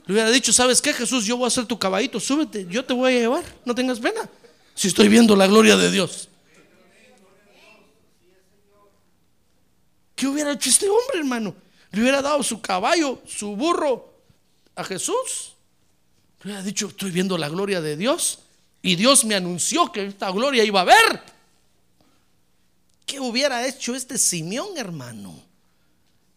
Le 0.05 0.13
hubiera 0.13 0.29
dicho, 0.29 0.51
¿sabes 0.51 0.81
qué, 0.81 0.93
Jesús? 0.93 1.25
Yo 1.25 1.37
voy 1.37 1.47
a 1.47 1.49
ser 1.49 1.65
tu 1.65 1.79
caballito, 1.79 2.19
súbete, 2.19 2.67
yo 2.69 2.83
te 2.83 2.93
voy 2.93 3.15
a 3.15 3.19
llevar, 3.19 3.43
no 3.63 3.73
tengas 3.73 3.99
pena. 3.99 4.29
Si 4.77 4.89
estoy 4.89 5.07
viendo 5.07 5.35
la 5.35 5.47
gloria 5.47 5.75
de 5.75 5.89
Dios. 5.89 6.29
¿Qué 10.15 10.27
hubiera 10.27 10.51
hecho 10.51 10.69
este 10.69 10.87
hombre, 10.87 11.17
hermano? 11.17 11.55
Le 11.91 12.01
hubiera 12.01 12.21
dado 12.21 12.43
su 12.43 12.61
caballo, 12.61 13.19
su 13.25 13.55
burro 13.55 14.13
a 14.75 14.83
Jesús. 14.83 15.55
Le 16.43 16.53
ha 16.53 16.61
dicho, 16.61 16.89
estoy 16.89 17.09
viendo 17.09 17.39
la 17.39 17.49
gloria 17.49 17.81
de 17.81 17.97
Dios. 17.97 18.37
Y 18.83 18.95
Dios 18.95 19.25
me 19.25 19.33
anunció 19.33 19.91
que 19.91 20.05
esta 20.05 20.29
gloria 20.29 20.63
iba 20.63 20.81
a 20.81 20.83
haber. 20.83 21.23
¿Qué 23.07 23.19
hubiera 23.19 23.65
hecho 23.65 23.95
este 23.95 24.19
Simeón, 24.19 24.77
hermano? 24.77 25.43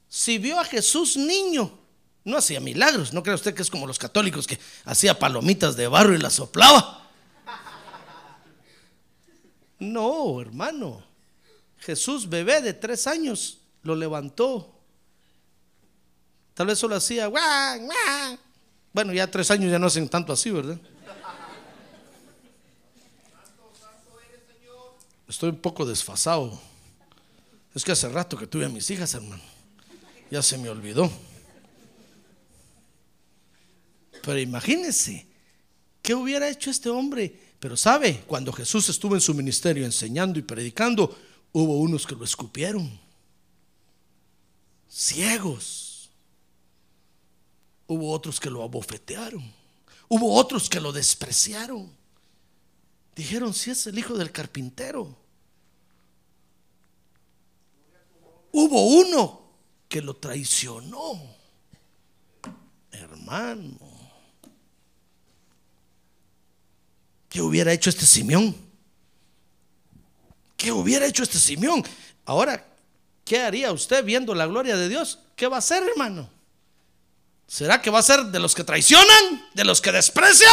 Si 0.09 0.39
vio 0.39 0.59
a 0.59 0.65
Jesús 0.65 1.19
niño, 1.19 1.79
no 2.25 2.39
hacía 2.39 2.59
milagros. 2.59 3.13
No 3.13 3.23
cree 3.23 3.35
usted 3.35 3.53
que 3.53 3.61
es 3.61 3.69
como 3.69 3.87
los 3.87 3.99
católicos 3.99 4.47
que 4.47 4.59
hacía 4.87 5.19
palomitas 5.19 5.77
de 5.77 5.89
barro 5.89 6.15
y 6.15 6.19
las 6.19 6.33
soplaba. 6.33 7.00
No, 9.81 10.41
hermano. 10.41 11.03
Jesús, 11.79 12.29
bebé 12.29 12.61
de 12.61 12.75
tres 12.75 13.07
años, 13.07 13.59
lo 13.83 13.97
levantó. 13.97 14.73
Tal 16.55 16.67
vez 16.67 16.79
solo 16.79 16.97
hacía, 16.97 17.27
"Guau, 17.27 17.81
guau". 17.81 18.39
bueno, 18.93 19.13
ya 19.15 19.31
tres 19.31 19.51
años 19.51 19.71
ya 19.71 19.79
no 19.79 19.87
hacen 19.87 20.09
tanto 20.09 20.33
así, 20.33 20.51
¿verdad? 20.51 20.79
Estoy 25.27 25.51
un 25.51 25.61
poco 25.61 25.87
desfasado. 25.87 26.61
Es 27.75 27.85
que 27.85 27.93
hace 27.93 28.09
rato 28.09 28.37
que 28.37 28.47
tuve 28.49 28.67
a 28.67 28.69
mis 28.69 28.91
hijas, 28.91 29.15
hermano. 29.15 29.43
Ya 30.31 30.43
se 30.43 30.59
me 30.59 30.69
olvidó. 30.69 31.11
Pero 34.23 34.39
imagínense, 34.39 35.27
¿qué 36.03 36.15
hubiera 36.15 36.49
hecho 36.49 36.71
este 36.71 36.91
hombre? 36.91 37.50
Pero 37.61 37.77
sabe, 37.77 38.25
cuando 38.27 38.53
Jesús 38.53 38.89
estuvo 38.89 39.15
en 39.15 39.21
su 39.21 39.35
ministerio 39.35 39.85
enseñando 39.85 40.39
y 40.39 40.43
predicando, 40.43 41.17
hubo 41.53 41.79
unos 41.79 42.07
que 42.07 42.17
lo 42.17 42.25
escupieron. 42.25 42.99
Ciegos. 44.89 46.09
Hubo 47.87 48.13
otros 48.13 48.41
que 48.41 48.49
lo 48.49 48.63
abofetearon. 48.63 49.53
Hubo 50.09 50.35
otros 50.35 50.71
que 50.71 50.81
lo 50.81 50.91
despreciaron. 50.91 51.91
Dijeron, 53.15 53.53
si 53.53 53.71
es 53.71 53.87
el 53.87 53.99
hijo 53.99 54.17
del 54.17 54.33
carpintero. 54.33 55.15
Hubo 58.53 58.87
uno 58.87 59.43
que 59.87 60.01
lo 60.01 60.17
traicionó. 60.17 61.21
Hermano. 62.91 63.90
¿Qué 67.31 67.41
hubiera 67.41 67.73
hecho 67.73 67.89
este 67.89 68.05
Simeón? 68.05 68.55
¿Qué 70.57 70.73
hubiera 70.73 71.07
hecho 71.07 71.23
este 71.23 71.39
Simeón? 71.39 71.83
Ahora, 72.27 72.67
¿qué 73.25 73.41
haría 73.41 73.73
usted 73.73 74.05
viendo 74.05 74.35
la 74.35 74.47
gloria 74.47 74.77
de 74.77 74.89
Dios? 74.89 75.21
¿Qué 75.37 75.47
va 75.47 75.57
a 75.57 75.59
hacer, 75.61 75.83
hermano? 75.85 76.29
¿Será 77.47 77.81
que 77.81 77.89
va 77.89 78.01
a 78.01 78.03
ser 78.03 78.25
de 78.25 78.41
los 78.41 78.55
que 78.55 78.65
traicionan? 78.65 79.49
¿De 79.55 79.65
los 79.65 79.81
que 79.81 79.93
desprecian? 79.93 80.53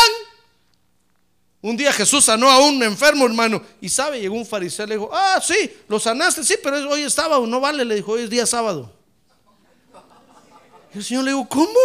Un 1.62 1.76
día 1.76 1.92
Jesús 1.92 2.24
sanó 2.24 2.48
a 2.48 2.60
un 2.60 2.82
enfermo, 2.84 3.26
hermano, 3.26 3.64
y 3.82 3.90
sabe, 3.90 4.22
llegó 4.22 4.36
un 4.36 4.46
fariseo 4.46 4.86
y 4.86 4.90
le 4.90 4.96
dijo, 4.96 5.10
ah, 5.12 5.42
sí, 5.44 5.76
lo 5.88 6.00
sanaste, 6.00 6.44
sí, 6.44 6.56
pero 6.62 6.78
hoy 6.90 7.02
es 7.02 7.14
sábado, 7.14 7.48
no 7.48 7.60
vale, 7.60 7.84
le 7.84 7.96
dijo, 7.96 8.12
hoy 8.12 8.22
es 8.22 8.30
día 8.30 8.46
sábado. 8.46 8.94
Y 10.94 11.00
el 11.00 11.04
Señor 11.04 11.24
le 11.24 11.32
dijo, 11.32 11.50
¿cómo? 11.50 11.80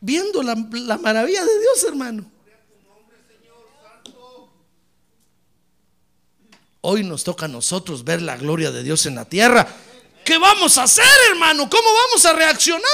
Viendo 0.00 0.40
la, 0.44 0.54
la 0.70 0.98
maravilla 0.98 1.44
de 1.44 1.58
Dios, 1.58 1.84
hermano. 1.88 2.33
Hoy 6.86 7.02
nos 7.02 7.24
toca 7.24 7.46
a 7.46 7.48
nosotros 7.48 8.04
ver 8.04 8.20
la 8.20 8.36
gloria 8.36 8.70
de 8.70 8.82
Dios 8.82 9.06
en 9.06 9.14
la 9.14 9.24
tierra. 9.24 9.66
¿Qué 10.22 10.36
vamos 10.36 10.76
a 10.76 10.82
hacer, 10.82 11.06
hermano? 11.30 11.70
¿Cómo 11.70 11.88
vamos 12.06 12.26
a 12.26 12.34
reaccionar? 12.34 12.84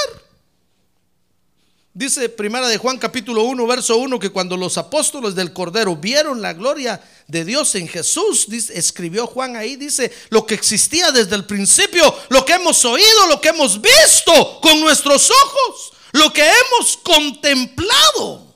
Dice 1.93 2.29
Primera 2.29 2.69
de 2.69 2.77
Juan 2.77 2.97
capítulo 2.97 3.43
1, 3.43 3.67
verso 3.67 3.97
1 3.97 4.17
que 4.17 4.29
cuando 4.29 4.55
los 4.55 4.77
apóstoles 4.77 5.35
del 5.35 5.51
Cordero 5.51 5.97
vieron 5.97 6.41
la 6.41 6.53
gloria 6.53 7.01
de 7.27 7.43
Dios 7.43 7.75
en 7.75 7.89
Jesús, 7.89 8.47
escribió 8.69 9.27
Juan 9.27 9.57
ahí, 9.57 9.75
dice, 9.75 10.09
lo 10.29 10.45
que 10.45 10.53
existía 10.53 11.11
desde 11.11 11.35
el 11.35 11.43
principio, 11.43 12.15
lo 12.29 12.45
que 12.45 12.53
hemos 12.53 12.85
oído, 12.85 13.27
lo 13.27 13.41
que 13.41 13.49
hemos 13.49 13.81
visto 13.81 14.61
con 14.61 14.79
nuestros 14.79 15.29
ojos, 15.29 15.91
lo 16.13 16.31
que 16.31 16.49
hemos 16.49 16.95
contemplado 16.95 18.50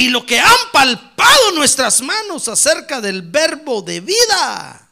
y 0.00 0.08
lo 0.08 0.24
que 0.24 0.40
han 0.40 0.56
palpado 0.72 1.52
nuestras 1.52 2.00
manos 2.00 2.48
acerca 2.48 3.02
del 3.02 3.20
verbo 3.20 3.82
de 3.82 4.00
vida. 4.00 4.88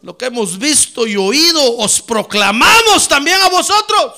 Lo 0.00 0.16
que 0.16 0.24
hemos 0.24 0.58
visto 0.58 1.06
y 1.06 1.14
oído 1.14 1.76
os 1.76 2.00
proclamamos 2.00 3.06
también 3.06 3.38
a 3.42 3.50
vosotros 3.50 4.14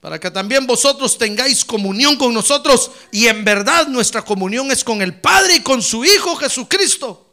para 0.00 0.18
que 0.18 0.32
también 0.32 0.66
vosotros 0.66 1.16
tengáis 1.16 1.64
comunión 1.64 2.16
con 2.16 2.34
nosotros 2.34 2.90
y 3.12 3.28
en 3.28 3.44
verdad 3.44 3.86
nuestra 3.86 4.22
comunión 4.22 4.72
es 4.72 4.82
con 4.82 5.00
el 5.00 5.20
Padre 5.20 5.56
y 5.56 5.62
con 5.62 5.80
su 5.80 6.04
Hijo 6.04 6.34
Jesucristo. 6.34 7.32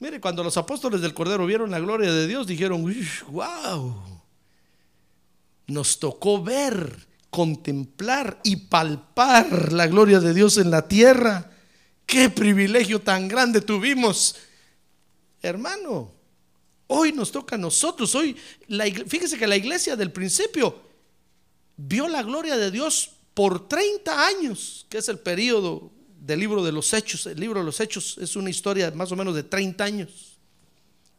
Mire, 0.00 0.20
cuando 0.20 0.42
los 0.42 0.56
apóstoles 0.56 1.00
del 1.00 1.14
Cordero 1.14 1.46
vieron 1.46 1.70
la 1.70 1.78
gloria 1.78 2.12
de 2.12 2.26
Dios, 2.26 2.48
dijeron, 2.48 2.92
wow, 3.28 4.20
nos 5.68 6.00
tocó 6.00 6.42
ver, 6.42 7.13
contemplar 7.34 8.38
y 8.44 8.54
palpar 8.54 9.72
la 9.72 9.88
gloria 9.88 10.20
de 10.20 10.32
Dios 10.32 10.56
en 10.56 10.70
la 10.70 10.86
tierra. 10.86 11.50
Qué 12.06 12.30
privilegio 12.30 13.00
tan 13.00 13.26
grande 13.26 13.60
tuvimos, 13.60 14.36
hermano. 15.42 16.12
Hoy 16.86 17.10
nos 17.10 17.32
toca 17.32 17.56
a 17.56 17.58
nosotros. 17.58 18.14
Hoy, 18.14 18.36
la, 18.68 18.84
fíjese 18.84 19.36
que 19.36 19.48
la 19.48 19.56
iglesia 19.56 19.96
del 19.96 20.12
principio 20.12 20.80
vio 21.76 22.06
la 22.06 22.22
gloria 22.22 22.56
de 22.56 22.70
Dios 22.70 23.10
por 23.34 23.66
30 23.66 24.26
años, 24.28 24.86
que 24.88 24.98
es 24.98 25.08
el 25.08 25.18
periodo 25.18 25.90
del 26.20 26.38
libro 26.38 26.62
de 26.62 26.70
los 26.70 26.92
Hechos. 26.92 27.26
El 27.26 27.40
libro 27.40 27.58
de 27.58 27.66
los 27.66 27.80
Hechos 27.80 28.16
es 28.20 28.36
una 28.36 28.48
historia 28.50 28.92
más 28.92 29.10
o 29.10 29.16
menos 29.16 29.34
de 29.34 29.42
30 29.42 29.82
años. 29.82 30.33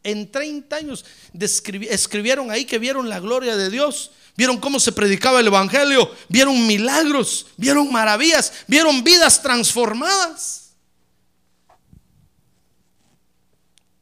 En 0.06 0.32
30 0.32 0.76
años 0.76 1.04
escribieron 1.34 2.52
ahí 2.52 2.64
que 2.66 2.78
vieron 2.78 3.10
la 3.10 3.20
gloria 3.20 3.58
de 3.58 3.72
Dios, 3.72 4.12
vieron 4.38 4.58
cómo 4.58 4.80
se 4.80 4.92
predicaba 4.92 5.40
el 5.40 5.48
Evangelio, 5.48 6.12
vieron 6.30 6.68
milagros, 6.68 7.48
vieron 7.58 7.92
maravillas, 7.92 8.54
vieron 8.68 9.04
vidas 9.04 9.42
transformadas. 9.42 10.74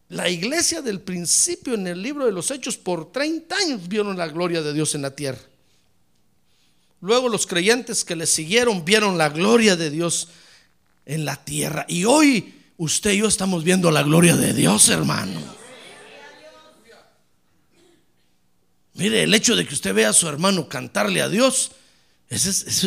La 0.09 0.29
iglesia 0.29 0.81
del 0.81 0.99
principio 0.99 1.73
en 1.73 1.87
el 1.87 2.01
libro 2.01 2.25
de 2.25 2.33
los 2.33 2.51
Hechos 2.51 2.75
por 2.75 3.13
30 3.13 3.55
años 3.55 3.87
vieron 3.87 4.17
la 4.17 4.27
gloria 4.27 4.61
de 4.61 4.73
Dios 4.73 4.95
en 4.95 5.03
la 5.03 5.15
tierra. 5.15 5.39
Luego 6.99 7.29
los 7.29 7.47
creyentes 7.47 8.03
que 8.03 8.17
le 8.17 8.27
siguieron 8.27 8.83
vieron 8.83 9.17
la 9.17 9.29
gloria 9.29 9.77
de 9.77 9.89
Dios 9.89 10.27
en 11.05 11.23
la 11.23 11.37
tierra. 11.37 11.85
Y 11.87 12.03
hoy 12.03 12.55
usted 12.75 13.13
y 13.13 13.19
yo 13.19 13.27
estamos 13.27 13.63
viendo 13.63 13.89
la 13.89 14.03
gloria 14.03 14.35
de 14.35 14.53
Dios, 14.53 14.89
hermano. 14.89 15.62
Mire, 18.93 19.23
el 19.23 19.33
hecho 19.33 19.55
de 19.55 19.65
que 19.65 19.73
usted 19.73 19.93
vea 19.93 20.09
a 20.09 20.13
su 20.13 20.27
hermano 20.27 20.69
cantarle 20.69 21.21
a 21.21 21.29
Dios, 21.29 21.71
esa 22.29 22.49
es, 22.49 22.83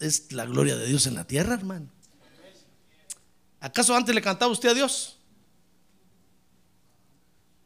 es 0.00 0.32
la 0.32 0.46
gloria 0.46 0.76
de 0.76 0.86
Dios 0.86 1.06
en 1.06 1.14
la 1.14 1.24
tierra, 1.24 1.54
hermano. 1.54 1.88
¿Acaso 3.60 3.94
antes 3.94 4.14
le 4.14 4.22
cantaba 4.22 4.52
usted 4.52 4.68
a 4.68 4.74
Dios? 4.74 5.16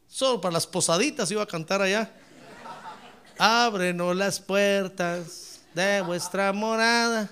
Solo 0.08 0.40
para 0.40 0.52
las 0.52 0.66
posaditas 0.66 1.30
iba 1.30 1.42
a 1.42 1.46
cantar 1.46 1.82
allá. 1.82 2.12
Ábrenos 3.38 4.16
las 4.16 4.40
puertas 4.40 5.60
de 5.74 6.00
vuestra 6.02 6.52
morada. 6.52 7.30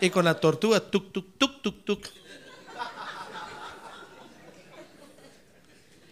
Y 0.00 0.10
con 0.10 0.24
la 0.24 0.38
tortuga, 0.38 0.80
tuk, 0.80 1.12
tuk, 1.12 1.38
tuk, 1.38 1.62
tuk, 1.62 1.84
tuk. 1.84 2.06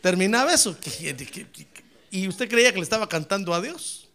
Terminaba 0.01 0.53
eso. 0.53 0.77
Y 2.15 2.29
usted 2.29 2.49
creía 2.49 2.71
que 2.71 2.77
le 2.77 2.85
estaba 2.85 3.09
cantando 3.09 3.53
a 3.53 3.61
Dios. 3.61 4.07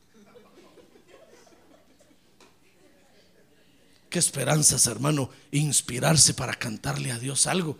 Qué 4.09 4.17
esperanzas, 4.19 4.87
hermano, 4.87 5.29
inspirarse 5.51 6.33
para 6.33 6.53
cantarle 6.53 7.11
a 7.11 7.19
Dios 7.19 7.45
algo. 7.45 7.77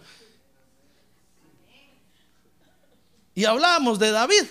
Y 3.34 3.46
hablábamos 3.46 3.98
de 3.98 4.12
David. 4.12 4.44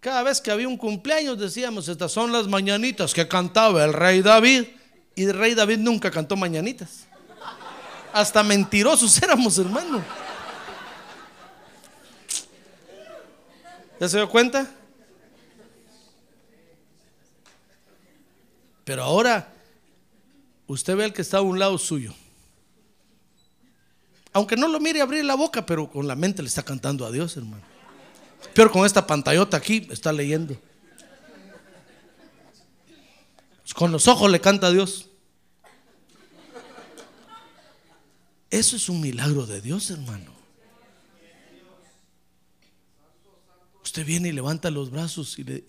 Cada 0.00 0.22
vez 0.22 0.42
que 0.42 0.50
había 0.50 0.68
un 0.68 0.76
cumpleaños 0.76 1.38
decíamos, 1.38 1.88
estas 1.88 2.12
son 2.12 2.32
las 2.32 2.46
mañanitas 2.48 3.14
que 3.14 3.26
cantaba 3.26 3.82
el 3.82 3.94
rey 3.94 4.20
David. 4.20 4.64
Y 5.14 5.22
el 5.24 5.32
rey 5.32 5.54
David 5.54 5.78
nunca 5.78 6.10
cantó 6.10 6.36
mañanitas. 6.36 7.06
Hasta 8.12 8.42
mentirosos 8.42 9.22
éramos, 9.22 9.56
hermano. 9.56 10.04
¿Ya 13.98 14.08
se 14.08 14.18
dio 14.18 14.28
cuenta? 14.28 14.70
Pero 18.84 19.02
ahora 19.02 19.52
usted 20.66 20.96
ve 20.96 21.06
el 21.06 21.12
que 21.12 21.22
está 21.22 21.38
a 21.38 21.42
un 21.42 21.58
lado 21.58 21.76
suyo. 21.78 22.14
Aunque 24.32 24.56
no 24.56 24.68
lo 24.68 24.78
mire 24.80 25.00
abrir 25.00 25.24
la 25.24 25.34
boca, 25.34 25.64
pero 25.64 25.90
con 25.90 26.06
la 26.06 26.14
mente 26.14 26.42
le 26.42 26.48
está 26.48 26.62
cantando 26.62 27.06
a 27.06 27.10
Dios, 27.10 27.36
hermano. 27.36 27.62
Pero 28.54 28.70
con 28.70 28.84
esta 28.84 29.06
pantallota 29.06 29.56
aquí 29.56 29.88
está 29.90 30.12
leyendo. 30.12 30.56
Con 33.74 33.92
los 33.92 34.06
ojos 34.08 34.30
le 34.30 34.40
canta 34.40 34.68
a 34.68 34.70
Dios. 34.70 35.08
Eso 38.50 38.76
es 38.76 38.88
un 38.88 39.00
milagro 39.00 39.46
de 39.46 39.60
Dios, 39.60 39.90
hermano. 39.90 40.35
Usted 43.96 44.08
viene 44.08 44.28
y 44.28 44.32
levanta 44.32 44.70
los 44.70 44.90
brazos 44.90 45.38
y 45.38 45.44
le, 45.44 45.64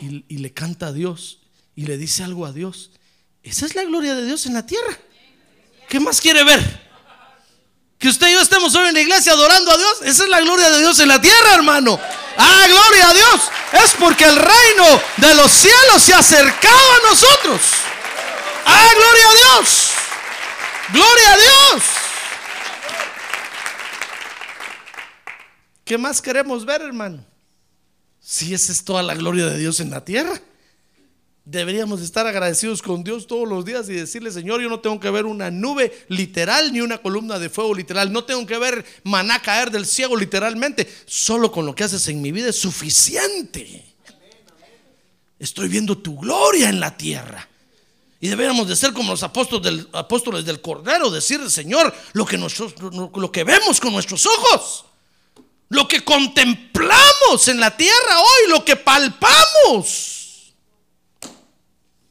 y, 0.00 0.24
y 0.28 0.38
le 0.38 0.54
canta 0.54 0.86
a 0.86 0.92
Dios 0.94 1.40
y 1.76 1.84
le 1.84 1.98
dice 1.98 2.24
algo 2.24 2.46
a 2.46 2.52
Dios. 2.52 2.92
Esa 3.42 3.66
es 3.66 3.74
la 3.74 3.84
gloria 3.84 4.14
de 4.14 4.24
Dios 4.24 4.46
en 4.46 4.54
la 4.54 4.64
tierra. 4.64 4.98
¿Qué 5.86 6.00
más 6.00 6.22
quiere 6.22 6.42
ver? 6.42 6.62
Que 7.98 8.08
usted 8.08 8.28
y 8.28 8.32
yo 8.32 8.40
estemos 8.40 8.74
hoy 8.74 8.88
en 8.88 8.94
la 8.94 9.02
iglesia 9.02 9.32
adorando 9.32 9.70
a 9.72 9.76
Dios. 9.76 10.00
Esa 10.04 10.24
es 10.24 10.30
la 10.30 10.40
gloria 10.40 10.70
de 10.70 10.78
Dios 10.78 10.98
en 11.00 11.08
la 11.08 11.20
tierra, 11.20 11.52
hermano. 11.52 12.00
Ah, 12.38 12.64
gloria 12.66 13.10
a 13.10 13.12
Dios. 13.12 13.40
Es 13.84 13.92
porque 14.00 14.24
el 14.24 14.36
reino 14.36 15.02
de 15.18 15.34
los 15.34 15.52
cielos 15.52 16.02
se 16.02 16.14
ha 16.14 16.20
acercado 16.20 16.92
a 16.94 17.10
nosotros. 17.10 17.60
Ah, 18.64 18.88
gloria 18.96 19.28
a 19.28 19.34
Dios. 19.34 19.90
Gloria 20.94 21.32
a 21.34 21.36
Dios. 21.36 21.82
¿Qué 25.84 25.98
más 25.98 26.22
queremos 26.22 26.64
ver, 26.64 26.80
hermano? 26.80 27.33
Si 28.24 28.54
esa 28.54 28.72
es 28.72 28.84
toda 28.84 29.02
la 29.02 29.14
gloria 29.14 29.44
de 29.46 29.58
Dios 29.58 29.80
en 29.80 29.90
la 29.90 30.02
tierra. 30.02 30.40
Deberíamos 31.44 32.00
estar 32.00 32.26
agradecidos 32.26 32.80
con 32.80 33.04
Dios 33.04 33.26
todos 33.26 33.46
los 33.46 33.66
días 33.66 33.86
y 33.90 33.92
decirle, 33.92 34.32
Señor, 34.32 34.62
yo 34.62 34.70
no 34.70 34.80
tengo 34.80 34.98
que 34.98 35.10
ver 35.10 35.26
una 35.26 35.50
nube 35.50 36.06
literal 36.08 36.72
ni 36.72 36.80
una 36.80 36.96
columna 36.96 37.38
de 37.38 37.50
fuego 37.50 37.74
literal. 37.74 38.10
No 38.10 38.24
tengo 38.24 38.46
que 38.46 38.56
ver 38.56 38.82
maná 39.02 39.42
caer 39.42 39.70
del 39.70 39.84
cielo 39.84 40.16
literalmente. 40.16 40.90
Solo 41.04 41.52
con 41.52 41.66
lo 41.66 41.74
que 41.74 41.84
haces 41.84 42.08
en 42.08 42.22
mi 42.22 42.32
vida 42.32 42.48
es 42.48 42.58
suficiente. 42.58 43.84
Estoy 45.38 45.68
viendo 45.68 45.98
tu 45.98 46.18
gloria 46.18 46.70
en 46.70 46.80
la 46.80 46.96
tierra. 46.96 47.46
Y 48.20 48.28
deberíamos 48.28 48.66
de 48.66 48.74
ser 48.74 48.94
como 48.94 49.10
los 49.10 49.22
apóstoles 49.22 49.64
del, 49.64 49.88
apóstoles 49.92 50.46
del 50.46 50.62
Cordero, 50.62 51.10
decir, 51.10 51.50
Señor, 51.50 51.94
lo 52.14 52.24
que, 52.24 52.38
nosotros, 52.38 52.94
lo 52.94 53.30
que 53.30 53.44
vemos 53.44 53.78
con 53.80 53.92
nuestros 53.92 54.24
ojos, 54.24 54.86
lo 55.74 55.88
que 55.88 56.04
contemplamos 56.04 57.48
en 57.48 57.58
la 57.58 57.76
tierra 57.76 58.20
hoy, 58.20 58.48
lo 58.48 58.64
que 58.64 58.76
palpamos. 58.76 60.54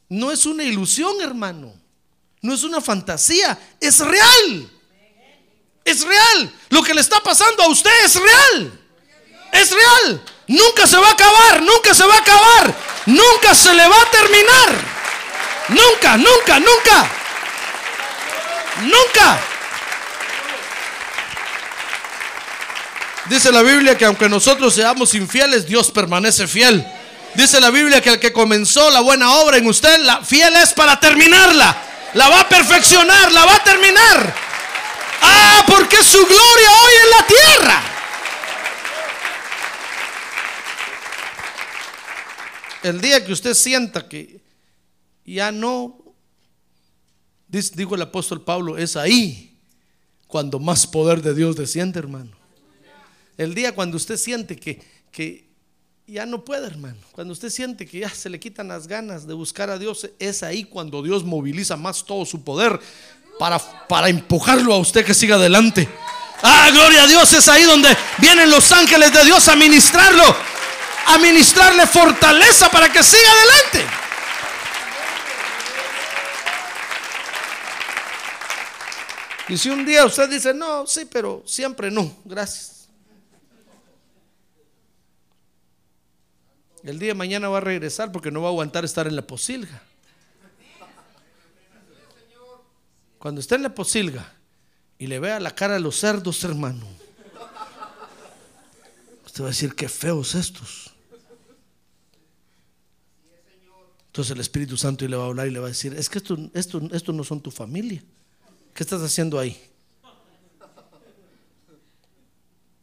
No 0.10 0.34
es 0.34 0.46
una 0.46 0.64
ilusión, 0.64 1.22
hermano. 1.22 1.74
No 2.42 2.54
es 2.54 2.64
una 2.64 2.82
fantasía, 2.82 3.58
es 3.80 4.00
real. 4.00 4.70
Es 5.86 6.04
real. 6.04 6.54
Lo 6.72 6.84
que 6.84 6.94
le 6.94 7.00
está 7.00 7.22
pasando 7.22 7.64
a 7.64 7.70
usted 7.70 8.04
es 8.04 8.16
real. 8.16 8.82
Es 9.54 9.72
real. 9.72 10.26
Nunca 10.48 10.86
se 10.86 10.98
va 10.98 11.08
a 11.08 11.14
acabar, 11.14 11.62
nunca 11.62 11.94
se 11.94 12.06
va 12.06 12.16
a 12.16 12.20
acabar. 12.20 12.76
Nunca 13.06 13.56
se 13.56 13.74
le 13.74 13.88
va 13.88 13.96
a 13.96 14.12
terminar. 14.12 14.94
Nunca, 15.70 16.18
nunca, 16.18 16.60
nunca. 16.60 17.12
Nunca. 18.82 19.53
Dice 23.30 23.52
la 23.52 23.62
Biblia 23.62 23.98
que 23.98 24.06
aunque 24.06 24.28
nosotros 24.28 24.74
seamos 24.74 25.14
infieles, 25.14 25.66
Dios 25.66 25.92
permanece 25.92 26.48
fiel. 26.48 26.86
Dice 27.36 27.60
la 27.60 27.70
Biblia 27.70 28.02
que 28.02 28.10
el 28.10 28.20
que 28.20 28.34
comenzó 28.34 28.92
la 28.92 29.00
buena 29.00 29.32
obra 29.38 29.58
en 29.58 29.66
usted, 29.66 30.00
la 30.00 30.24
fiel 30.24 30.56
es 30.58 30.74
para 30.74 31.00
terminarla. 31.00 31.76
La 32.14 32.30
va 32.30 32.42
a 32.42 32.50
perfeccionar, 32.50 33.32
la 33.32 33.46
va 33.46 33.56
a 33.56 33.64
terminar. 33.64 34.36
Ah, 35.22 35.64
porque 35.68 35.98
su 36.04 36.18
gloria 36.18 36.72
hoy 36.84 36.94
en 37.04 37.10
la 37.10 37.28
tierra. 37.28 37.84
El 42.84 43.00
día 43.00 43.24
que 43.26 43.32
usted 43.32 43.54
sienta 43.54 44.08
que 44.08 44.42
ya 45.26 45.52
no, 45.52 45.98
dijo 47.48 47.96
el 47.96 48.02
apóstol 48.02 48.42
Pablo, 48.44 48.78
es 48.78 48.98
ahí 48.98 49.58
cuando 50.28 50.60
más 50.60 50.86
poder 50.86 51.22
de 51.22 51.34
Dios 51.34 51.56
desciende, 51.56 52.00
hermano. 52.00 52.43
El 53.38 53.56
día 53.56 53.74
cuando 53.74 53.98
usted 53.98 54.18
siente 54.18 54.56
que, 54.56 54.82
que 55.12 55.48
ya 56.06 56.26
no 56.26 56.44
puede, 56.44 56.68
hermano. 56.68 56.98
Cuando 57.14 57.34
usted 57.34 57.50
siente 57.50 57.88
que 57.88 58.00
ya 58.00 58.10
se 58.10 58.30
le 58.30 58.40
quitan 58.40 58.68
las 58.68 58.88
ganas 58.88 59.26
de 59.26 59.34
buscar 59.34 59.70
a 59.70 59.78
Dios, 59.78 60.10
es 60.20 60.44
ahí 60.44 60.66
cuando 60.66 61.02
Dios 61.02 61.24
moviliza 61.24 61.78
más 61.78 62.06
todo 62.06 62.26
su 62.26 62.44
poder 62.44 62.80
para, 63.40 63.60
para 63.88 64.10
empujarlo 64.10 64.74
a 64.74 64.78
usted 64.78 65.06
que 65.06 65.14
siga 65.14 65.36
adelante. 65.36 65.88
Ah, 66.44 66.70
gloria 66.72 67.04
a 67.04 67.08
Dios, 67.08 67.32
es 67.34 67.48
ahí 67.48 67.64
donde 67.64 67.96
vienen 68.18 68.50
los 68.50 68.72
ángeles 68.72 69.14
de 69.14 69.24
Dios 69.24 69.48
a 69.48 69.56
ministrarlo, 69.56 70.36
a 71.08 71.18
ministrarle 71.18 71.88
fortaleza 71.88 72.70
para 72.70 72.92
que 72.92 73.02
siga 73.02 73.32
adelante. 73.32 73.86
Y 79.50 79.58
si 79.58 79.70
un 79.70 79.86
día 79.86 80.06
usted 80.06 80.30
dice, 80.30 80.54
no, 80.54 80.86
sí, 80.86 81.06
pero 81.10 81.44
siempre 81.46 81.90
no, 81.90 82.14
gracias. 82.26 82.83
El 86.84 87.00
día 87.00 87.10
de 87.10 87.14
mañana 87.14 87.48
va 87.48 87.60
a 87.60 87.62
regresar 87.62 88.12
porque 88.12 88.30
no 88.30 88.42
va 88.42 88.50
a 88.50 88.52
aguantar 88.52 88.84
estar 88.84 89.08
en 89.08 89.16
la 89.16 89.26
posilga. 89.26 89.82
Cuando 93.18 93.40
esté 93.40 93.56
en 93.56 93.64
la 93.64 93.74
posilga 93.74 94.34
y 94.98 95.08
le 95.08 95.18
vea 95.20 95.40
la 95.40 95.56
cara 95.56 95.78
a 95.78 95.80
los 95.80 95.96
cerdos, 95.96 96.44
hermano, 96.44 96.86
usted 99.26 99.44
va 99.44 99.48
a 99.48 99.52
decir, 99.52 99.74
qué 99.76 99.88
feos 99.88 100.36
estos. 100.36 100.92
Entonces 104.08 104.32
el 104.32 104.42
Espíritu 104.42 104.76
Santo 104.76 105.08
le 105.08 105.16
va 105.16 105.24
a 105.24 105.28
hablar 105.28 105.48
y 105.48 105.52
le 105.52 105.60
va 105.60 105.68
a 105.68 105.70
decir, 105.70 105.94
es 105.94 106.10
que 106.10 106.18
esto, 106.18 106.38
esto, 106.54 106.82
esto 106.92 107.14
no 107.14 107.24
son 107.24 107.40
tu 107.40 107.50
familia. 107.50 108.04
¿Qué 108.74 108.84
estás 108.84 109.02
haciendo 109.02 109.40
ahí? 109.40 109.58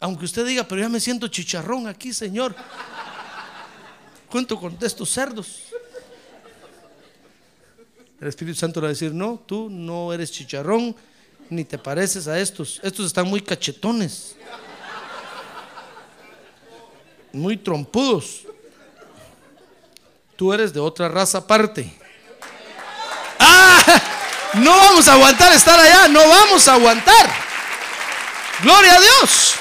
Aunque 0.00 0.24
usted 0.24 0.46
diga, 0.46 0.66
pero 0.66 0.80
ya 0.80 0.88
me 0.88 1.00
siento 1.00 1.28
chicharrón 1.28 1.86
aquí, 1.86 2.14
Señor 2.14 2.56
cuento 4.30 4.58
con 4.58 4.76
estos 4.80 5.10
cerdos. 5.10 5.64
El 8.20 8.28
Espíritu 8.28 8.58
Santo 8.58 8.80
le 8.80 8.84
va 8.84 8.88
a 8.88 8.92
decir, 8.92 9.12
no, 9.12 9.42
tú 9.46 9.68
no 9.70 10.12
eres 10.12 10.30
chicharrón, 10.30 10.94
ni 11.48 11.64
te 11.64 11.78
pareces 11.78 12.28
a 12.28 12.38
estos. 12.38 12.80
Estos 12.82 13.06
están 13.06 13.26
muy 13.26 13.40
cachetones, 13.40 14.36
muy 17.32 17.56
trompudos. 17.56 18.42
Tú 20.36 20.52
eres 20.52 20.72
de 20.72 20.80
otra 20.80 21.08
raza 21.08 21.38
aparte. 21.38 21.92
¡Ah! 23.38 24.02
No 24.54 24.76
vamos 24.76 25.06
a 25.06 25.14
aguantar 25.14 25.52
estar 25.52 25.78
allá, 25.78 26.08
no 26.08 26.20
vamos 26.28 26.66
a 26.66 26.74
aguantar. 26.74 27.30
Gloria 28.62 28.94
a 28.94 29.00
Dios. 29.00 29.54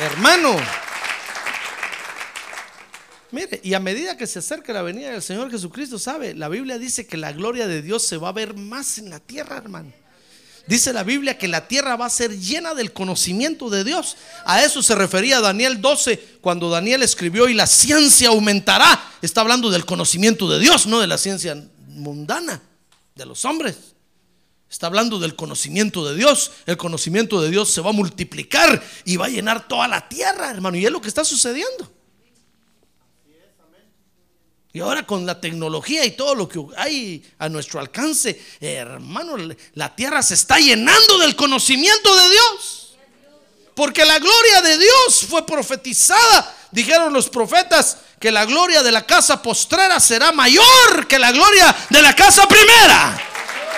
Hermano, 0.00 0.56
Mire, 3.36 3.60
y 3.62 3.74
a 3.74 3.80
medida 3.80 4.16
que 4.16 4.26
se 4.26 4.38
acerca 4.38 4.72
la 4.72 4.80
venida 4.80 5.10
del 5.10 5.20
Señor 5.20 5.50
Jesucristo, 5.50 5.98
¿sabe? 5.98 6.34
La 6.34 6.48
Biblia 6.48 6.78
dice 6.78 7.06
que 7.06 7.18
la 7.18 7.32
gloria 7.32 7.66
de 7.66 7.82
Dios 7.82 8.06
se 8.06 8.16
va 8.16 8.30
a 8.30 8.32
ver 8.32 8.54
más 8.54 8.96
en 8.96 9.10
la 9.10 9.20
tierra, 9.20 9.58
hermano. 9.58 9.92
Dice 10.66 10.90
la 10.94 11.02
Biblia 11.02 11.36
que 11.36 11.46
la 11.46 11.68
tierra 11.68 11.96
va 11.96 12.06
a 12.06 12.10
ser 12.10 12.34
llena 12.40 12.72
del 12.72 12.94
conocimiento 12.94 13.68
de 13.68 13.84
Dios. 13.84 14.16
A 14.46 14.64
eso 14.64 14.82
se 14.82 14.94
refería 14.94 15.42
Daniel 15.42 15.82
12 15.82 16.38
cuando 16.40 16.70
Daniel 16.70 17.02
escribió 17.02 17.46
y 17.46 17.52
la 17.52 17.66
ciencia 17.66 18.28
aumentará. 18.28 19.04
Está 19.20 19.42
hablando 19.42 19.68
del 19.68 19.84
conocimiento 19.84 20.48
de 20.48 20.58
Dios, 20.58 20.86
no 20.86 20.98
de 20.98 21.06
la 21.06 21.18
ciencia 21.18 21.62
mundana 21.88 22.62
de 23.16 23.26
los 23.26 23.44
hombres. 23.44 23.76
Está 24.70 24.86
hablando 24.86 25.18
del 25.18 25.36
conocimiento 25.36 26.08
de 26.08 26.16
Dios. 26.16 26.52
El 26.64 26.78
conocimiento 26.78 27.42
de 27.42 27.50
Dios 27.50 27.68
se 27.68 27.82
va 27.82 27.90
a 27.90 27.92
multiplicar 27.92 28.82
y 29.04 29.18
va 29.18 29.26
a 29.26 29.28
llenar 29.28 29.68
toda 29.68 29.86
la 29.88 30.08
tierra, 30.08 30.50
hermano. 30.50 30.78
Y 30.78 30.86
es 30.86 30.90
lo 30.90 31.02
que 31.02 31.08
está 31.08 31.22
sucediendo. 31.22 31.95
Y 34.76 34.80
ahora 34.80 35.06
con 35.06 35.24
la 35.24 35.40
tecnología 35.40 36.04
y 36.04 36.10
todo 36.10 36.34
lo 36.34 36.46
que 36.46 36.62
hay 36.76 37.24
a 37.38 37.48
nuestro 37.48 37.80
alcance, 37.80 38.38
hermano, 38.60 39.38
la 39.72 39.96
tierra 39.96 40.22
se 40.22 40.34
está 40.34 40.58
llenando 40.58 41.16
del 41.16 41.34
conocimiento 41.34 42.14
de 42.14 42.28
Dios. 42.28 42.94
Porque 43.74 44.04
la 44.04 44.18
gloria 44.18 44.60
de 44.60 44.76
Dios 44.76 45.24
fue 45.30 45.46
profetizada. 45.46 46.54
Dijeron 46.72 47.14
los 47.14 47.30
profetas 47.30 47.96
que 48.20 48.30
la 48.30 48.44
gloria 48.44 48.82
de 48.82 48.92
la 48.92 49.06
casa 49.06 49.40
postrera 49.40 49.98
será 49.98 50.30
mayor 50.32 51.06
que 51.08 51.18
la 51.18 51.32
gloria 51.32 51.74
de 51.88 52.02
la 52.02 52.14
casa 52.14 52.46
primera. 52.46 53.18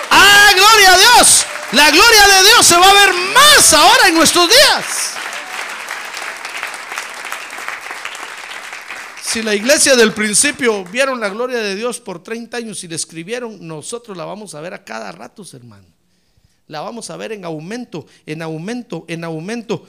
Ah, 0.09 0.51
gloria 0.53 0.95
a 0.95 0.97
Dios. 0.97 1.45
La 1.71 1.91
gloria 1.91 2.27
de 2.27 2.43
Dios 2.43 2.65
se 2.65 2.75
va 2.75 2.89
a 2.89 2.93
ver 3.05 3.13
más 3.13 3.71
ahora 3.71 4.09
en 4.09 4.15
nuestros 4.15 4.49
días. 4.49 5.18
Si 9.31 9.43
la 9.43 9.53
iglesia 9.53 9.95
del 9.95 10.11
principio 10.11 10.83
vieron 10.85 11.19
la 11.19 11.29
gloria 11.29 11.59
de 11.59 11.75
Dios 11.75 11.99
por 11.99 12.23
30 12.23 12.57
años 12.57 12.83
y 12.83 12.87
le 12.87 12.95
escribieron, 12.95 13.67
nosotros 13.67 14.17
la 14.17 14.25
vamos 14.25 14.55
a 14.55 14.61
ver 14.61 14.73
a 14.73 14.83
cada 14.83 15.11
rato, 15.11 15.45
hermano. 15.53 15.85
La 16.65 16.81
vamos 16.81 17.11
a 17.11 17.15
ver 17.15 17.33
en 17.33 17.45
aumento, 17.45 18.07
en 18.25 18.41
aumento, 18.41 19.05
en 19.07 19.23
aumento. 19.23 19.87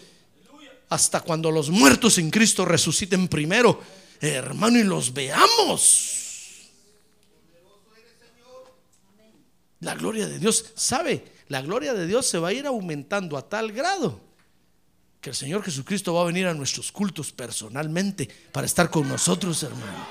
Hasta 0.91 1.22
cuando 1.22 1.51
los 1.51 1.70
muertos 1.70 2.18
en 2.18 2.30
Cristo 2.30 2.66
resuciten 2.66 3.28
primero, 3.28 3.80
hermano, 4.20 4.78
y 4.78 4.82
los 4.84 5.14
veamos. 5.14 6.68
La 9.80 9.95
gloria 9.95 10.28
de 10.28 10.38
Dios, 10.38 10.66
¿sabe? 10.74 11.24
la 11.49 11.62
gloria 11.62 11.95
de 11.95 12.07
Dios 12.07 12.26
se 12.26 12.38
va 12.38 12.49
a 12.49 12.53
ir 12.53 12.66
aumentando 12.66 13.38
a 13.38 13.49
tal 13.49 13.72
grado 13.72 14.30
que 15.21 15.31
el 15.31 15.37
Señor 15.37 15.62
Jesucristo 15.62 16.14
va 16.14 16.23
a 16.23 16.25
venir 16.25 16.47
a 16.47 16.55
nuestros 16.55 16.91
cultos 16.91 17.33
personalmente 17.33 18.29
para 18.53 18.66
estar 18.66 18.91
con 18.91 19.09
nosotros, 19.09 19.62
hermano. 19.62 20.07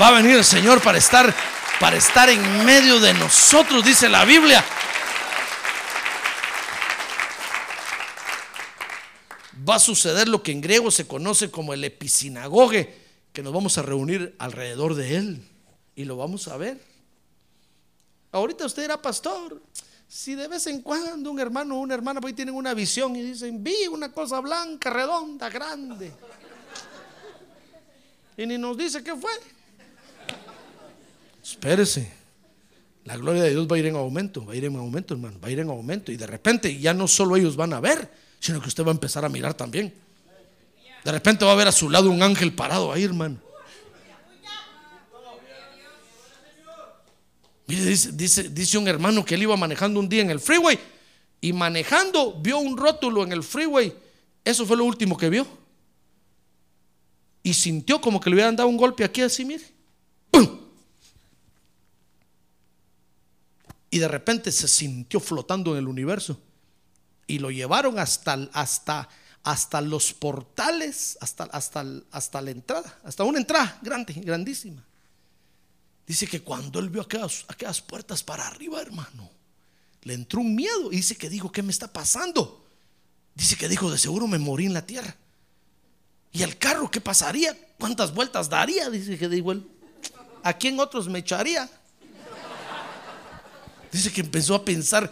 Va 0.00 0.08
a 0.08 0.12
venir 0.12 0.36
el 0.36 0.44
Señor 0.44 0.80
para 0.80 0.98
estar 0.98 1.34
para 1.80 1.96
estar 1.96 2.28
en 2.28 2.64
medio 2.64 2.98
de 2.98 3.14
nosotros, 3.14 3.84
dice 3.84 4.08
la 4.08 4.24
Biblia. 4.24 4.64
Va 9.68 9.76
a 9.76 9.78
suceder 9.78 10.28
lo 10.28 10.42
que 10.42 10.50
en 10.50 10.60
griego 10.60 10.90
se 10.90 11.06
conoce 11.06 11.50
como 11.50 11.74
el 11.74 11.84
episinagoge, 11.84 12.96
que 13.32 13.42
nos 13.42 13.52
vamos 13.52 13.78
a 13.78 13.82
reunir 13.82 14.34
alrededor 14.38 14.94
de 14.94 15.16
él 15.16 15.48
y 15.94 16.04
lo 16.04 16.16
vamos 16.16 16.48
a 16.48 16.56
ver. 16.56 16.82
Ahorita 18.32 18.66
usted 18.66 18.84
era 18.84 19.00
pastor. 19.00 19.62
Si 20.08 20.34
de 20.34 20.48
vez 20.48 20.66
en 20.66 20.80
cuando 20.80 21.30
un 21.30 21.38
hermano 21.38 21.76
o 21.76 21.80
una 21.80 21.94
hermana 21.94 22.20
pues 22.20 22.34
tienen 22.34 22.54
una 22.54 22.72
visión 22.72 23.14
y 23.14 23.22
dicen, 23.22 23.62
vi 23.62 23.86
una 23.92 24.10
cosa 24.10 24.40
blanca, 24.40 24.88
redonda, 24.88 25.50
grande. 25.50 26.10
Y 28.38 28.46
ni 28.46 28.56
nos 28.56 28.76
dice 28.78 29.02
qué 29.04 29.14
fue. 29.14 29.30
Espérese. 31.42 32.18
La 33.04 33.16
gloria 33.16 33.42
de 33.42 33.50
Dios 33.50 33.66
va 33.66 33.76
a 33.76 33.78
ir 33.78 33.86
en 33.86 33.96
aumento, 33.96 34.44
va 34.44 34.52
a 34.52 34.56
ir 34.56 34.64
en 34.64 34.76
aumento, 34.76 35.14
hermano, 35.14 35.38
va 35.40 35.48
a 35.48 35.50
ir 35.50 35.60
en 35.60 35.68
aumento. 35.68 36.12
Y 36.12 36.16
de 36.16 36.26
repente 36.26 36.78
ya 36.78 36.94
no 36.94 37.08
solo 37.08 37.36
ellos 37.36 37.56
van 37.56 37.72
a 37.72 37.80
ver, 37.80 38.10
sino 38.38 38.60
que 38.60 38.68
usted 38.68 38.84
va 38.84 38.88
a 38.88 38.92
empezar 38.92 39.24
a 39.24 39.28
mirar 39.28 39.54
también. 39.54 39.92
De 41.04 41.12
repente 41.12 41.44
va 41.44 41.52
a 41.52 41.56
ver 41.56 41.68
a 41.68 41.72
su 41.72 41.88
lado 41.90 42.10
un 42.10 42.22
ángel 42.22 42.54
parado 42.54 42.92
ahí, 42.92 43.04
hermano. 43.04 43.47
Dice, 47.76 48.12
dice, 48.12 48.48
dice 48.48 48.78
un 48.78 48.88
hermano 48.88 49.24
que 49.24 49.34
él 49.34 49.42
iba 49.42 49.56
manejando 49.56 50.00
un 50.00 50.08
día 50.08 50.22
en 50.22 50.30
el 50.30 50.40
freeway 50.40 50.78
y 51.40 51.52
manejando 51.52 52.40
vio 52.40 52.58
un 52.58 52.76
rótulo 52.76 53.22
en 53.22 53.32
el 53.32 53.42
freeway. 53.42 53.94
Eso 54.44 54.64
fue 54.66 54.76
lo 54.76 54.84
último 54.84 55.16
que 55.16 55.28
vio. 55.28 55.46
Y 57.42 57.54
sintió 57.54 58.00
como 58.00 58.20
que 58.20 58.30
le 58.30 58.36
hubieran 58.36 58.56
dado 58.56 58.68
un 58.68 58.76
golpe 58.76 59.04
aquí 59.04 59.22
así, 59.22 59.44
mire. 59.44 59.64
Y 63.90 63.98
de 63.98 64.08
repente 64.08 64.52
se 64.52 64.68
sintió 64.68 65.20
flotando 65.20 65.72
en 65.72 65.78
el 65.78 65.88
universo. 65.88 66.38
Y 67.26 67.38
lo 67.38 67.50
llevaron 67.50 67.98
hasta, 67.98 68.34
hasta, 68.52 69.08
hasta 69.42 69.80
los 69.80 70.12
portales, 70.12 71.16
hasta, 71.20 71.44
hasta, 71.44 71.84
hasta 72.10 72.42
la 72.42 72.50
entrada, 72.50 72.98
hasta 73.04 73.24
una 73.24 73.38
entrada 73.38 73.78
grande, 73.82 74.14
grandísima. 74.14 74.84
Dice 76.08 76.26
que 76.26 76.40
cuando 76.40 76.78
él 76.78 76.88
vio 76.88 77.02
aquellas, 77.02 77.82
puertas 77.82 78.22
para 78.22 78.46
arriba, 78.46 78.80
hermano, 78.80 79.30
le 80.04 80.14
entró 80.14 80.40
un 80.40 80.54
miedo 80.54 80.90
y 80.90 80.96
dice 80.96 81.14
que 81.16 81.28
dijo, 81.28 81.52
¿qué 81.52 81.62
me 81.62 81.70
está 81.70 81.92
pasando? 81.92 82.64
Dice 83.34 83.56
que 83.56 83.68
dijo, 83.68 83.90
de 83.90 83.98
seguro 83.98 84.26
me 84.26 84.38
morí 84.38 84.64
en 84.64 84.72
la 84.72 84.86
tierra. 84.86 85.14
¿Y 86.32 86.42
el 86.42 86.56
carro 86.56 86.90
qué 86.90 87.02
pasaría? 87.02 87.54
¿Cuántas 87.78 88.14
vueltas 88.14 88.48
daría? 88.48 88.88
Dice 88.88 89.18
que 89.18 89.28
dijo 89.28 89.52
él. 89.52 89.68
¿A 90.42 90.54
quién 90.54 90.80
otros 90.80 91.08
me 91.08 91.18
echaría? 91.18 91.70
Dice 93.92 94.10
que 94.10 94.22
empezó 94.22 94.54
a 94.54 94.64
pensar, 94.64 95.10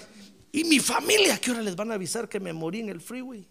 ¿y 0.51 0.65
mi 0.65 0.81
familia? 0.81 1.35
¿A 1.35 1.39
qué 1.39 1.51
hora 1.51 1.61
les 1.61 1.77
van 1.77 1.91
a 1.91 1.95
avisar 1.95 2.27
que 2.27 2.41
me 2.41 2.55
morí 2.55 2.81
en 2.81 2.89
el 2.89 3.03
freeway? 3.03 3.47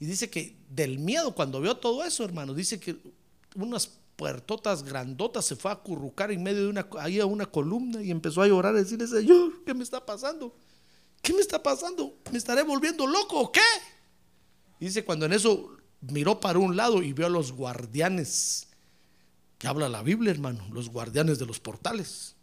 Y 0.00 0.04
dice 0.04 0.28
que 0.28 0.56
del 0.68 0.98
miedo, 0.98 1.32
cuando 1.32 1.60
vio 1.60 1.76
todo 1.76 2.04
eso, 2.04 2.24
hermano, 2.24 2.54
dice 2.54 2.80
que 2.80 2.96
unas 3.54 3.88
puertotas 4.16 4.82
grandotas 4.82 5.44
se 5.44 5.56
fue 5.56 5.70
a 5.70 5.74
acurrucar 5.74 6.32
en 6.32 6.42
medio 6.42 6.62
de 6.62 6.68
una, 6.68 6.88
ahí 6.98 7.20
a 7.20 7.26
una 7.26 7.46
columna 7.46 8.02
y 8.02 8.10
empezó 8.10 8.42
a 8.42 8.48
llorar 8.48 8.74
y 8.74 8.78
decirle, 8.78 9.06
Señor, 9.06 9.62
¿qué 9.64 9.74
me 9.74 9.84
está 9.84 10.04
pasando? 10.04 10.54
¿Qué 11.22 11.32
me 11.32 11.40
está 11.40 11.62
pasando? 11.62 12.18
¿Me 12.32 12.38
estaré 12.38 12.62
volviendo 12.62 13.06
loco 13.06 13.40
o 13.40 13.52
qué? 13.52 13.60
Dice, 14.80 15.04
cuando 15.04 15.26
en 15.26 15.32
eso 15.32 15.76
miró 16.00 16.40
para 16.40 16.58
un 16.58 16.76
lado 16.76 17.02
y 17.02 17.12
vio 17.12 17.26
a 17.26 17.30
los 17.30 17.52
guardianes, 17.52 18.68
que 19.58 19.68
habla 19.68 19.88
la 19.88 20.02
Biblia, 20.02 20.30
hermano, 20.30 20.66
los 20.72 20.88
guardianes 20.88 21.38
de 21.38 21.46
los 21.46 21.60
portales. 21.60 22.34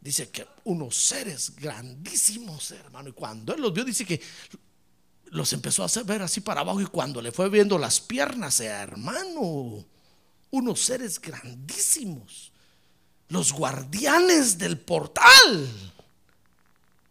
Dice 0.00 0.30
que 0.30 0.46
unos 0.64 0.96
seres 0.96 1.54
grandísimos, 1.56 2.70
hermano. 2.70 3.10
Y 3.10 3.12
cuando 3.12 3.54
él 3.54 3.60
los 3.60 3.72
vio, 3.72 3.84
dice 3.84 4.06
que 4.06 4.20
los 5.26 5.52
empezó 5.52 5.82
a 5.82 5.86
hacer 5.86 6.04
ver 6.04 6.22
así 6.22 6.40
para 6.40 6.62
abajo. 6.62 6.80
Y 6.80 6.86
cuando 6.86 7.20
le 7.20 7.32
fue 7.32 7.50
viendo 7.50 7.78
las 7.78 8.00
piernas, 8.00 8.60
hermano, 8.60 9.84
unos 10.50 10.80
seres 10.80 11.20
grandísimos. 11.20 12.52
Los 13.28 13.52
guardianes 13.52 14.58
del 14.58 14.78
portal. 14.78 15.68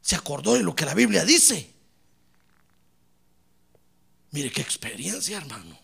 Se 0.02 0.16
acordó 0.16 0.56
de 0.56 0.64
lo 0.64 0.76
que 0.76 0.86
la 0.86 0.94
Biblia 0.94 1.24
dice. 1.24 1.74
Mire 4.32 4.52
qué 4.52 4.62
experiencia, 4.62 5.38
hermano. 5.38 5.80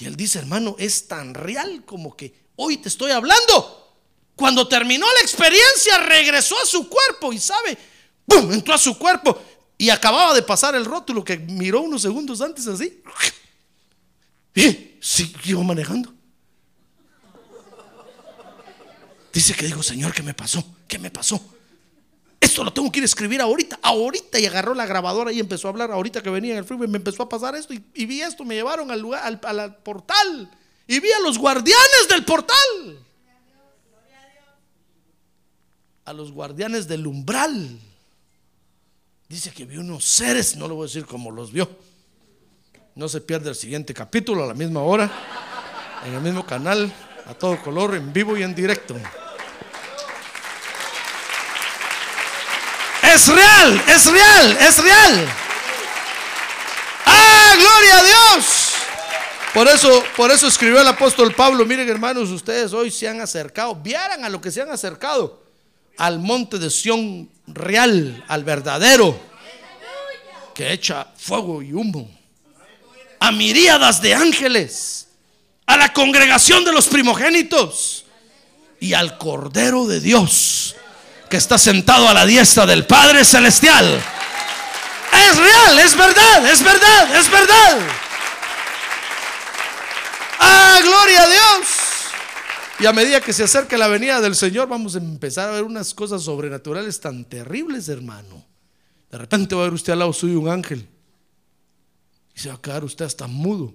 Y 0.00 0.06
él 0.06 0.16
dice, 0.16 0.38
hermano, 0.38 0.76
es 0.78 1.08
tan 1.08 1.34
real 1.34 1.84
como 1.84 2.16
que 2.16 2.32
hoy 2.56 2.78
te 2.78 2.88
estoy 2.88 3.10
hablando. 3.10 3.96
Cuando 4.36 4.68
terminó 4.68 5.06
la 5.14 5.20
experiencia, 5.20 5.98
regresó 5.98 6.56
a 6.62 6.66
su 6.66 6.88
cuerpo 6.88 7.32
y 7.32 7.38
sabe, 7.38 7.76
¡pum! 8.24 8.52
entró 8.52 8.74
a 8.74 8.78
su 8.78 8.96
cuerpo 8.96 9.40
y 9.76 9.90
acababa 9.90 10.34
de 10.34 10.42
pasar 10.42 10.74
el 10.74 10.84
rótulo 10.84 11.24
que 11.24 11.36
miró 11.38 11.80
unos 11.80 12.02
segundos 12.02 12.40
antes 12.40 12.66
así. 12.66 13.02
Y 14.54 14.96
siguió 15.00 15.62
manejando. 15.62 16.12
Dice 19.32 19.54
que 19.54 19.66
dijo, 19.66 19.82
Señor, 19.82 20.12
¿qué 20.12 20.22
me 20.22 20.34
pasó? 20.34 20.64
¿Qué 20.86 20.98
me 20.98 21.10
pasó? 21.10 21.40
Esto 22.40 22.64
lo 22.64 22.72
tengo 22.72 22.90
que 22.90 22.98
ir 22.98 23.04
a 23.04 23.06
escribir 23.06 23.40
ahorita, 23.40 23.78
ahorita. 23.82 24.38
Y 24.38 24.46
agarró 24.46 24.74
la 24.74 24.86
grabadora 24.86 25.32
y 25.32 25.40
empezó 25.40 25.68
a 25.68 25.70
hablar. 25.70 25.90
Ahorita 25.90 26.22
que 26.22 26.30
venía 26.30 26.52
en 26.52 26.58
el 26.58 26.64
freeway 26.64 26.88
me 26.88 26.98
empezó 26.98 27.22
a 27.24 27.28
pasar 27.28 27.54
esto 27.56 27.74
y, 27.74 28.06
vi 28.06 28.22
esto. 28.22 28.44
Me 28.44 28.54
llevaron 28.54 28.90
al 28.90 29.00
lugar, 29.00 29.22
al, 29.24 29.40
al 29.42 29.76
portal. 29.76 30.50
Y 30.86 31.00
vi 31.00 31.12
a 31.12 31.20
los 31.20 31.36
guardianes 31.38 32.08
del 32.08 32.24
portal 32.24 32.98
a 36.08 36.14
los 36.14 36.32
guardianes 36.32 36.88
del 36.88 37.06
umbral. 37.06 37.78
Dice 39.28 39.50
que 39.50 39.66
vio 39.66 39.80
unos 39.80 40.06
seres, 40.06 40.56
no 40.56 40.66
le 40.66 40.72
voy 40.72 40.84
a 40.84 40.86
decir 40.86 41.04
cómo 41.04 41.30
los 41.30 41.52
vio. 41.52 41.68
No 42.94 43.10
se 43.10 43.20
pierde 43.20 43.50
el 43.50 43.54
siguiente 43.54 43.92
capítulo 43.92 44.42
a 44.42 44.46
la 44.46 44.54
misma 44.54 44.80
hora, 44.80 45.10
en 46.06 46.14
el 46.14 46.22
mismo 46.22 46.46
canal, 46.46 46.90
a 47.28 47.34
todo 47.34 47.60
color, 47.62 47.94
en 47.94 48.10
vivo 48.10 48.36
y 48.36 48.42
en 48.42 48.54
directo. 48.54 48.96
Es 53.02 53.26
real, 53.28 53.84
es 53.86 54.06
real, 54.06 54.58
es 54.60 54.82
real. 54.82 55.28
¡Ah, 57.04 57.54
gloria 57.56 57.98
a 57.98 58.02
Dios! 58.02 58.72
Por 59.52 59.68
eso, 59.68 60.04
por 60.16 60.30
eso 60.30 60.46
escribió 60.46 60.80
el 60.80 60.88
apóstol 60.88 61.34
Pablo, 61.34 61.66
miren 61.66 61.88
hermanos, 61.88 62.30
ustedes 62.30 62.72
hoy 62.72 62.90
se 62.90 63.08
han 63.08 63.20
acercado, 63.20 63.74
vieran 63.74 64.24
a 64.24 64.28
lo 64.28 64.40
que 64.40 64.50
se 64.50 64.62
han 64.62 64.70
acercado 64.70 65.42
al 65.96 66.20
monte 66.20 66.58
de 66.58 66.70
Sión 66.70 67.28
real, 67.46 68.24
al 68.28 68.44
verdadero, 68.44 69.18
que 70.54 70.72
echa 70.72 71.08
fuego 71.16 71.60
y 71.60 71.72
humo, 71.72 72.10
a 73.20 73.32
miríadas 73.32 74.00
de 74.00 74.14
ángeles, 74.14 75.07
la 75.78 75.92
congregación 75.92 76.64
de 76.64 76.72
los 76.72 76.88
primogénitos 76.88 78.04
y 78.80 78.94
al 78.94 79.18
Cordero 79.18 79.86
de 79.86 80.00
Dios, 80.00 80.76
que 81.28 81.36
está 81.36 81.58
sentado 81.58 82.08
a 82.08 82.14
la 82.14 82.26
diestra 82.26 82.66
del 82.66 82.86
Padre 82.86 83.24
Celestial. 83.24 84.02
Es 85.12 85.36
real, 85.36 85.78
es 85.78 85.96
verdad, 85.96 86.46
es 86.50 86.62
verdad, 86.62 87.16
es 87.16 87.30
verdad. 87.30 87.78
Ah, 90.38 90.78
gloria 90.82 91.22
a 91.22 91.28
Dios. 91.28 91.68
Y 92.80 92.86
a 92.86 92.92
medida 92.92 93.20
que 93.20 93.32
se 93.32 93.44
acerca 93.44 93.76
la 93.76 93.88
venida 93.88 94.20
del 94.20 94.36
Señor, 94.36 94.68
vamos 94.68 94.94
a 94.94 94.98
empezar 94.98 95.48
a 95.48 95.52
ver 95.52 95.64
unas 95.64 95.94
cosas 95.94 96.22
sobrenaturales 96.22 97.00
tan 97.00 97.24
terribles, 97.24 97.88
hermano. 97.88 98.46
De 99.10 99.18
repente 99.18 99.54
va 99.54 99.62
a 99.62 99.64
ver 99.64 99.74
usted 99.74 99.94
al 99.94 100.00
lado 100.00 100.12
suyo 100.12 100.38
un 100.38 100.48
ángel. 100.48 100.88
Y 102.36 102.40
se 102.40 102.50
va 102.50 102.54
a 102.54 102.62
quedar 102.62 102.84
usted 102.84 103.04
hasta 103.04 103.26
mudo. 103.26 103.74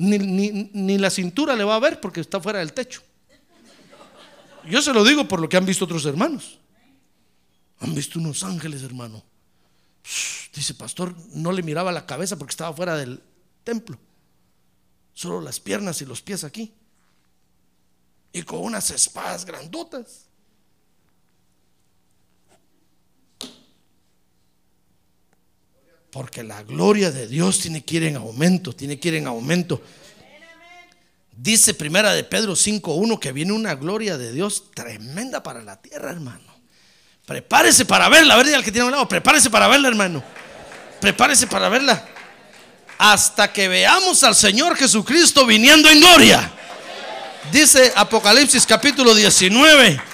Ni, 0.00 0.18
ni, 0.18 0.70
ni, 0.72 0.96
la 0.96 1.10
cintura 1.10 1.54
le 1.54 1.62
va 1.62 1.76
a 1.76 1.78
ver 1.78 2.00
porque 2.00 2.20
está 2.20 2.40
fuera 2.40 2.60
del 2.60 2.72
techo. 2.72 3.02
Yo 4.66 4.80
se 4.80 4.94
lo 4.94 5.04
digo 5.04 5.28
por 5.28 5.40
lo 5.40 5.48
que 5.48 5.58
han 5.58 5.66
visto 5.66 5.84
otros 5.84 6.06
hermanos. 6.06 6.58
Han 7.80 7.94
visto 7.94 8.18
unos 8.18 8.42
ángeles, 8.42 8.82
hermano. 8.82 9.22
Dice, 10.54 10.74
pastor, 10.74 11.14
no 11.34 11.52
le 11.52 11.62
miraba 11.62 11.92
la 11.92 12.06
cabeza 12.06 12.38
porque 12.38 12.52
estaba 12.52 12.74
fuera 12.74 12.96
del, 12.96 13.22
templo. 13.62 13.98
Solo 15.12 15.40
las 15.40 15.60
piernas 15.60 16.00
y 16.02 16.06
los 16.06 16.22
pies 16.22 16.44
aquí. 16.44 16.72
Y 18.32 18.42
con 18.42 18.60
unas 18.60 18.90
espadas 18.90 19.44
grandotas. 19.44 20.29
Porque 26.10 26.42
la 26.42 26.62
gloria 26.62 27.10
de 27.10 27.26
Dios 27.26 27.60
tiene 27.60 27.84
que 27.84 27.96
ir 27.96 28.04
en 28.04 28.16
aumento, 28.16 28.72
tiene 28.72 28.98
que 28.98 29.08
ir 29.08 29.14
en 29.14 29.26
aumento. 29.26 29.80
Dice 31.36 31.72
primera 31.72 32.12
de 32.12 32.24
Pedro 32.24 32.52
5.1 32.52 33.18
que 33.18 33.32
viene 33.32 33.52
una 33.52 33.74
gloria 33.74 34.18
de 34.18 34.32
Dios 34.32 34.72
tremenda 34.74 35.42
para 35.42 35.62
la 35.62 35.80
tierra, 35.80 36.10
hermano. 36.10 36.50
Prepárese 37.24 37.84
para 37.84 38.08
verla, 38.08 38.34
a 38.34 38.42
ver, 38.42 38.54
al 38.54 38.64
que 38.64 38.72
tiene 38.72 38.86
un 38.86 38.92
lado, 38.92 39.08
prepárese 39.08 39.48
para 39.50 39.68
verla, 39.68 39.88
hermano. 39.88 40.22
Prepárese 41.00 41.46
para 41.46 41.68
verla. 41.68 42.04
Hasta 42.98 43.52
que 43.52 43.68
veamos 43.68 44.22
al 44.24 44.34
Señor 44.34 44.76
Jesucristo 44.76 45.46
viniendo 45.46 45.88
en 45.88 46.00
gloria. 46.00 46.52
Dice 47.52 47.92
Apocalipsis 47.96 48.66
capítulo 48.66 49.14
19. 49.14 50.09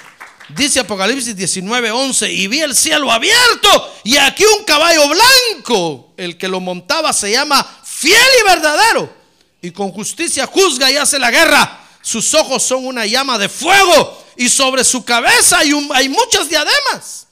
Dice 0.49 0.79
Apocalipsis 0.79 1.35
19, 1.35 1.91
11. 1.91 2.31
Y 2.31 2.47
vi 2.47 2.61
el 2.61 2.75
cielo 2.75 3.11
abierto 3.11 3.95
y 4.03 4.17
aquí 4.17 4.43
un 4.57 4.63
caballo 4.63 5.03
blanco. 5.09 6.13
El 6.17 6.37
que 6.37 6.47
lo 6.47 6.59
montaba 6.59 7.11
se 7.13 7.31
llama 7.31 7.65
fiel 7.83 8.15
y 8.41 8.47
verdadero. 8.47 9.13
Y 9.61 9.71
con 9.71 9.91
justicia 9.91 10.45
juzga 10.47 10.89
y 10.91 10.95
hace 10.97 11.19
la 11.19 11.31
guerra. 11.31 11.83
Sus 12.01 12.33
ojos 12.33 12.63
son 12.63 12.85
una 12.85 13.05
llama 13.05 13.37
de 13.37 13.49
fuego. 13.49 14.25
Y 14.37 14.49
sobre 14.49 14.83
su 14.83 15.03
cabeza 15.03 15.59
hay, 15.59 15.73
un- 15.73 15.89
hay 15.93 16.07
muchas 16.09 16.47
diademas. 16.47 17.27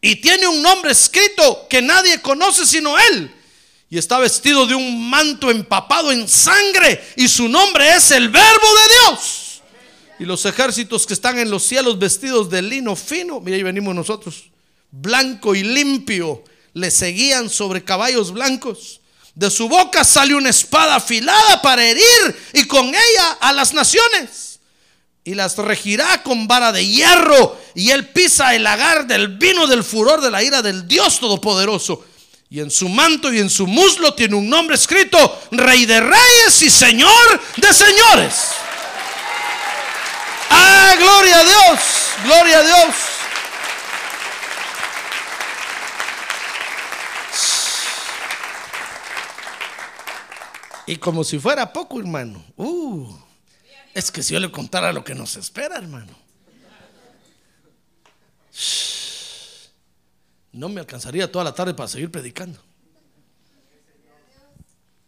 Y 0.00 0.16
tiene 0.16 0.46
un 0.46 0.62
nombre 0.62 0.92
escrito 0.92 1.66
que 1.68 1.82
nadie 1.82 2.20
conoce 2.22 2.64
sino 2.66 2.96
él. 2.98 3.34
Y 3.90 3.98
está 3.98 4.18
vestido 4.18 4.66
de 4.66 4.74
un 4.74 5.08
manto 5.10 5.50
empapado 5.50 6.10
en 6.12 6.26
sangre. 6.28 7.12
Y 7.16 7.28
su 7.28 7.48
nombre 7.48 7.94
es 7.94 8.10
el 8.10 8.28
Verbo 8.28 8.66
de 8.74 8.94
Dios. 8.94 9.40
Y 10.18 10.24
los 10.24 10.44
ejércitos 10.44 11.06
que 11.06 11.14
están 11.14 11.38
en 11.38 11.50
los 11.50 11.64
cielos 11.64 11.98
vestidos 11.98 12.48
de 12.48 12.62
lino 12.62 12.94
fino, 12.94 13.40
mira, 13.40 13.56
ahí 13.56 13.62
venimos 13.62 13.94
nosotros, 13.94 14.50
blanco 14.90 15.54
y 15.54 15.62
limpio, 15.62 16.44
le 16.72 16.90
seguían 16.90 17.50
sobre 17.50 17.84
caballos 17.84 18.32
blancos. 18.32 19.00
De 19.34 19.50
su 19.50 19.68
boca 19.68 20.04
sale 20.04 20.34
una 20.34 20.50
espada 20.50 20.96
afilada 20.96 21.60
para 21.60 21.84
herir 21.84 22.36
y 22.52 22.64
con 22.66 22.86
ella 22.86 23.32
a 23.40 23.52
las 23.52 23.74
naciones. 23.74 24.60
Y 25.24 25.34
las 25.34 25.56
regirá 25.56 26.22
con 26.22 26.46
vara 26.46 26.70
de 26.70 26.86
hierro. 26.86 27.58
Y 27.74 27.90
él 27.90 28.08
pisa 28.08 28.54
el 28.54 28.62
lagar 28.62 29.06
del 29.06 29.38
vino 29.38 29.66
del 29.66 29.82
furor 29.82 30.20
de 30.20 30.30
la 30.30 30.42
ira 30.42 30.62
del 30.62 30.86
Dios 30.86 31.18
Todopoderoso. 31.18 32.04
Y 32.50 32.60
en 32.60 32.70
su 32.70 32.88
manto 32.88 33.32
y 33.32 33.40
en 33.40 33.50
su 33.50 33.66
muslo 33.66 34.14
tiene 34.14 34.36
un 34.36 34.48
nombre 34.48 34.76
escrito, 34.76 35.40
Rey 35.50 35.86
de 35.86 36.00
Reyes 36.00 36.62
y 36.62 36.70
Señor 36.70 37.40
de 37.56 37.72
Señores. 37.72 38.34
Ah, 40.50 40.94
gloria 40.98 41.38
a 41.38 41.44
Dios, 41.44 41.80
gloria 42.24 42.58
a 42.58 42.62
Dios. 42.62 42.94
Y 50.86 50.96
como 50.96 51.24
si 51.24 51.38
fuera 51.38 51.72
poco, 51.72 51.98
hermano. 51.98 52.44
Uh, 52.56 53.14
es 53.94 54.10
que 54.10 54.22
si 54.22 54.34
yo 54.34 54.40
le 54.40 54.50
contara 54.50 54.92
lo 54.92 55.02
que 55.02 55.14
nos 55.14 55.36
espera, 55.36 55.78
hermano. 55.78 56.12
No 60.52 60.68
me 60.68 60.80
alcanzaría 60.80 61.30
toda 61.30 61.44
la 61.44 61.54
tarde 61.54 61.74
para 61.74 61.88
seguir 61.88 62.10
predicando. 62.10 62.60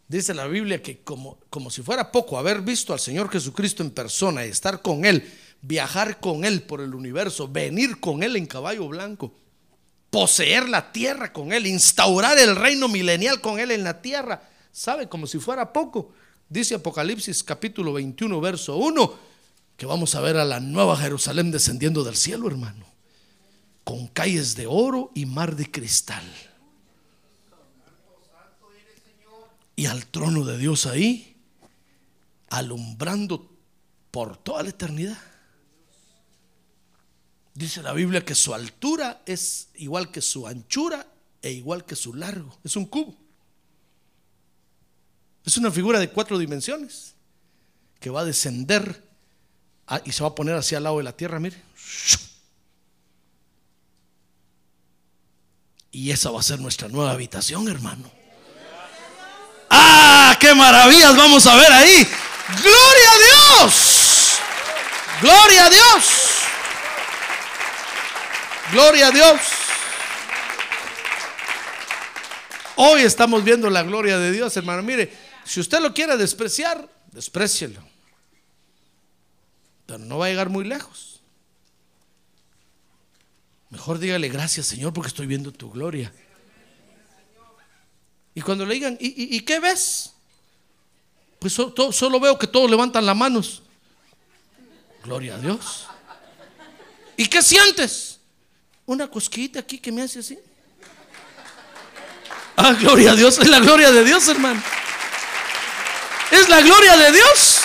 Dice 0.07 0.33
la 0.33 0.47
Biblia 0.47 0.81
que 0.81 0.99
como, 0.99 1.37
como 1.49 1.69
si 1.69 1.81
fuera 1.81 2.11
poco 2.11 2.37
haber 2.37 2.61
visto 2.61 2.93
al 2.93 2.99
Señor 2.99 3.29
Jesucristo 3.29 3.83
en 3.83 3.91
persona 3.91 4.45
y 4.45 4.49
estar 4.49 4.81
con 4.81 5.03
Él, 5.03 5.29
viajar 5.61 6.19
con 6.19 6.45
Él 6.45 6.61
por 6.63 6.79
el 6.79 6.95
universo, 6.95 7.47
venir 7.47 7.99
con 7.99 8.23
Él 8.23 8.37
en 8.37 8.45
caballo 8.45 8.87
blanco, 8.87 9.33
poseer 10.09 10.69
la 10.69 10.93
tierra 10.93 11.33
con 11.33 11.51
Él, 11.51 11.67
instaurar 11.67 12.37
el 12.37 12.55
reino 12.55 12.87
milenial 12.87 13.41
con 13.41 13.59
Él 13.59 13.71
en 13.71 13.83
la 13.83 14.01
tierra. 14.01 14.49
¿Sabe? 14.71 15.09
Como 15.09 15.27
si 15.27 15.39
fuera 15.39 15.73
poco. 15.73 16.13
Dice 16.47 16.75
Apocalipsis 16.75 17.43
capítulo 17.43 17.91
21, 17.91 18.39
verso 18.39 18.77
1, 18.77 19.13
que 19.75 19.85
vamos 19.85 20.15
a 20.15 20.21
ver 20.21 20.37
a 20.37 20.45
la 20.45 20.61
nueva 20.61 20.95
Jerusalén 20.95 21.51
descendiendo 21.51 22.05
del 22.05 22.15
cielo, 22.15 22.47
hermano, 22.47 22.85
con 23.83 24.07
calles 24.07 24.55
de 24.55 24.67
oro 24.67 25.11
y 25.13 25.25
mar 25.25 25.57
de 25.57 25.69
cristal. 25.69 26.23
Y 29.77 29.85
al 29.85 30.07
trono 30.07 30.43
de 30.43 30.57
Dios 30.57 30.87
ahí, 30.87 31.37
alumbrando 32.49 33.55
por 34.09 34.35
toda 34.35 34.63
la 34.63 34.69
eternidad. 34.69 35.19
Dice 37.53 37.83
la 37.83 37.93
Biblia 37.93 38.25
que 38.25 38.33
su 38.33 38.55
altura 38.55 39.21
es 39.27 39.69
igual 39.75 40.11
que 40.11 40.21
su 40.21 40.47
anchura 40.47 41.07
e 41.43 41.51
igual 41.51 41.85
que 41.85 41.95
su 41.95 42.15
largo. 42.15 42.57
Es 42.63 42.75
un 42.75 42.87
cubo. 42.87 43.15
Es 45.45 45.57
una 45.57 45.69
figura 45.69 45.99
de 45.99 46.09
cuatro 46.09 46.39
dimensiones 46.39 47.13
que 47.99 48.09
va 48.09 48.21
a 48.21 48.25
descender 48.25 49.07
y 50.05 50.11
se 50.11 50.23
va 50.23 50.29
a 50.29 50.35
poner 50.35 50.55
hacia 50.55 50.79
el 50.79 50.85
lado 50.85 50.97
de 50.97 51.03
la 51.03 51.15
tierra, 51.15 51.39
mire. 51.39 51.61
Y 55.91 56.09
esa 56.09 56.31
va 56.31 56.39
a 56.39 56.43
ser 56.43 56.59
nuestra 56.59 56.87
nueva 56.89 57.11
habitación, 57.11 57.67
hermano. 57.67 58.16
¡Qué 60.39 60.53
maravillas 60.53 61.15
vamos 61.15 61.45
a 61.47 61.55
ver 61.55 61.71
ahí! 61.71 62.07
¡Gloria 62.61 63.11
a 63.11 63.17
Dios! 63.63 64.37
¡Gloria 65.21 65.65
a 65.65 65.69
Dios! 65.69 66.03
¡Gloria 68.71 69.07
a 69.07 69.11
Dios! 69.11 69.41
Hoy 72.75 73.01
estamos 73.01 73.43
viendo 73.43 73.69
la 73.69 73.81
gloria 73.83 74.19
de 74.19 74.31
Dios, 74.31 74.55
hermano. 74.55 74.83
Mire, 74.83 75.11
si 75.43 75.59
usted 75.59 75.79
lo 75.79 75.93
quiere 75.93 76.15
despreciar, 76.17 76.87
desprecielo. 77.11 77.81
Pero 79.87 79.99
no 79.99 80.19
va 80.19 80.27
a 80.27 80.29
llegar 80.29 80.49
muy 80.49 80.65
lejos. 80.65 81.21
Mejor 83.69 83.97
dígale 83.99 84.29
gracias, 84.29 84.67
Señor, 84.67 84.93
porque 84.93 85.07
estoy 85.07 85.25
viendo 85.25 85.51
tu 85.51 85.71
gloria. 85.71 86.13
Y 88.35 88.41
cuando 88.41 88.65
le 88.65 88.75
digan, 88.75 88.97
¿y, 89.01 89.07
y- 89.07 89.35
y 89.37 89.39
qué 89.41 89.59
ves? 89.59 90.13
Pues 91.39 91.53
solo 91.53 92.19
veo 92.19 92.37
que 92.37 92.47
todos 92.47 92.69
levantan 92.69 93.05
las 93.05 93.15
manos. 93.15 93.61
Gloria 95.03 95.35
a 95.35 95.37
Dios. 95.37 95.87
¿Y 97.15 97.27
qué 97.27 97.41
sientes? 97.41 98.19
Una 98.85 99.07
cosquillita 99.07 99.59
aquí 99.59 99.79
que 99.79 99.91
me 99.91 100.01
hace 100.01 100.19
así. 100.19 100.37
Ah, 102.55 102.73
gloria 102.73 103.11
a 103.11 103.15
Dios. 103.15 103.37
Es 103.37 103.47
la 103.47 103.59
gloria 103.59 103.91
de 103.91 104.03
Dios, 104.03 104.27
hermano. 104.27 104.61
Es 106.31 106.49
la 106.49 106.61
gloria 106.61 106.97
de 106.97 107.11
Dios. 107.11 107.61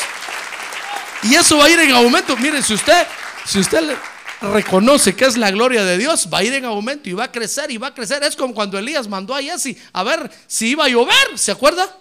Y 1.22 1.34
eso 1.34 1.56
va 1.58 1.66
a 1.66 1.70
ir 1.70 1.80
en 1.80 1.92
aumento. 1.92 2.36
Mire, 2.36 2.62
si 2.62 2.74
usted, 2.74 3.06
si 3.46 3.58
usted 3.60 3.96
reconoce 4.40 5.14
que 5.14 5.24
es 5.24 5.36
la 5.36 5.50
gloria 5.50 5.84
de 5.84 5.96
Dios, 5.96 6.28
va 6.32 6.38
a 6.38 6.44
ir 6.44 6.52
en 6.52 6.64
aumento 6.64 7.08
y 7.08 7.12
va 7.12 7.24
a 7.24 7.32
crecer 7.32 7.70
y 7.70 7.78
va 7.78 7.88
a 7.88 7.94
crecer. 7.94 8.22
Es 8.22 8.36
como 8.36 8.54
cuando 8.54 8.78
Elías 8.78 9.08
mandó 9.08 9.34
a 9.34 9.42
Jesse 9.42 9.76
a 9.92 10.02
ver 10.02 10.30
si 10.46 10.68
iba 10.68 10.84
a 10.84 10.88
llover, 10.88 11.36
¿se 11.36 11.52
acuerda? 11.52 11.98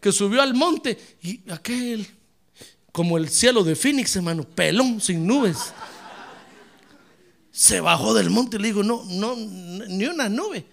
Que 0.00 0.12
subió 0.12 0.42
al 0.42 0.54
monte 0.54 0.98
y 1.22 1.40
aquel, 1.50 2.06
como 2.92 3.18
el 3.18 3.28
cielo 3.28 3.64
de 3.64 3.74
Phoenix, 3.74 4.14
hermano, 4.16 4.44
pelón, 4.44 5.00
sin 5.00 5.26
nubes. 5.26 5.72
Se 7.50 7.80
bajó 7.80 8.14
del 8.14 8.30
monte 8.30 8.56
y 8.56 8.60
le 8.60 8.68
dijo, 8.68 8.82
no, 8.82 9.02
no, 9.04 9.34
ni 9.36 10.04
una 10.06 10.28
nube. 10.28 10.64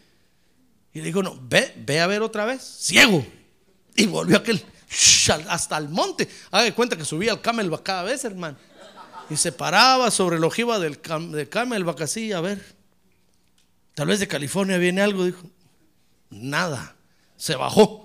Y 0.94 1.00
le 1.00 1.06
dijo, 1.06 1.24
no, 1.24 1.38
ve, 1.42 1.74
ve 1.86 2.00
a 2.00 2.08
ver 2.08 2.22
otra 2.22 2.46
vez, 2.46 2.62
ciego. 2.62 3.26
Y 3.96 4.06
volvió 4.06 4.38
aquel 4.38 4.62
hasta 5.50 5.78
el 5.78 5.90
monte. 5.90 6.30
Haga 6.52 6.74
cuenta 6.76 6.96
que 6.96 7.04
subía 7.04 7.32
al 7.32 7.42
camelback 7.42 7.82
cada 7.84 8.04
vez, 8.04 8.24
hermano. 8.24 8.58
Y 9.30 9.36
se 9.36 9.52
paraba 9.52 10.12
sobre 10.12 10.40
la 10.40 10.46
ojiva 10.46 10.78
del, 10.78 11.02
cam- 11.02 11.32
del 11.32 11.50
camelback 11.50 12.02
así, 12.02 12.32
a 12.32 12.42
ver. 12.42 12.76
Tal 13.96 14.08
vez 14.08 14.20
de 14.20 14.28
California 14.28 14.78
viene 14.78 15.02
algo, 15.02 15.26
dijo. 15.26 15.42
Nada. 16.30 16.96
Se 17.36 17.56
bajó. 17.56 18.05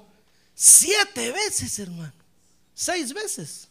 Siete 0.63 1.33
veces, 1.33 1.79
hermano. 1.79 2.13
Seis 2.75 3.15
veces. 3.15 3.71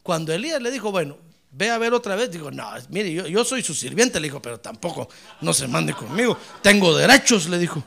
Cuando 0.00 0.32
Elías 0.32 0.62
le 0.62 0.70
dijo, 0.70 0.92
bueno, 0.92 1.16
ve 1.50 1.70
a 1.70 1.76
ver 1.76 1.92
otra 1.92 2.14
vez, 2.14 2.30
digo, 2.30 2.52
no, 2.52 2.70
mire, 2.88 3.12
yo, 3.12 3.26
yo 3.26 3.44
soy 3.44 3.64
su 3.64 3.74
sirviente, 3.74 4.20
le 4.20 4.28
dijo, 4.28 4.40
pero 4.40 4.60
tampoco 4.60 5.08
no 5.40 5.52
se 5.52 5.66
mande 5.66 5.92
conmigo. 5.92 6.38
Tengo 6.62 6.96
derechos, 6.96 7.48
le 7.48 7.58
dijo. 7.58 7.82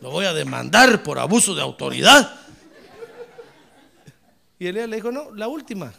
Lo 0.00 0.10
voy 0.10 0.26
a 0.26 0.32
demandar 0.34 1.00
por 1.04 1.20
abuso 1.20 1.54
de 1.54 1.62
autoridad. 1.62 2.40
Y 4.58 4.66
Elías 4.66 4.88
le 4.88 4.96
dijo, 4.96 5.12
no, 5.12 5.32
la 5.32 5.46
última. 5.46 5.92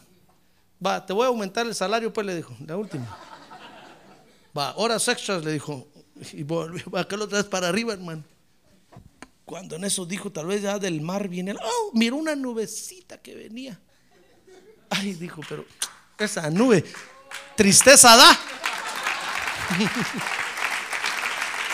Va, 0.84 1.06
te 1.06 1.14
voy 1.14 1.24
a 1.24 1.28
aumentar 1.28 1.66
el 1.66 1.74
salario, 1.74 2.12
pues 2.12 2.26
le 2.26 2.36
dijo, 2.36 2.54
la 2.66 2.76
última. 2.76 3.16
Va, 4.56 4.76
horas 4.76 5.08
extras, 5.08 5.42
le 5.42 5.52
dijo. 5.52 5.88
Y 6.34 6.42
volvió 6.42 6.84
aquel 6.98 7.22
otra 7.22 7.38
vez 7.38 7.46
para 7.46 7.68
arriba, 7.68 7.94
hermano. 7.94 8.24
Cuando 9.50 9.74
en 9.74 9.82
eso 9.82 10.06
dijo, 10.06 10.30
tal 10.30 10.46
vez 10.46 10.62
ya 10.62 10.78
del 10.78 11.00
mar 11.00 11.26
viene, 11.26 11.56
oh, 11.60 11.90
miró 11.94 12.14
una 12.14 12.36
nubecita 12.36 13.20
que 13.20 13.34
venía. 13.34 13.80
Ay, 14.88 15.14
dijo, 15.14 15.40
pero 15.48 15.64
esa 16.16 16.48
nube, 16.50 16.84
tristeza 17.56 18.16
da. 18.16 18.30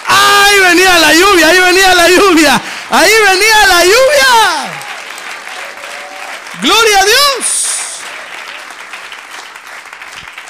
Ahí 0.07 0.59
venía 0.59 0.99
la 0.99 1.13
lluvia, 1.13 1.49
ahí 1.49 1.61
venía 1.61 1.95
la 1.95 2.09
lluvia, 2.09 2.63
ahí 2.89 3.13
venía 3.13 3.67
la 3.67 3.85
lluvia. 3.85 4.73
Gloria 6.63 7.01
a 7.01 7.05
Dios. 7.05 7.47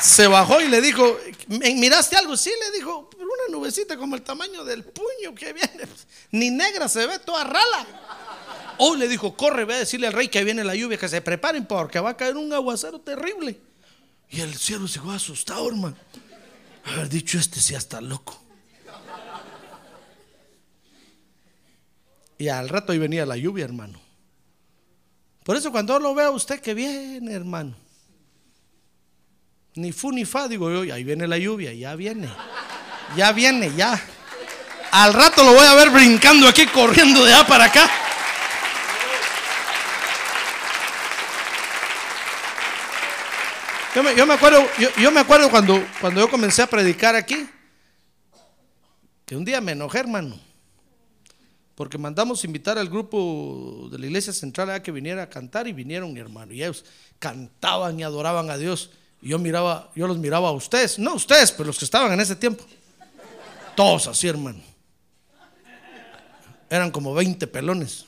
Se 0.01 0.29
bajó 0.29 0.61
y 0.61 0.69
le 0.69 0.81
dijo, 0.81 1.19
¿miraste 1.49 2.17
algo? 2.17 2.37
Sí, 2.37 2.53
le 2.61 2.71
dijo, 2.71 3.11
una 3.45 3.59
nubecita 3.59 3.97
como 3.97 4.17
el 4.17 4.23
tamaño 4.23 4.65
del 4.65 4.85
puño 4.85 5.35
que 5.35 5.53
viene. 5.53 5.89
Ni 6.31 6.51
negra 6.51 6.89
se 6.89 7.07
ve, 7.07 7.19
toda 7.19 7.45
rala. 7.45 7.87
Oh, 8.79 8.95
le 8.95 9.09
dijo, 9.09 9.37
corre, 9.37 9.65
ve 9.65 9.75
a 9.75 9.79
decirle 9.79 10.07
al 10.07 10.13
rey 10.13 10.29
que 10.29 10.45
viene 10.45 10.65
la 10.65 10.75
lluvia, 10.75 10.99
que 10.99 11.09
se 11.09 11.21
preparen 11.21 11.67
porque 11.67 12.01
va 12.01 12.11
a 12.11 12.17
caer 12.17 12.37
un 12.37 12.53
aguacero 12.53 13.01
terrible. 13.01 13.59
Y 14.31 14.41
el 14.41 14.55
cielo 14.55 14.89
se 14.89 15.01
fue 15.01 15.15
asustado, 15.15 15.69
hermano. 15.69 15.97
Haber 16.85 17.09
dicho 17.09 17.39
este 17.39 17.61
sí 17.61 17.75
hasta 17.75 18.01
loco. 18.01 18.43
Y 22.39 22.49
al 22.49 22.69
rato 22.69 22.93
ahí 22.93 22.99
venía 22.99 23.25
la 23.25 23.37
lluvia, 23.37 23.65
hermano. 23.65 24.01
Por 25.43 25.57
eso 25.57 25.71
cuando 25.71 25.99
lo 25.99 26.15
veo 26.15 26.29
a 26.29 26.31
usted 26.33 26.61
que 26.61 26.75
viene, 26.75 27.33
hermano. 27.33 27.75
Ni 29.77 29.93
fu 29.93 30.11
ni 30.11 30.25
fa, 30.25 30.49
digo 30.49 30.85
yo, 30.85 30.93
ahí 30.93 31.05
viene 31.05 31.27
la 31.29 31.39
lluvia, 31.39 31.73
ya 31.73 31.95
viene. 31.95 32.29
Ya 33.15 33.33
viene, 33.33 33.73
ya. 33.77 34.01
Al 34.91 35.13
rato 35.13 35.45
lo 35.45 35.53
voy 35.53 35.67
a 35.67 35.75
ver 35.75 35.91
brincando 35.91 36.49
aquí, 36.49 36.67
corriendo 36.67 37.25
de 37.25 37.35
allá 37.35 37.47
para 37.47 37.65
acá. 37.65 37.91
Yo 43.95 44.03
me, 44.03 44.35
acuerdo, 44.35 44.63
yo, 44.99 45.11
me 45.11 45.21
acuerdo 45.21 45.51
cuando, 45.51 45.83
cuando 46.03 46.21
yo 46.21 46.29
comencé 46.29 46.61
a 46.61 46.67
predicar 46.67 47.17
aquí, 47.17 47.49
que 49.25 49.35
un 49.35 49.43
día 49.43 49.59
me 49.63 49.73
enojé, 49.73 50.01
hermano, 50.01 50.39
porque 51.75 51.97
mandamos 51.97 52.45
invitar 52.45 52.77
al 52.77 52.91
grupo 52.91 53.89
de 53.91 53.99
la 53.99 54.05
iglesia 54.05 54.35
central 54.35 54.71
a 54.71 54.83
que 54.83 54.93
viniera 54.93 55.23
a 55.23 55.31
cantar 55.31 55.67
y 55.67 55.73
vinieron, 55.73 56.15
hermano, 56.19 56.53
y 56.53 56.63
ellos 56.63 56.85
cantaban 57.19 57.99
y 57.99 58.03
adoraban 58.03 58.51
a 58.51 58.59
Dios. 58.59 58.91
Y 59.23 59.31
yo 59.31 59.39
miraba, 59.39 59.91
yo 59.95 60.07
los 60.07 60.19
miraba 60.19 60.51
a 60.51 60.53
ustedes, 60.53 60.99
no 60.99 61.15
ustedes, 61.15 61.51
pero 61.53 61.69
los 61.69 61.79
que 61.79 61.87
estaban 61.87 62.13
en 62.13 62.21
ese 62.21 62.37
tiempo. 62.37 62.67
Todos 63.77 64.07
así, 64.07 64.27
hermano. 64.27 64.61
Eran 66.69 66.91
como 66.91 67.15
20 67.15 67.47
pelones. 67.47 68.07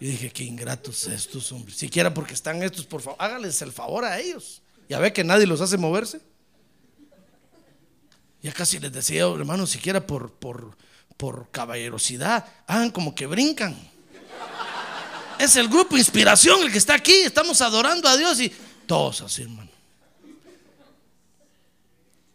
Y 0.00 0.06
dije, 0.06 0.30
qué 0.30 0.44
ingratos 0.44 1.06
estos 1.06 1.50
hombres. 1.52 1.76
Siquiera 1.76 2.12
porque 2.12 2.34
están 2.34 2.62
estos, 2.62 2.84
por 2.86 3.00
favor, 3.00 3.16
háganles 3.20 3.60
el 3.62 3.72
favor 3.72 4.04
a 4.04 4.18
ellos. 4.20 4.62
Ya 4.88 4.98
ve 4.98 5.12
que 5.12 5.24
nadie 5.24 5.46
los 5.46 5.60
hace 5.60 5.76
moverse. 5.76 6.20
Ya 8.42 8.52
casi 8.52 8.78
les 8.78 8.92
decía, 8.92 9.24
hermano, 9.24 9.66
siquiera 9.66 10.06
por, 10.06 10.32
por, 10.32 10.76
por 11.16 11.50
caballerosidad, 11.50 12.44
hagan 12.66 12.90
como 12.90 13.14
que 13.14 13.26
brincan. 13.26 13.74
Es 15.38 15.56
el 15.56 15.68
grupo 15.68 15.96
Inspiración 15.96 16.62
el 16.62 16.70
que 16.70 16.78
está 16.78 16.94
aquí. 16.94 17.22
Estamos 17.22 17.60
adorando 17.60 18.08
a 18.08 18.16
Dios 18.16 18.38
y 18.40 18.52
todos 18.86 19.22
así, 19.22 19.42
hermano. 19.42 19.73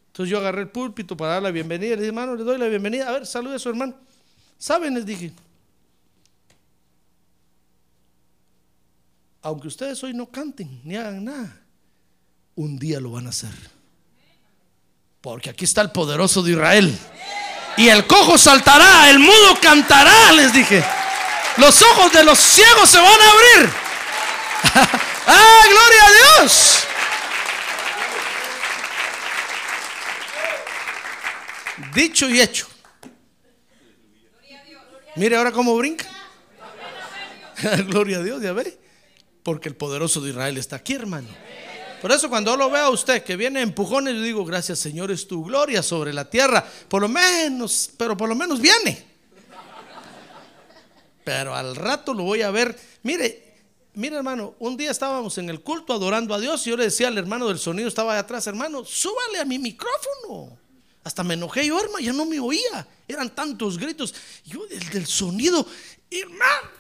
Entonces 0.10 0.32
yo 0.32 0.40
agarré 0.40 0.62
el 0.62 0.70
púlpito 0.70 1.16
para 1.16 1.34
dar 1.34 1.44
la 1.44 1.52
bienvenida. 1.52 1.92
Le 1.92 2.02
dije, 2.02 2.08
hermano, 2.08 2.36
le 2.36 2.44
doy 2.44 2.58
la 2.58 2.68
bienvenida. 2.68 3.08
A 3.08 3.12
ver, 3.12 3.26
salude 3.26 3.56
a 3.56 3.60
su 3.60 3.70
hermano. 3.70 3.96
¿Saben? 4.58 4.94
Les 4.96 5.06
dije, 5.06 5.32
aunque 9.42 9.68
ustedes 9.68 10.04
hoy 10.04 10.14
no 10.14 10.30
canten 10.30 10.82
ni 10.84 10.96
hagan 10.96 11.24
nada, 11.24 11.62
un 12.56 12.78
día 12.78 13.00
lo 13.00 13.12
van 13.12 13.28
a 13.28 13.30
hacer. 13.30 13.52
Porque 15.22 15.50
aquí 15.50 15.66
está 15.66 15.82
el 15.82 15.92
poderoso 15.92 16.42
de 16.42 16.52
Israel. 16.52 16.98
Y 17.78 17.88
el 17.88 18.06
cojo 18.08 18.38
saltará, 18.38 19.10
el 19.10 19.20
mudo 19.20 19.58
cantará, 19.62 20.32
les 20.34 20.52
dije. 20.52 20.84
Los 21.58 21.82
ojos 21.82 22.12
de 22.12 22.24
los 22.24 22.40
ciegos 22.40 22.90
se 22.90 22.98
van 22.98 23.08
a 23.08 23.32
abrir. 23.32 23.70
¡Ah, 25.28 25.62
gloria 25.70 26.06
a 26.06 26.42
Dios! 26.42 26.89
Dicho 32.00 32.30
y 32.30 32.40
hecho. 32.40 32.66
Mire 35.18 35.36
ahora 35.36 35.52
cómo 35.52 35.76
brinca. 35.76 36.06
gloria 37.88 38.20
a 38.20 38.24
Dios, 38.24 38.42
ya 38.42 38.54
ve 38.54 38.80
porque 39.44 39.68
el 39.68 39.76
poderoso 39.76 40.22
de 40.22 40.30
Israel 40.30 40.58
está 40.58 40.78
aquí, 40.78 40.94
hermano. 40.94 41.28
Por 42.02 42.14
eso 42.14 42.30
cuando 42.30 42.56
lo 42.56 42.70
veo 42.70 42.86
a 42.86 42.90
usted 42.90 43.22
que 43.22 43.36
viene 43.36 43.62
empujones, 43.62 44.16
yo 44.16 44.22
digo, 44.22 44.46
gracias 44.46 44.80
Señor, 44.80 45.12
es 45.12 45.28
tu 45.28 45.44
gloria 45.44 45.84
sobre 45.84 46.14
la 46.14 46.30
tierra. 46.30 46.66
Por 46.88 47.02
lo 47.02 47.10
menos, 47.10 47.90
pero 47.98 48.16
por 48.16 48.30
lo 48.30 48.36
menos 48.36 48.62
viene. 48.62 49.06
Pero 51.26 51.54
al 51.54 51.76
rato 51.76 52.14
lo 52.14 52.24
voy 52.24 52.44
a 52.44 52.52
ver. 52.52 52.80
Mire, 53.04 53.56
mire 53.96 54.16
hermano, 54.16 54.56
un 54.60 54.78
día 54.78 54.92
estábamos 54.92 55.38
en 55.38 55.50
el 55.50 55.60
culto 55.60 55.92
adorando 55.92 56.34
a 56.34 56.40
Dios 56.40 56.66
y 56.66 56.70
yo 56.70 56.78
le 56.78 56.86
decía 56.86 57.10
al 57.10 57.18
hermano 57.18 57.50
del 57.50 57.60
sonido, 57.60 57.90
estaba 57.90 58.14
allá 58.14 58.22
atrás, 58.22 58.48
hermano, 58.48 58.86
súbale 58.86 59.40
a 59.40 59.46
mi 59.46 59.60
micrófono. 59.60 60.69
Hasta 61.04 61.24
me 61.24 61.36
enojé 61.36 61.66
yo, 61.66 61.80
hermano, 61.80 62.00
ya 62.00 62.14
no 62.14 62.26
me 62.26 62.40
oía. 62.40 62.88
Eran 63.08 63.30
tantos 63.34 63.78
gritos. 63.78 64.14
Yo, 64.46 64.62
el 64.70 64.90
del 64.90 65.08
sonido, 65.08 65.66
hermano 66.12 66.80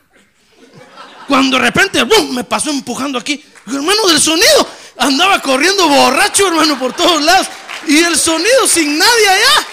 cuando 1.28 1.57
de 1.57 1.63
repente 1.63 2.03
me 2.32 2.43
pasó 2.43 2.72
empujando 2.72 3.20
aquí. 3.20 3.43
hermano 3.67 4.07
del 4.07 4.20
sonido 4.20 4.67
andaba 4.97 5.39
corriendo 5.39 5.88
borracho, 5.88 6.47
hermano, 6.47 6.78
por 6.80 6.93
todos 6.93 7.22
lados. 7.22 7.47
Y 7.88 7.99
el 7.99 8.17
sonido 8.17 8.67
sin 8.67 8.97
nadie 8.97 9.30
allá. 9.30 9.67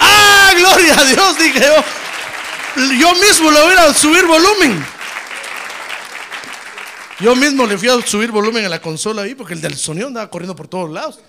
Ah, 0.00 0.52
gloria 0.56 0.98
a 0.98 1.04
Dios, 1.04 1.38
dije 1.38 1.60
yo. 1.60 2.94
Yo 2.98 3.14
mismo 3.14 3.50
le 3.50 3.62
voy 3.62 3.74
a 3.76 3.94
subir 3.94 4.26
volumen. 4.26 4.84
Yo 7.20 7.36
mismo 7.36 7.64
le 7.64 7.78
fui 7.78 7.88
a 7.88 8.04
subir 8.04 8.32
volumen 8.32 8.64
a 8.64 8.68
la 8.68 8.80
consola 8.80 9.22
ahí 9.22 9.36
porque 9.36 9.54
el 9.54 9.60
del 9.60 9.76
sonido 9.76 10.08
andaba 10.08 10.28
corriendo 10.28 10.56
por 10.56 10.66
todos 10.66 10.90
lados. 10.90 11.20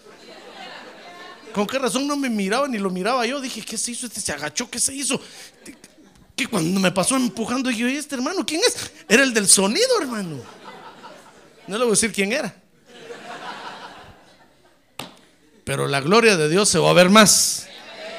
¿Con 1.56 1.66
qué 1.66 1.80
razón 1.80 2.06
no 2.06 2.18
me 2.18 2.30
miraba 2.30 2.68
ni 2.68 2.78
lo 2.78 2.89
miraba 2.89 3.26
yo? 3.26 3.39
Dije, 3.39 3.62
¿qué 3.62 3.78
se 3.78 3.91
hizo? 3.91 4.08
Este 4.08 4.20
se 4.20 4.34
agachó, 4.34 4.70
¿qué 4.70 4.78
se 4.78 4.93
hizo? 4.93 5.22
que 6.36 6.47
cuando 6.47 6.82
me 6.82 6.91
pasó 6.91 7.16
empujando, 7.16 7.71
yo, 7.71 7.88
¿y 7.88 7.96
este 7.96 8.16
hermano 8.16 8.46
quién 8.46 8.59
es? 8.59 8.92
Era 9.08 9.24
el 9.24 9.34
del 9.34 9.47
sonido, 9.47 9.88
hermano. 10.01 10.42
No 11.66 11.78
le 11.78 11.86
voy 11.86 11.92
a 11.92 11.96
decir 11.96 12.12
quién 12.12 12.34
era. 12.34 12.54
Pero 15.63 15.88
la 15.88 16.01
gloria 16.01 16.36
de 16.36 16.50
Dios 16.50 16.67
se 16.67 16.78
va 16.78 16.89
a 16.89 16.93
ver 16.93 17.09
más. 17.09 17.67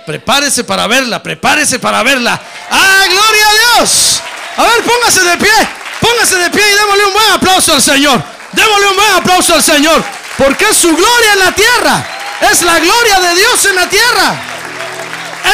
Prepárese 0.06 0.64
para 0.64 0.86
verla, 0.86 1.22
prepárese 1.22 1.78
para 1.78 2.02
verla. 2.02 2.40
¡Ah, 2.70 3.04
gloria 3.06 3.48
a 3.50 3.80
Dios! 3.82 4.22
A 4.56 4.62
ver, 4.62 4.82
póngase 4.82 5.22
de 5.22 5.36
pie, 5.36 5.68
póngase 6.00 6.36
de 6.36 6.50
pie 6.50 6.62
y 6.72 6.74
démosle 6.74 7.04
un 7.04 7.12
buen 7.12 7.32
aplauso 7.32 7.74
al 7.74 7.82
Señor. 7.82 8.24
Démosle 8.52 8.86
un 8.88 8.96
buen 8.96 9.12
aplauso 9.12 9.54
al 9.54 9.62
Señor. 9.62 10.02
Porque 10.38 10.64
es 10.70 10.76
su 10.78 10.88
gloria 10.88 11.32
en 11.34 11.38
la 11.38 11.54
tierra. 11.54 12.15
Es 12.40 12.62
la 12.62 12.78
gloria 12.78 13.20
de 13.20 13.34
Dios 13.34 13.66
en 13.66 13.76
la 13.76 13.88
tierra. 13.88 14.40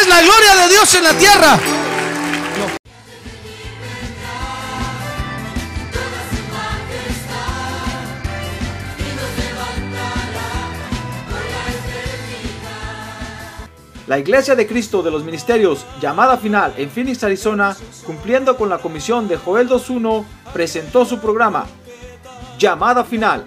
Es 0.00 0.08
la 0.08 0.22
gloria 0.22 0.56
de 0.56 0.68
Dios 0.68 0.94
en 0.94 1.04
la 1.04 1.12
tierra. 1.14 1.58
La 14.08 14.18
Iglesia 14.18 14.56
de 14.56 14.66
Cristo 14.66 15.02
de 15.02 15.10
los 15.10 15.22
Ministerios, 15.22 15.86
llamada 16.00 16.36
final 16.36 16.74
en 16.76 16.90
Phoenix, 16.90 17.22
Arizona, 17.22 17.76
cumpliendo 18.04 18.56
con 18.56 18.68
la 18.68 18.78
comisión 18.78 19.28
de 19.28 19.36
Joel 19.36 19.68
2.1, 19.68 20.24
presentó 20.52 21.04
su 21.04 21.20
programa, 21.20 21.64
Llamada 22.58 23.04
Final. 23.04 23.46